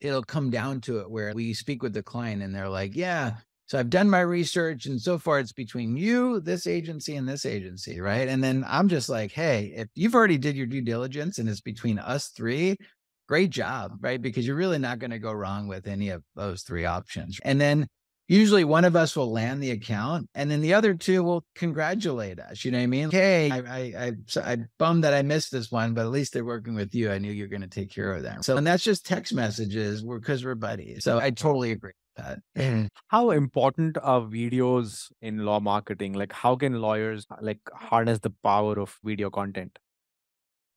it'll 0.00 0.22
come 0.22 0.50
down 0.50 0.80
to 0.82 1.00
it 1.00 1.10
where 1.10 1.32
we 1.34 1.54
speak 1.54 1.82
with 1.82 1.92
the 1.92 2.02
client 2.02 2.42
and 2.42 2.54
they're 2.54 2.68
like, 2.68 2.94
yeah, 2.94 3.34
so 3.66 3.78
I've 3.78 3.88
done 3.88 4.10
my 4.10 4.20
research 4.20 4.86
and 4.86 5.00
so 5.00 5.16
far 5.16 5.38
it's 5.38 5.52
between 5.52 5.96
you, 5.96 6.40
this 6.40 6.66
agency, 6.66 7.14
and 7.14 7.28
this 7.28 7.46
agency, 7.46 8.00
right? 8.00 8.26
And 8.26 8.42
then 8.42 8.64
I'm 8.66 8.88
just 8.88 9.08
like, 9.08 9.30
hey, 9.30 9.72
if 9.76 9.88
you've 9.94 10.16
already 10.16 10.38
did 10.38 10.56
your 10.56 10.66
due 10.66 10.82
diligence 10.82 11.38
and 11.38 11.48
it's 11.48 11.60
between 11.60 11.98
us 12.00 12.28
three, 12.28 12.76
great 13.28 13.50
job, 13.50 13.92
right? 14.00 14.20
Because 14.20 14.44
you're 14.44 14.56
really 14.56 14.78
not 14.78 14.98
going 14.98 15.12
to 15.12 15.20
go 15.20 15.32
wrong 15.32 15.68
with 15.68 15.86
any 15.86 16.08
of 16.08 16.24
those 16.34 16.62
three 16.62 16.84
options. 16.84 17.38
And 17.44 17.60
then 17.60 17.86
usually 18.30 18.62
one 18.62 18.84
of 18.84 18.94
us 18.94 19.16
will 19.16 19.30
land 19.30 19.60
the 19.60 19.72
account 19.72 20.28
and 20.36 20.48
then 20.48 20.60
the 20.60 20.72
other 20.72 20.94
two 20.94 21.22
will 21.24 21.44
congratulate 21.56 22.38
us. 22.38 22.64
You 22.64 22.70
know 22.70 22.78
what 22.78 22.84
I 22.84 22.86
mean? 22.86 23.10
Hey, 23.10 23.50
I, 23.50 23.58
I, 23.58 23.80
I, 24.06 24.12
I 24.52 24.56
bummed 24.78 25.02
that 25.02 25.12
I 25.12 25.22
missed 25.22 25.50
this 25.50 25.72
one, 25.72 25.94
but 25.94 26.02
at 26.02 26.12
least 26.12 26.32
they're 26.32 26.44
working 26.44 26.76
with 26.76 26.94
you. 26.94 27.10
I 27.10 27.18
knew 27.18 27.32
you're 27.32 27.48
going 27.48 27.60
to 27.62 27.66
take 27.66 27.90
care 27.90 28.12
of 28.12 28.22
them. 28.22 28.42
So, 28.42 28.56
and 28.56 28.64
that's 28.64 28.84
just 28.84 29.04
text 29.04 29.34
messages 29.34 30.02
because 30.02 30.44
we're, 30.44 30.52
we're 30.52 30.54
buddies. 30.54 31.02
So 31.02 31.18
I 31.18 31.30
totally 31.30 31.72
agree 31.72 31.92
with 32.16 32.38
that. 32.54 32.90
how 33.08 33.30
important 33.32 33.98
are 34.00 34.20
videos 34.20 35.10
in 35.20 35.44
law 35.44 35.58
marketing? 35.58 36.12
Like 36.12 36.32
how 36.32 36.54
can 36.54 36.80
lawyers 36.80 37.26
like 37.40 37.58
harness 37.72 38.20
the 38.20 38.32
power 38.44 38.78
of 38.78 38.96
video 39.02 39.30
content? 39.30 39.76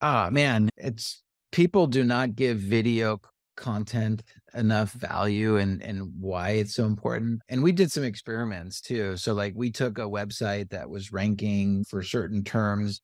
Ah, 0.01 0.29
man, 0.31 0.69
it's 0.75 1.21
people 1.51 1.85
do 1.85 2.03
not 2.03 2.35
give 2.35 2.57
video 2.57 3.21
content 3.55 4.23
enough 4.53 4.91
value 4.93 5.57
and 5.57 5.81
and 5.81 6.11
why 6.19 6.51
it's 6.51 6.75
so 6.75 6.85
important 6.85 7.41
and 7.49 7.61
we 7.61 7.71
did 7.71 7.91
some 7.91 8.03
experiments 8.03 8.81
too. 8.81 9.17
So 9.17 9.33
like 9.33 9.53
we 9.55 9.71
took 9.71 9.97
a 9.97 10.01
website 10.01 10.69
that 10.69 10.89
was 10.89 11.11
ranking 11.11 11.83
for 11.85 12.03
certain 12.03 12.43
terms. 12.43 13.01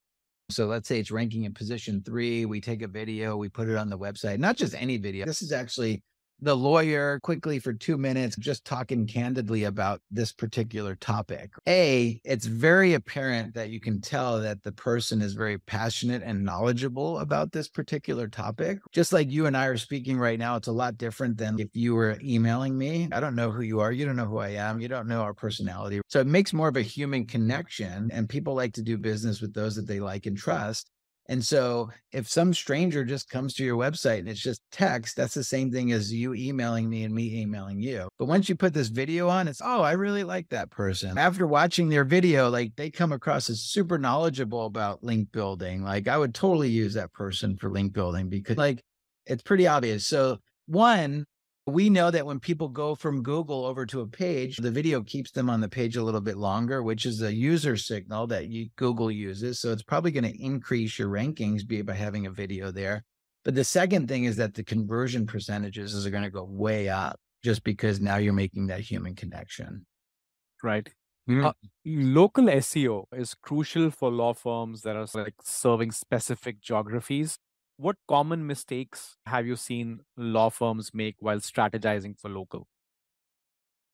So 0.49 0.65
let's 0.65 0.87
say 0.87 0.99
it's 0.99 1.11
ranking 1.11 1.43
in 1.43 1.53
position 1.53 2.01
3 2.05 2.45
we 2.45 2.61
take 2.61 2.81
a 2.81 2.87
video 2.87 3.37
we 3.37 3.49
put 3.49 3.69
it 3.69 3.77
on 3.77 3.89
the 3.89 3.97
website 3.97 4.39
not 4.39 4.57
just 4.57 4.75
any 4.75 4.97
video. 4.97 5.25
This 5.25 5.41
is 5.41 5.51
actually 5.51 6.03
the 6.41 6.55
lawyer 6.55 7.19
quickly 7.21 7.59
for 7.59 7.73
two 7.73 7.97
minutes, 7.97 8.35
just 8.35 8.65
talking 8.65 9.05
candidly 9.05 9.63
about 9.65 10.01
this 10.11 10.31
particular 10.31 10.95
topic. 10.95 11.51
A, 11.67 12.21
it's 12.23 12.45
very 12.45 12.93
apparent 12.93 13.53
that 13.53 13.69
you 13.69 13.79
can 13.79 14.01
tell 14.01 14.39
that 14.41 14.63
the 14.63 14.71
person 14.71 15.21
is 15.21 15.33
very 15.33 15.57
passionate 15.57 16.21
and 16.23 16.43
knowledgeable 16.43 17.19
about 17.19 17.51
this 17.51 17.67
particular 17.67 18.27
topic. 18.27 18.79
Just 18.91 19.13
like 19.13 19.31
you 19.31 19.45
and 19.45 19.55
I 19.55 19.65
are 19.65 19.77
speaking 19.77 20.17
right 20.17 20.39
now, 20.39 20.55
it's 20.55 20.67
a 20.67 20.71
lot 20.71 20.97
different 20.97 21.37
than 21.37 21.59
if 21.59 21.69
you 21.73 21.95
were 21.95 22.17
emailing 22.23 22.77
me. 22.77 23.09
I 23.11 23.19
don't 23.19 23.35
know 23.35 23.51
who 23.51 23.61
you 23.61 23.79
are. 23.79 23.91
You 23.91 24.05
don't 24.05 24.15
know 24.15 24.25
who 24.25 24.39
I 24.39 24.49
am. 24.49 24.79
You 24.79 24.87
don't 24.87 25.07
know 25.07 25.21
our 25.21 25.33
personality. 25.33 26.01
So 26.07 26.19
it 26.19 26.27
makes 26.27 26.53
more 26.53 26.69
of 26.69 26.77
a 26.77 26.81
human 26.81 27.25
connection. 27.25 28.09
And 28.11 28.29
people 28.29 28.55
like 28.55 28.73
to 28.73 28.81
do 28.81 28.97
business 28.97 29.41
with 29.41 29.53
those 29.53 29.75
that 29.75 29.87
they 29.87 29.99
like 29.99 30.25
and 30.25 30.37
trust. 30.37 30.89
And 31.29 31.45
so 31.45 31.91
if 32.11 32.27
some 32.27 32.55
stranger 32.55 33.05
just 33.05 33.29
comes 33.29 33.53
to 33.53 33.63
your 33.63 33.77
website 33.77 34.17
and 34.17 34.27
it's 34.27 34.41
just 34.41 34.63
text, 34.71 35.15
that's 35.15 35.35
the 35.35 35.43
same 35.43 35.71
thing 35.71 35.91
as 35.91 36.11
you 36.11 36.33
emailing 36.33 36.89
me 36.89 37.03
and 37.03 37.13
me 37.13 37.41
emailing 37.41 37.79
you. 37.79 38.09
But 38.17 38.25
once 38.25 38.49
you 38.49 38.55
put 38.55 38.73
this 38.73 38.87
video 38.87 39.29
on, 39.29 39.47
it's, 39.47 39.61
oh, 39.63 39.83
I 39.83 39.91
really 39.91 40.23
like 40.23 40.49
that 40.49 40.71
person. 40.71 41.19
After 41.19 41.45
watching 41.45 41.87
their 41.87 42.03
video, 42.03 42.49
like 42.49 42.75
they 42.75 42.89
come 42.89 43.11
across 43.11 43.47
as 43.47 43.61
super 43.61 43.99
knowledgeable 43.99 44.65
about 44.65 45.03
link 45.03 45.31
building. 45.31 45.83
Like 45.83 46.07
I 46.07 46.17
would 46.17 46.33
totally 46.33 46.69
use 46.69 46.95
that 46.95 47.13
person 47.13 47.57
for 47.57 47.69
link 47.69 47.93
building 47.93 48.27
because 48.27 48.57
like 48.57 48.83
it's 49.27 49.43
pretty 49.43 49.67
obvious. 49.67 50.07
So 50.07 50.39
one, 50.65 51.27
we 51.69 51.89
know 51.89 52.11
that 52.11 52.25
when 52.25 52.39
people 52.39 52.67
go 52.67 52.95
from 52.95 53.23
Google 53.23 53.65
over 53.65 53.85
to 53.85 54.01
a 54.01 54.07
page, 54.07 54.57
the 54.57 54.71
video 54.71 55.01
keeps 55.01 55.31
them 55.31 55.49
on 55.49 55.61
the 55.61 55.69
page 55.69 55.95
a 55.95 56.03
little 56.03 56.21
bit 56.21 56.37
longer, 56.37 56.83
which 56.83 57.05
is 57.05 57.21
a 57.21 57.33
user 57.33 57.77
signal 57.77 58.27
that 58.27 58.47
you, 58.47 58.69
Google 58.75 59.09
uses. 59.09 59.59
So 59.59 59.71
it's 59.71 59.83
probably 59.83 60.11
going 60.11 60.31
to 60.31 60.43
increase 60.43 60.99
your 60.99 61.09
rankings 61.09 61.85
by 61.85 61.93
having 61.93 62.25
a 62.25 62.31
video 62.31 62.71
there. 62.71 63.03
But 63.45 63.55
the 63.55 63.63
second 63.63 64.07
thing 64.07 64.25
is 64.25 64.35
that 64.35 64.53
the 64.53 64.63
conversion 64.63 65.25
percentages 65.25 66.05
are 66.05 66.09
going 66.09 66.23
to 66.23 66.29
go 66.29 66.43
way 66.43 66.89
up 66.89 67.19
just 67.43 67.63
because 67.63 67.99
now 67.99 68.17
you're 68.17 68.33
making 68.33 68.67
that 68.67 68.81
human 68.81 69.15
connection. 69.15 69.85
Right. 70.61 70.87
Mm-hmm. 71.29 71.45
Uh, 71.45 71.51
local 71.85 72.45
SEO 72.45 73.05
is 73.13 73.35
crucial 73.35 73.91
for 73.91 74.11
law 74.11 74.33
firms 74.33 74.81
that 74.81 74.95
are 74.95 75.07
like 75.13 75.35
serving 75.43 75.91
specific 75.91 76.59
geographies 76.59 77.37
What 77.79 77.95
common 78.09 78.45
mistakes 78.45 79.15
have 79.25 79.47
you 79.47 79.55
seen 79.55 80.01
law 80.17 80.49
firms 80.49 80.93
make 80.93 81.15
while 81.19 81.37
strategizing 81.39 82.19
for 82.19 82.29
local? 82.29 82.67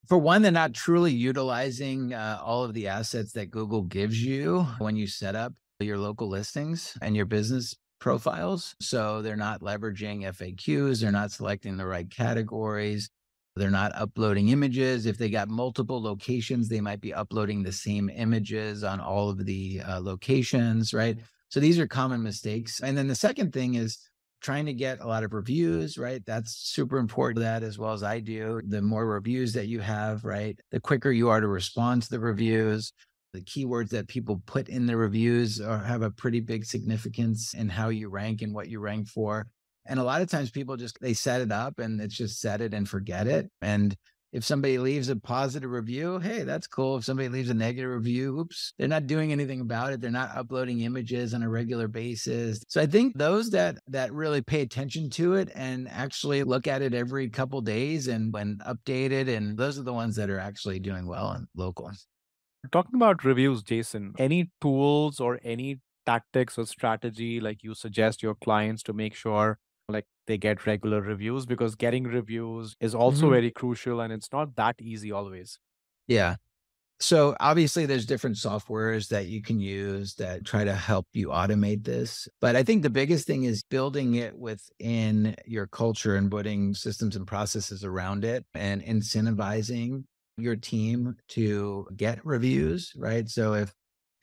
For 0.08 0.18
one, 0.18 0.42
they're 0.42 0.52
not 0.52 0.74
truly 0.74 1.14
utilizing 1.14 2.12
uh, 2.12 2.40
all 2.44 2.64
of 2.64 2.74
the 2.74 2.88
assets 2.88 3.34
that 3.34 3.52
Google 3.52 3.84
gives 3.84 4.24
you 4.24 4.64
when 4.80 4.96
you 4.96 5.06
set 5.06 5.36
up 5.36 5.54
your 5.80 6.00
local 6.00 6.28
listings 6.28 6.98
and 7.00 7.16
your 7.16 7.28
business 7.28 7.76
profiles. 8.00 8.76
So 8.82 9.22
they're 9.22 9.36
not 9.36 9.62
leveraging 9.62 10.24
FAQs, 10.24 11.02
they're 11.02 11.12
not 11.12 11.32
selecting 11.32 11.78
the 11.78 11.86
right 11.86 12.10
categories, 12.10 13.08
they're 13.56 13.70
not 13.70 13.92
uploading 13.94 14.50
images. 14.50 15.06
If 15.06 15.20
they 15.20 15.30
got 15.30 15.48
multiple 15.48 16.02
locations, 16.02 16.70
they 16.70 16.82
might 16.82 17.02
be 17.02 17.14
uploading 17.14 17.62
the 17.62 17.72
same 17.72 18.10
images 18.10 18.84
on 18.84 19.00
all 19.00 19.30
of 19.30 19.46
the 19.46 19.82
uh, 19.88 20.00
locations, 20.02 20.92
right? 20.92 21.20
So 21.56 21.62
these 21.62 21.80
are 21.80 21.88
common 21.88 22.22
mistakes. 22.22 22.82
And 22.82 22.98
then 22.98 23.08
the 23.08 23.16
second 23.16 23.54
thing 23.54 23.76
is 23.76 23.98
trying 24.42 24.66
to 24.66 24.74
get 24.74 25.00
a 25.00 25.08
lot 25.08 25.24
of 25.24 25.32
reviews, 25.32 25.98
right? 25.98 26.22
That's 26.26 26.54
super 26.54 26.98
important 26.98 27.46
that 27.46 27.64
as 27.64 27.80
well 27.80 27.94
as 27.94 28.04
I 28.04 28.20
do. 28.20 28.60
The 28.68 28.82
more 28.82 29.06
reviews 29.06 29.54
that 29.54 29.68
you 29.68 29.80
have, 29.80 30.26
right? 30.26 30.60
The 30.72 30.82
quicker 30.82 31.14
you 31.14 31.30
are 31.30 31.40
to 31.40 31.48
respond 31.48 32.02
to 32.02 32.10
the 32.10 32.20
reviews. 32.20 32.92
The 33.32 33.40
keywords 33.40 33.88
that 33.92 34.10
people 34.10 34.42
put 34.46 34.68
in 34.68 34.86
the 34.86 34.98
reviews 34.98 35.62
are, 35.62 35.80
have 35.80 36.02
a 36.02 36.12
pretty 36.12 36.42
big 36.42 36.66
significance 36.66 37.54
in 37.54 37.70
how 37.70 37.88
you 37.88 38.10
rank 38.10 38.42
and 38.42 38.54
what 38.54 38.68
you 38.68 38.82
rank 38.82 39.08
for. 39.08 39.48
And 39.86 39.98
a 39.98 40.04
lot 40.04 40.22
of 40.22 40.30
times 40.30 40.52
people 40.52 40.76
just 40.76 41.00
they 41.00 41.14
set 41.14 41.40
it 41.40 41.54
up 41.54 41.80
and 41.80 42.02
it's 42.02 42.18
just 42.18 42.42
set 42.42 42.60
it 42.60 42.74
and 42.74 42.86
forget 42.86 43.28
it. 43.28 43.50
And 43.62 43.96
if 44.36 44.44
somebody 44.44 44.78
leaves 44.78 45.08
a 45.08 45.16
positive 45.16 45.72
review, 45.72 46.20
hey, 46.20 46.44
that's 46.44 46.68
cool. 46.68 46.98
If 46.98 47.06
somebody 47.06 47.30
leaves 47.30 47.50
a 47.50 47.54
negative 47.54 47.90
review, 47.90 48.38
oops, 48.40 48.74
they're 48.78 48.90
not 48.90 49.08
doing 49.08 49.32
anything 49.32 49.62
about 49.62 49.94
it. 49.94 50.02
They're 50.02 50.12
not 50.12 50.36
uploading 50.36 50.82
images 50.82 51.34
on 51.34 51.42
a 51.42 51.48
regular 51.48 51.88
basis. 51.88 52.62
So 52.68 52.82
I 52.82 52.86
think 52.86 53.18
those 53.18 53.50
that 53.52 53.78
that 53.88 54.12
really 54.12 54.42
pay 54.42 54.60
attention 54.60 55.10
to 55.12 55.36
it 55.36 55.52
and 55.56 55.88
actually 55.88 56.44
look 56.44 56.68
at 56.68 56.82
it 56.82 56.94
every 56.94 57.30
couple 57.30 57.62
days 57.62 58.10
and 58.10 58.34
when 58.34 58.58
updated, 58.68 59.34
and 59.34 59.58
those 59.58 59.80
are 59.80 59.84
the 59.84 59.94
ones 59.94 60.18
that 60.18 60.30
are 60.30 60.40
actually 60.40 60.80
doing 60.80 61.08
well 61.08 61.32
and 61.32 61.48
local. 61.56 61.90
Talking 62.74 62.96
about 62.96 63.24
reviews, 63.24 63.64
Jason, 63.64 64.16
any 64.20 64.52
tools 64.60 65.22
or 65.22 65.40
any 65.46 65.80
tactics 66.06 66.58
or 66.58 66.66
strategy 66.66 67.40
like 67.40 67.64
you 67.64 67.74
suggest 67.74 68.22
your 68.22 68.36
clients 68.36 68.84
to 68.84 68.92
make 68.92 69.16
sure 69.16 69.60
like 69.88 70.06
they 70.28 70.38
get 70.38 70.66
regular 70.66 71.02
reviews 71.02 71.46
because 71.46 71.76
getting 71.76 72.04
reviews 72.06 72.76
is 72.80 72.96
also 72.96 73.30
Mhm. 73.30 73.30
very 73.30 73.52
crucial 73.52 74.02
and 74.02 74.12
it's 74.14 74.32
not 74.32 74.56
that 74.56 74.76
easy 74.82 75.12
always. 75.12 75.60
Yeah. 76.08 76.36
So 77.00 77.36
obviously 77.42 77.86
there's 77.86 78.06
different 78.06 78.38
softwares 78.38 79.10
that 79.10 79.28
you 79.28 79.42
can 79.42 79.60
use 79.60 80.16
that 80.16 80.46
try 80.46 80.64
to 80.64 80.76
help 80.76 81.08
you 81.14 81.30
automate 81.30 81.84
this. 81.86 82.28
But 82.42 82.56
I 82.56 82.64
think 82.64 82.84
the 82.84 82.90
biggest 82.90 83.28
thing 83.28 83.44
is 83.44 83.64
building 83.64 84.16
it 84.16 84.38
within 84.38 85.36
your 85.46 85.68
culture 85.68 86.16
and 86.16 86.32
putting 86.32 86.74
systems 86.76 87.16
and 87.16 87.28
processes 87.28 87.84
around 87.84 88.26
it 88.26 88.46
and 88.54 88.82
incentivizing 88.84 90.06
your 90.38 90.56
team 90.56 91.16
to 91.30 91.88
get 91.98 92.26
reviews, 92.26 92.94
right? 92.98 93.30
So 93.30 93.54
if 93.56 93.74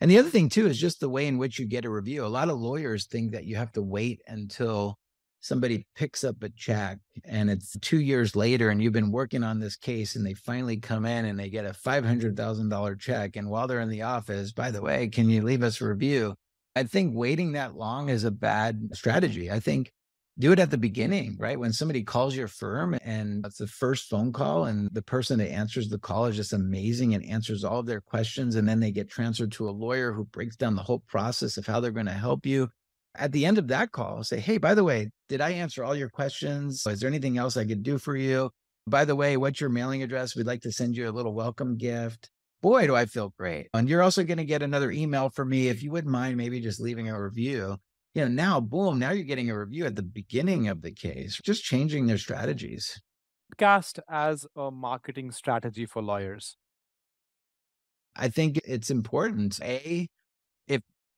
and 0.01 0.11
the 0.11 0.17
other 0.17 0.29
thing 0.31 0.49
too 0.49 0.65
is 0.67 0.79
just 0.79 0.99
the 0.99 1.09
way 1.09 1.27
in 1.27 1.37
which 1.37 1.59
you 1.59 1.67
get 1.67 1.85
a 1.85 1.89
review. 1.91 2.25
A 2.25 2.27
lot 2.27 2.49
of 2.49 2.59
lawyers 2.59 3.07
think 3.07 3.31
that 3.33 3.45
you 3.45 3.55
have 3.55 3.71
to 3.73 3.81
wait 3.83 4.21
until 4.27 4.97
somebody 5.43 5.85
picks 5.93 6.23
up 6.23 6.41
a 6.41 6.49
check 6.49 6.99
and 7.25 7.49
it's 7.49 7.77
two 7.81 7.99
years 7.99 8.33
later 8.33 8.69
and 8.69 8.81
you've 8.81 8.93
been 8.93 9.11
working 9.11 9.43
on 9.43 9.59
this 9.59 9.75
case 9.75 10.15
and 10.15 10.25
they 10.25 10.33
finally 10.33 10.77
come 10.77 11.05
in 11.05 11.25
and 11.25 11.37
they 11.37 11.49
get 11.49 11.65
a 11.65 11.71
$500,000 11.71 12.99
check. 12.99 13.35
And 13.35 13.49
while 13.49 13.67
they're 13.67 13.81
in 13.81 13.89
the 13.89 14.03
office, 14.03 14.53
by 14.53 14.71
the 14.71 14.81
way, 14.81 15.09
can 15.09 15.29
you 15.29 15.41
leave 15.41 15.61
us 15.61 15.81
a 15.81 15.87
review? 15.87 16.33
I 16.77 16.83
think 16.83 17.13
waiting 17.13 17.51
that 17.51 17.75
long 17.75 18.07
is 18.07 18.23
a 18.23 18.31
bad 18.31 18.89
strategy. 18.93 19.51
I 19.51 19.59
think 19.59 19.91
do 20.39 20.53
it 20.53 20.59
at 20.59 20.71
the 20.71 20.77
beginning, 20.77 21.35
right? 21.37 21.59
When 21.59 21.73
somebody 21.73 22.03
calls 22.03 22.35
your 22.35 22.47
firm 22.47 22.97
and 23.03 23.45
it's 23.45 23.57
the 23.57 23.67
first 23.67 24.09
phone 24.09 24.31
call 24.31 24.65
and 24.65 24.89
the 24.93 25.01
person 25.01 25.39
that 25.39 25.51
answers 25.51 25.89
the 25.89 25.99
call 25.99 26.25
is 26.25 26.37
just 26.37 26.53
amazing 26.53 27.13
and 27.13 27.23
answers 27.25 27.65
all 27.65 27.79
of 27.79 27.85
their 27.85 28.01
questions. 28.01 28.55
And 28.55 28.67
then 28.67 28.79
they 28.79 28.91
get 28.91 29.09
transferred 29.09 29.51
to 29.53 29.69
a 29.69 29.71
lawyer 29.71 30.13
who 30.13 30.23
breaks 30.23 30.55
down 30.55 30.75
the 30.75 30.83
whole 30.83 31.03
process 31.07 31.57
of 31.57 31.67
how 31.67 31.81
they're 31.81 31.91
going 31.91 32.05
to 32.05 32.13
help 32.13 32.45
you 32.45 32.69
at 33.15 33.31
the 33.31 33.45
end 33.45 33.57
of 33.57 33.67
that 33.67 33.91
call, 33.91 34.23
say, 34.23 34.39
Hey, 34.39 34.57
by 34.57 34.73
the 34.73 34.83
way, 34.83 35.09
did 35.29 35.41
I 35.41 35.51
answer 35.51 35.83
all 35.83 35.95
your 35.95 36.09
questions? 36.09 36.85
Is 36.85 36.99
there 36.99 37.09
anything 37.09 37.37
else 37.37 37.57
I 37.57 37.65
could 37.65 37.83
do 37.83 37.97
for 37.97 38.15
you? 38.15 38.51
By 38.87 39.05
the 39.05 39.15
way, 39.15 39.37
what's 39.37 39.61
your 39.61 39.69
mailing 39.69 40.03
address? 40.03 40.35
We'd 40.35 40.45
like 40.45 40.61
to 40.61 40.71
send 40.71 40.97
you 40.97 41.09
a 41.09 41.11
little 41.11 41.33
welcome 41.33 41.77
gift. 41.77 42.29
Boy, 42.61 42.87
do 42.87 42.95
I 42.95 43.05
feel 43.05 43.33
great. 43.37 43.67
And 43.73 43.89
you're 43.89 44.01
also 44.01 44.23
going 44.23 44.37
to 44.37 44.45
get 44.45 44.61
another 44.61 44.91
email 44.91 45.29
from 45.29 45.49
me. 45.49 45.67
If 45.67 45.83
you 45.83 45.91
wouldn't 45.91 46.11
mind, 46.11 46.37
maybe 46.37 46.59
just 46.59 46.79
leaving 46.79 47.09
a 47.09 47.21
review. 47.21 47.77
You 48.15 48.23
know, 48.23 48.27
now, 48.27 48.59
boom, 48.59 48.99
now 48.99 49.11
you're 49.11 49.25
getting 49.25 49.49
a 49.49 49.57
review 49.57 49.85
at 49.85 49.95
the 49.95 50.03
beginning 50.03 50.67
of 50.67 50.81
the 50.81 50.91
case, 50.91 51.39
just 51.43 51.63
changing 51.63 52.05
their 52.07 52.17
strategies. 52.17 53.01
Cast 53.57 53.99
as 54.09 54.45
a 54.55 54.71
marketing 54.71 55.31
strategy 55.31 55.85
for 55.85 56.01
lawyers. 56.01 56.57
I 58.15 58.29
think 58.29 58.61
it's 58.65 58.89
important. 58.89 59.59
A, 59.61 60.07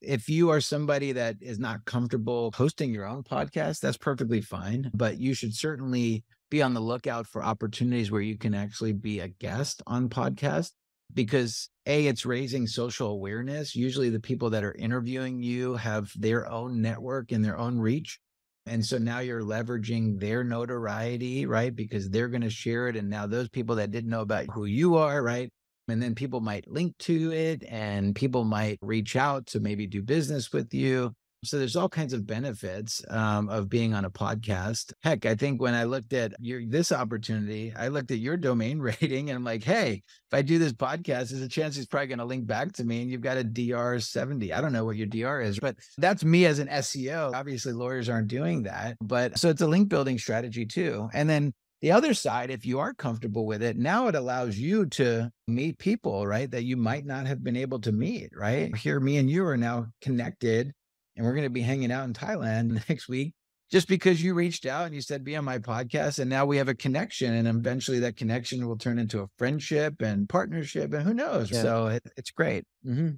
if 0.05 0.29
you 0.29 0.49
are 0.49 0.61
somebody 0.61 1.11
that 1.13 1.37
is 1.41 1.59
not 1.59 1.85
comfortable 1.85 2.51
hosting 2.55 2.93
your 2.93 3.05
own 3.05 3.23
podcast, 3.23 3.79
that's 3.79 3.97
perfectly 3.97 4.41
fine. 4.41 4.91
But 4.93 5.19
you 5.19 5.33
should 5.33 5.55
certainly 5.55 6.23
be 6.49 6.61
on 6.61 6.73
the 6.73 6.79
lookout 6.79 7.27
for 7.27 7.43
opportunities 7.43 8.11
where 8.11 8.21
you 8.21 8.37
can 8.37 8.53
actually 8.53 8.93
be 8.93 9.19
a 9.19 9.27
guest 9.27 9.81
on 9.87 10.09
podcast 10.09 10.71
because 11.13 11.69
a 11.85 12.07
it's 12.07 12.25
raising 12.25 12.65
social 12.65 13.09
awareness 13.09 13.75
usually 13.75 14.09
the 14.09 14.19
people 14.19 14.49
that 14.49 14.63
are 14.63 14.73
interviewing 14.73 15.41
you 15.41 15.75
have 15.75 16.11
their 16.15 16.49
own 16.49 16.81
network 16.81 17.31
and 17.31 17.45
their 17.45 17.57
own 17.57 17.77
reach 17.77 18.19
and 18.65 18.83
so 18.83 18.97
now 18.97 19.19
you're 19.19 19.43
leveraging 19.43 20.19
their 20.19 20.43
notoriety 20.43 21.45
right 21.45 21.75
because 21.75 22.09
they're 22.09 22.27
going 22.27 22.41
to 22.41 22.49
share 22.49 22.87
it 22.87 22.95
and 22.95 23.09
now 23.09 23.27
those 23.27 23.49
people 23.49 23.75
that 23.75 23.91
didn't 23.91 24.09
know 24.09 24.21
about 24.21 24.45
who 24.51 24.65
you 24.65 24.95
are 24.95 25.21
right 25.21 25.51
and 25.87 26.01
then 26.01 26.15
people 26.15 26.41
might 26.41 26.67
link 26.67 26.97
to 26.99 27.31
it 27.31 27.63
and 27.67 28.15
people 28.15 28.43
might 28.43 28.79
reach 28.81 29.15
out 29.15 29.45
to 29.47 29.59
maybe 29.59 29.87
do 29.87 30.01
business 30.01 30.51
with 30.51 30.73
you. 30.73 31.13
So 31.43 31.59
there's 31.59 31.75
all 31.75 31.89
kinds 31.89 32.13
of 32.13 32.25
benefits 32.25 33.03
um, 33.09 33.49
of 33.49 33.69
being 33.69 33.93
on 33.93 34.03
a 34.03 34.09
podcast. 34.09 34.93
Heck, 35.03 35.25
I 35.25 35.35
think 35.35 35.61
when 35.61 35.75
I 35.75 35.83
looked 35.83 36.13
at 36.13 36.33
your 36.39 36.65
this 36.65 36.91
opportunity, 36.91 37.71
I 37.77 37.89
looked 37.89 38.09
at 38.11 38.17
your 38.17 38.35
domain 38.35 38.79
rating 38.81 39.29
and 39.29 39.37
I'm 39.37 39.43
like, 39.43 39.63
hey, 39.63 40.01
if 40.31 40.33
I 40.33 40.41
do 40.41 40.57
this 40.57 40.73
podcast, 40.73 41.29
there's 41.29 41.41
a 41.41 41.47
chance 41.47 41.75
he's 41.75 41.85
probably 41.85 42.07
going 42.07 42.19
to 42.19 42.25
link 42.25 42.47
back 42.47 42.73
to 42.73 42.83
me. 42.83 43.01
And 43.01 43.11
you've 43.11 43.21
got 43.21 43.37
a 43.37 43.43
DR 43.43 43.99
70. 43.99 44.53
I 44.53 44.61
don't 44.61 44.73
know 44.73 44.85
what 44.85 44.97
your 44.97 45.07
DR 45.07 45.41
is, 45.41 45.59
but 45.59 45.75
that's 45.97 46.25
me 46.25 46.45
as 46.45 46.59
an 46.59 46.67
SEO. 46.67 47.33
Obviously, 47.35 47.73
lawyers 47.73 48.09
aren't 48.09 48.27
doing 48.27 48.63
that. 48.63 48.97
But 48.99 49.37
so 49.37 49.49
it's 49.49 49.61
a 49.61 49.67
link 49.67 49.89
building 49.89 50.17
strategy 50.17 50.65
too. 50.65 51.09
And 51.13 51.29
then 51.29 51.53
the 51.85 51.91
other 51.91 52.15
side, 52.15 52.49
if 52.49 52.65
you 52.65 52.79
are 52.79 52.95
comfortable 52.95 53.45
with 53.45 53.61
it, 53.61 53.77
now 53.77 54.07
it 54.07 54.15
allows 54.15 54.57
you 54.57 54.87
to 54.87 55.29
meet 55.47 55.77
people, 55.77 56.25
right? 56.25 56.49
That 56.49 56.63
you 56.63 56.77
might 56.77 57.05
not 57.05 57.27
have 57.27 57.43
been 57.43 57.55
able 57.55 57.79
to 57.81 57.91
meet, 57.91 58.31
right? 58.35 58.75
Here, 58.75 58.99
me 58.99 59.17
and 59.17 59.29
you 59.29 59.45
are 59.45 59.55
now 59.55 59.85
connected 60.01 60.73
and 61.15 61.23
we're 61.23 61.33
going 61.33 61.43
to 61.43 61.51
be 61.51 61.61
hanging 61.61 61.91
out 61.91 62.05
in 62.05 62.13
Thailand 62.13 62.81
next 62.89 63.07
week 63.07 63.35
just 63.69 63.87
because 63.87 64.23
you 64.23 64.33
reached 64.33 64.65
out 64.65 64.87
and 64.87 64.95
you 64.95 65.01
said, 65.01 65.23
be 65.23 65.35
on 65.35 65.45
my 65.45 65.59
podcast. 65.59 66.17
And 66.17 66.27
now 66.27 66.43
we 66.43 66.57
have 66.57 66.69
a 66.69 66.73
connection. 66.73 67.31
And 67.35 67.47
eventually 67.47 67.99
that 67.99 68.17
connection 68.17 68.67
will 68.67 68.79
turn 68.79 68.97
into 68.97 69.21
a 69.21 69.27
friendship 69.37 70.01
and 70.01 70.27
partnership. 70.27 70.91
And 70.91 71.03
who 71.03 71.13
knows? 71.13 71.51
Yeah. 71.51 71.61
So 71.61 71.85
it, 71.85 72.03
it's 72.17 72.31
great. 72.31 72.63
hmm 72.83 73.09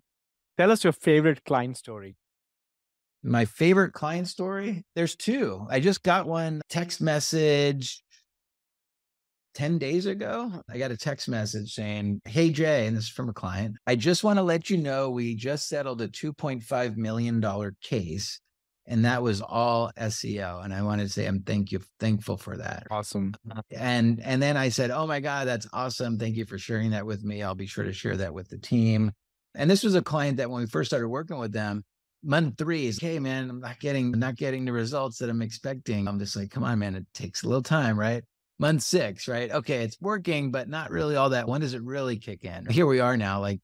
Tell 0.57 0.71
us 0.71 0.83
your 0.83 0.91
favorite 0.91 1.45
client 1.45 1.77
story. 1.77 2.17
My 3.23 3.45
favorite 3.45 3.93
client 3.93 4.27
story, 4.27 4.83
there's 4.95 5.15
two. 5.15 5.65
I 5.69 5.79
just 5.79 6.03
got 6.03 6.27
one 6.27 6.61
text 6.69 7.01
message 7.01 8.03
10 9.57 9.79
days 9.79 10.05
ago, 10.05 10.51
I 10.69 10.77
got 10.77 10.91
a 10.91 10.97
text 10.97 11.27
message 11.27 11.73
saying, 11.73 12.21
Hey, 12.25 12.51
Jay, 12.51 12.85
and 12.85 12.95
this 12.95 13.05
is 13.05 13.09
from 13.09 13.27
a 13.27 13.33
client. 13.33 13.75
I 13.87 13.95
just 13.95 14.23
want 14.23 14.37
to 14.37 14.43
let 14.43 14.69
you 14.69 14.77
know 14.77 15.09
we 15.09 15.33
just 15.33 15.67
settled 15.67 15.99
a 15.99 16.07
$2.5 16.07 16.95
million 16.95 17.43
case. 17.81 18.39
And 18.85 19.03
that 19.03 19.23
was 19.23 19.41
all 19.41 19.91
SEO. 19.97 20.63
And 20.63 20.71
I 20.71 20.83
wanted 20.83 21.07
to 21.07 21.09
say 21.09 21.25
I'm 21.25 21.41
thank 21.41 21.71
you, 21.71 21.81
thankful 21.99 22.37
for 22.37 22.55
that. 22.55 22.85
Awesome. 22.91 23.33
Uh, 23.49 23.63
and 23.71 24.21
and 24.23 24.39
then 24.41 24.57
I 24.57 24.69
said, 24.69 24.91
Oh 24.91 25.07
my 25.07 25.19
God, 25.19 25.47
that's 25.47 25.67
awesome. 25.73 26.19
Thank 26.19 26.35
you 26.35 26.45
for 26.45 26.59
sharing 26.59 26.91
that 26.91 27.05
with 27.05 27.23
me. 27.23 27.41
I'll 27.41 27.55
be 27.55 27.65
sure 27.65 27.83
to 27.83 27.91
share 27.91 28.15
that 28.15 28.33
with 28.33 28.49
the 28.49 28.59
team. 28.59 29.11
And 29.55 29.69
this 29.69 29.83
was 29.83 29.95
a 29.95 30.03
client 30.03 30.37
that 30.37 30.51
when 30.51 30.61
we 30.61 30.67
first 30.67 30.91
started 30.91 31.09
working 31.09 31.39
with 31.39 31.51
them, 31.51 31.83
month 32.23 32.59
three 32.59 32.85
is, 32.85 32.99
hey 32.99 33.17
man, 33.17 33.49
I'm 33.49 33.59
not 33.59 33.79
getting 33.79 34.11
not 34.11 34.35
getting 34.35 34.65
the 34.65 34.71
results 34.71 35.17
that 35.17 35.31
I'm 35.31 35.41
expecting. 35.41 36.07
I'm 36.07 36.19
just 36.19 36.35
like, 36.35 36.51
come 36.51 36.63
on, 36.63 36.77
man, 36.77 36.95
it 36.95 37.07
takes 37.15 37.41
a 37.41 37.47
little 37.47 37.63
time, 37.63 37.99
right? 37.99 38.23
Month 38.59 38.81
six, 38.83 39.27
right? 39.27 39.51
Okay, 39.51 39.83
it's 39.83 39.97
working, 40.01 40.51
but 40.51 40.69
not 40.69 40.91
really 40.91 41.15
all 41.15 41.29
that. 41.31 41.47
When 41.47 41.61
does 41.61 41.73
it 41.73 41.83
really 41.83 42.17
kick 42.17 42.43
in? 42.43 42.65
Here 42.69 42.85
we 42.85 42.99
are 42.99 43.17
now, 43.17 43.39
like 43.41 43.59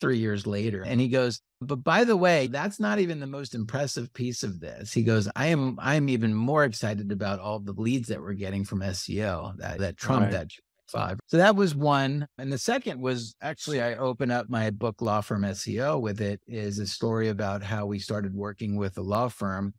three 0.00 0.18
years 0.18 0.46
later. 0.46 0.82
And 0.82 1.00
he 1.00 1.08
goes, 1.08 1.40
but 1.60 1.76
by 1.76 2.04
the 2.04 2.16
way, 2.16 2.48
that's 2.48 2.78
not 2.78 2.98
even 2.98 3.18
the 3.20 3.26
most 3.26 3.54
impressive 3.54 4.12
piece 4.12 4.42
of 4.42 4.60
this. 4.60 4.92
He 4.92 5.02
goes, 5.02 5.28
I 5.34 5.46
am 5.46 5.78
I'm 5.80 6.08
even 6.08 6.34
more 6.34 6.64
excited 6.64 7.10
about 7.12 7.40
all 7.40 7.60
the 7.60 7.72
leads 7.72 8.08
that 8.08 8.20
we're 8.20 8.34
getting 8.34 8.64
from 8.64 8.82
SEO 8.82 9.56
that 9.58 9.78
that 9.78 9.96
trump 9.96 10.30
Right. 10.30 10.32
that 10.32 10.48
five. 10.88 11.18
So 11.26 11.38
that 11.38 11.56
was 11.56 11.74
one. 11.74 12.28
And 12.38 12.52
the 12.52 12.58
second 12.58 13.00
was 13.00 13.34
actually 13.40 13.82
I 13.82 13.94
open 13.96 14.30
up 14.30 14.48
my 14.48 14.70
book 14.70 15.00
Law 15.02 15.20
Firm 15.20 15.44
SEO 15.44 16.00
with 16.00 16.20
it 16.20 16.40
is 16.46 16.78
a 16.78 16.86
story 16.86 17.28
about 17.28 17.62
how 17.62 17.86
we 17.86 17.98
started 17.98 18.34
working 18.34 18.76
with 18.76 18.96
a 18.98 19.02
law 19.02 19.28
firm 19.28 19.74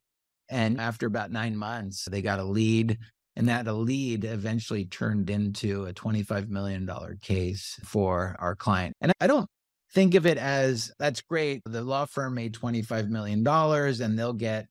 And 0.50 0.80
after 0.80 1.08
about 1.08 1.32
nine 1.32 1.58
months, 1.58 2.08
they 2.10 2.22
got 2.22 2.40
a 2.40 2.44
lead. 2.44 2.98
And 3.38 3.48
that 3.50 3.68
lead 3.68 4.26
eventually 4.26 4.86
turned 4.86 5.30
into 5.30 5.86
a 5.86 5.94
$25 5.94 6.50
million 6.50 6.90
case 7.22 7.80
for 7.86 8.36
our 8.40 8.56
client. 8.56 8.96
And 9.00 9.14
I 9.22 9.28
don't 9.28 9.48
think 9.94 10.16
of 10.16 10.26
it 10.26 10.40
as 10.40 10.92
that's 10.98 11.22
great. 11.22 11.62
The 11.64 11.84
law 11.84 12.06
firm 12.06 12.34
made 12.34 12.56
$25 12.56 13.10
million 13.10 13.48
and 13.48 14.18
they'll 14.18 14.34
get 14.34 14.66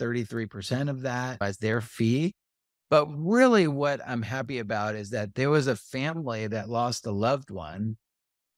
33% 0.00 0.88
of 0.88 1.02
that 1.02 1.38
as 1.42 1.58
their 1.58 1.82
fee. 1.82 2.32
But 2.88 3.06
really, 3.14 3.68
what 3.68 4.00
I'm 4.06 4.22
happy 4.22 4.60
about 4.60 4.94
is 4.94 5.10
that 5.10 5.34
there 5.34 5.50
was 5.50 5.66
a 5.66 5.76
family 5.76 6.46
that 6.46 6.70
lost 6.70 7.04
a 7.04 7.12
loved 7.12 7.50
one 7.50 7.98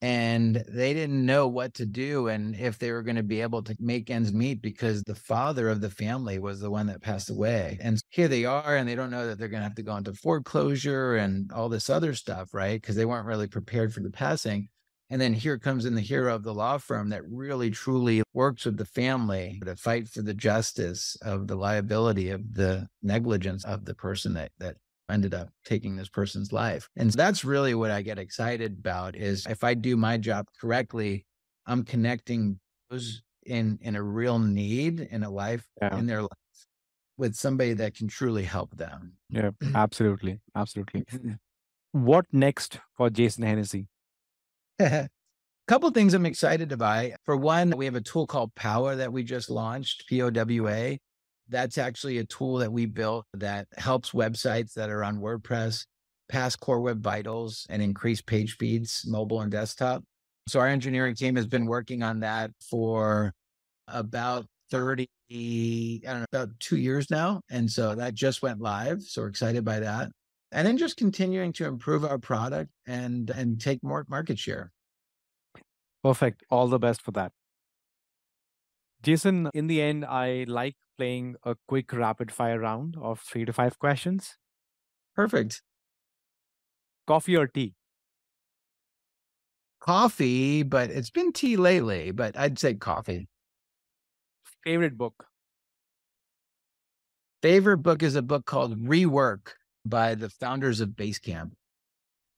and 0.03 0.65
they 0.69 0.93
didn't 0.93 1.25
know 1.25 1.47
what 1.47 1.75
to 1.75 1.87
do 1.87 2.27
and 2.27 2.57
if 2.57 2.77
they 2.77 2.91
were 2.91 3.05
going 3.05 3.17
to 3.17 3.23
be 3.23 3.41
able 3.41 3.63
to 3.63 3.77
make 3.79 4.11
ends 4.11 4.33
meet 4.33 4.61
because 4.61 5.05
the 5.05 5.15
father 5.15 5.69
of 5.69 5.81
the 5.81 5.89
family 5.89 6.41
was 6.41 6.59
the 6.59 6.71
one 6.71 6.89
that 6.89 7.01
passed 7.01 7.31
away. 7.31 7.79
And 7.81 8.03
here 8.09 8.27
they 8.27 8.45
are, 8.45 8.77
and 8.77 8.89
they 8.89 8.97
don't 8.97 9.13
know 9.13 9.29
that 9.29 9.39
they're 9.39 9.47
going 9.47 9.61
to 9.61 9.69
have 9.69 9.77
to 9.77 9.83
go 9.85 9.97
into 9.97 10.13
foreclosure 10.13 11.15
and 11.15 11.53
all 11.53 11.69
this 11.69 11.89
other 11.89 12.15
stuff, 12.15 12.53
right? 12.53 12.81
Because 12.81 12.97
they 12.97 13.05
weren't 13.05 13.29
really 13.29 13.47
prepared 13.47 13.95
for 13.95 14.01
the 14.01 14.11
passing. 14.11 14.69
And 15.09 15.21
then 15.21 15.35
here 15.35 15.59
comes 15.59 15.85
in 15.85 15.95
the 15.95 16.01
hero 16.01 16.35
of 16.35 16.43
the 16.43 16.55
law 16.55 16.79
firm 16.79 17.11
that 17.11 17.23
really 17.31 17.71
truly 17.71 18.25
works 18.33 18.65
with 18.65 18.79
the 18.79 18.85
family 18.85 19.61
to 19.65 19.77
fight 19.77 20.09
for 20.09 20.23
the 20.23 20.35
justice 20.35 21.17
of 21.23 21.47
the 21.47 21.55
liability 21.55 22.31
of 22.31 22.55
the 22.55 22.89
negligence 23.05 23.65
of 23.65 23.85
the 23.85 23.95
person 23.95 24.35
that 24.35 24.51
that 24.59 24.77
ended 25.13 25.35
up 25.35 25.49
taking 25.65 25.97
this 25.97 26.09
person's 26.09 26.53
life. 26.53 26.89
And 26.97 27.11
that's 27.11 27.45
really 27.45 27.75
what 27.75 27.91
I 27.91 28.03
get 28.03 28.19
excited 28.19 28.79
about 28.79 29.17
is 29.17 29.47
if 29.47 29.63
I 29.63 29.75
do 29.75 29.97
my 29.97 30.17
job 30.17 30.47
correctly, 30.61 31.27
I'm 31.67 31.85
connecting 31.85 32.59
those 32.91 33.23
in 33.45 33.79
in 33.83 33.97
a 33.97 34.03
real 34.03 34.39
need 34.39 35.01
in 35.01 35.23
a 35.23 35.31
life 35.31 35.67
yeah. 35.81 35.97
in 35.97 36.07
their 36.07 36.23
life 36.23 36.31
with 37.17 37.35
somebody 37.35 37.73
that 37.75 37.95
can 37.95 38.09
truly 38.09 38.45
help 38.45 38.77
them. 38.77 39.15
Yeah, 39.31 39.51
absolutely. 39.75 40.41
Absolutely. 40.57 41.05
what 41.93 42.27
next 42.33 42.81
for 42.97 43.11
Jason 43.11 43.45
Hennessey? 43.45 43.89
A 44.81 45.09
couple 45.69 45.91
things 45.91 46.15
I'm 46.15 46.27
excited 46.27 46.73
about. 46.73 47.13
For 47.25 47.37
one, 47.37 47.71
we 47.77 47.85
have 47.85 47.95
a 47.95 48.01
tool 48.01 48.27
called 48.27 48.55
Power 48.55 48.97
that 48.97 49.13
we 49.13 49.23
just 49.23 49.51
launched, 49.51 50.07
P 50.09 50.23
O 50.23 50.31
W 50.31 50.69
A. 50.69 50.99
That's 51.53 51.79
actually 51.79 52.19
a 52.19 52.25
tool 52.25 52.57
that 52.57 52.73
we 52.73 52.87
built 52.87 53.27
that 53.35 53.69
helps 53.77 54.11
websites 54.11 54.73
that 54.75 54.91
are 54.91 55.05
on 55.05 55.19
WordPress 55.19 55.85
pass 56.29 56.57
Core 56.57 56.81
Web 56.81 57.03
Vitals 57.03 57.67
and 57.69 57.83
increase 57.83 58.23
page 58.23 58.55
speeds, 58.55 59.05
mobile 59.07 59.43
and 59.43 59.53
desktop. 59.53 60.03
So 60.49 60.59
our 60.61 60.67
engineering 60.67 61.15
team 61.15 61.37
has 61.37 61.47
been 61.47 61.67
working 61.67 62.03
on 62.03 62.21
that 62.21 62.51
for 62.71 63.33
about 63.87 64.47
30, 64.71 65.07
I 65.31 66.01
don't 66.05 66.21
know, 66.21 66.25
about 66.33 66.59
two 66.59 66.79
years 66.79 67.11
now. 67.11 67.43
And 67.51 67.71
so 67.71 67.95
that 67.95 68.15
just 68.15 68.43
went 68.43 68.61
live. 68.61 69.03
So 69.03 69.23
we're 69.23 69.29
excited 69.29 69.65
by 69.65 69.81
that. 69.81 70.09
And 70.51 70.67
then 70.67 70.79
just 70.79 70.97
continuing 70.97 71.53
to 71.55 71.67
improve 71.67 72.05
our 72.05 72.19
product 72.19 72.71
and 72.87 73.31
and 73.31 73.61
take 73.61 73.83
more 73.83 74.05
market 74.09 74.39
share. 74.39 74.73
Perfect. 76.03 76.43
All 76.51 76.67
the 76.67 76.79
best 76.79 77.03
for 77.03 77.13
that. 77.13 77.33
Jason, 79.03 79.51
in 79.55 79.67
the 79.67 79.83
end, 79.83 80.05
I 80.05 80.45
like 80.49 80.77
playing 80.97 81.37
a 81.45 81.57
quick 81.67 81.93
rapid 81.93 82.33
fire 82.33 82.61
round 82.61 82.97
of 83.01 83.21
three 83.21 83.45
to 83.45 83.53
five 83.53 83.79
questions. 83.79 84.37
Perfect. 85.15 85.63
Coffee 87.07 87.37
or 87.37 87.47
tea? 87.47 87.75
Coffee, 89.81 90.63
but 90.63 90.91
it's 90.91 91.11
been 91.11 91.33
tea 91.33 91.57
lately, 91.57 92.13
but 92.13 92.37
I'd 92.39 92.59
say 92.59 92.75
coffee. 92.75 93.29
Favorite 94.65 94.97
book? 94.97 95.27
Favorite 97.43 97.79
book 97.79 98.03
is 98.03 98.15
a 98.15 98.23
book 98.23 98.47
called 98.47 98.79
Rework 98.79 99.55
by 99.85 100.15
the 100.15 100.31
founders 100.31 100.81
of 100.81 100.91
Basecamp. 100.91 101.53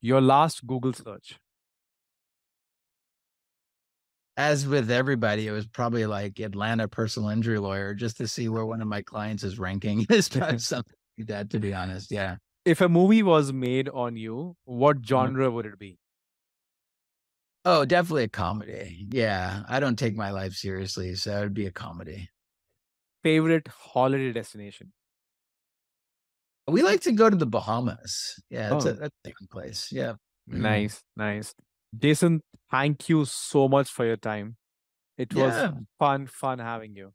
Your 0.01 0.21
last 0.21 0.67
Google 0.67 0.95
search? 0.95 1.39
As 4.37 4.66
with 4.66 4.91
everybody, 4.91 5.47
it 5.47 5.53
was 5.53 5.66
probably 5.66 6.07
like 6.07 6.41
Atlanta 6.41 6.89
personal 6.89 7.28
injury 7.28 7.59
lawyer 7.59 7.95
just 7.95 8.16
to 8.16 8.26
see 8.26 8.49
where 8.49 8.66
one 8.66 8.82
of 8.82 8.89
my 8.89 9.03
clients 9.03 9.45
is 9.45 9.59
ranking. 9.59 10.07
It's 10.11 10.28
something 10.66 10.95
like 11.18 11.28
that, 11.28 11.51
to 11.51 11.59
be 11.59 11.72
honest. 11.72 12.11
Yeah. 12.11 12.37
If 12.64 12.80
a 12.80 12.89
movie 12.89 13.22
was 13.22 13.53
made 13.53 13.89
on 13.89 14.16
you, 14.16 14.57
what 14.64 14.97
mm-hmm. 14.97 15.07
genre 15.07 15.51
would 15.51 15.66
it 15.66 15.78
be? 15.78 15.99
Oh, 17.64 17.85
definitely 17.85 18.24
a 18.24 18.28
comedy. 18.28 19.07
Yeah. 19.11 19.62
I 19.68 19.80
don't 19.80 19.99
take 19.99 20.16
my 20.16 20.30
life 20.30 20.53
seriously. 20.53 21.14
So 21.14 21.39
it 21.39 21.41
would 21.41 21.55
be 21.55 21.66
a 21.66 21.72
comedy. 21.72 22.28
Favorite 23.22 23.68
holiday 23.68 24.32
destination? 24.32 24.93
We 26.66 26.82
like 26.82 27.03
to 27.03 27.12
go 27.12 27.30
to 27.30 27.37
the 27.37 27.47
Bahamas. 27.47 28.43
Yeah. 28.51 28.70
That's, 28.70 28.87
oh. 28.87 28.91
a, 28.91 28.93
that's 28.95 29.16
a 29.24 29.28
different 29.28 29.51
place. 29.51 29.89
Yeah. 29.93 30.14
Mm-hmm. 30.51 30.62
Nice. 30.62 31.03
Nice. 31.16 31.55
Jason, 31.99 32.41
thank 32.71 33.09
you 33.09 33.25
so 33.25 33.69
much 33.69 33.89
for 33.89 34.05
your 34.05 34.17
time. 34.17 34.57
It 35.17 35.35
was 35.35 35.73
fun, 35.99 36.27
fun 36.27 36.59
having 36.59 36.97
you. 36.97 37.13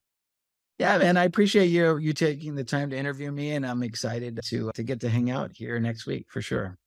Yeah, 0.77 0.97
man, 0.97 1.17
I 1.17 1.25
appreciate 1.25 1.65
you 1.67 1.97
you 1.97 2.13
taking 2.13 2.55
the 2.55 2.63
time 2.63 2.89
to 2.91 2.97
interview 2.97 3.31
me, 3.31 3.51
and 3.51 3.65
I'm 3.65 3.83
excited 3.83 4.39
to 4.41 4.71
to 4.73 4.83
get 4.83 5.01
to 5.01 5.09
hang 5.09 5.29
out 5.29 5.51
here 5.53 5.77
next 5.79 6.05
week 6.05 6.27
for 6.29 6.41
sure. 6.41 6.77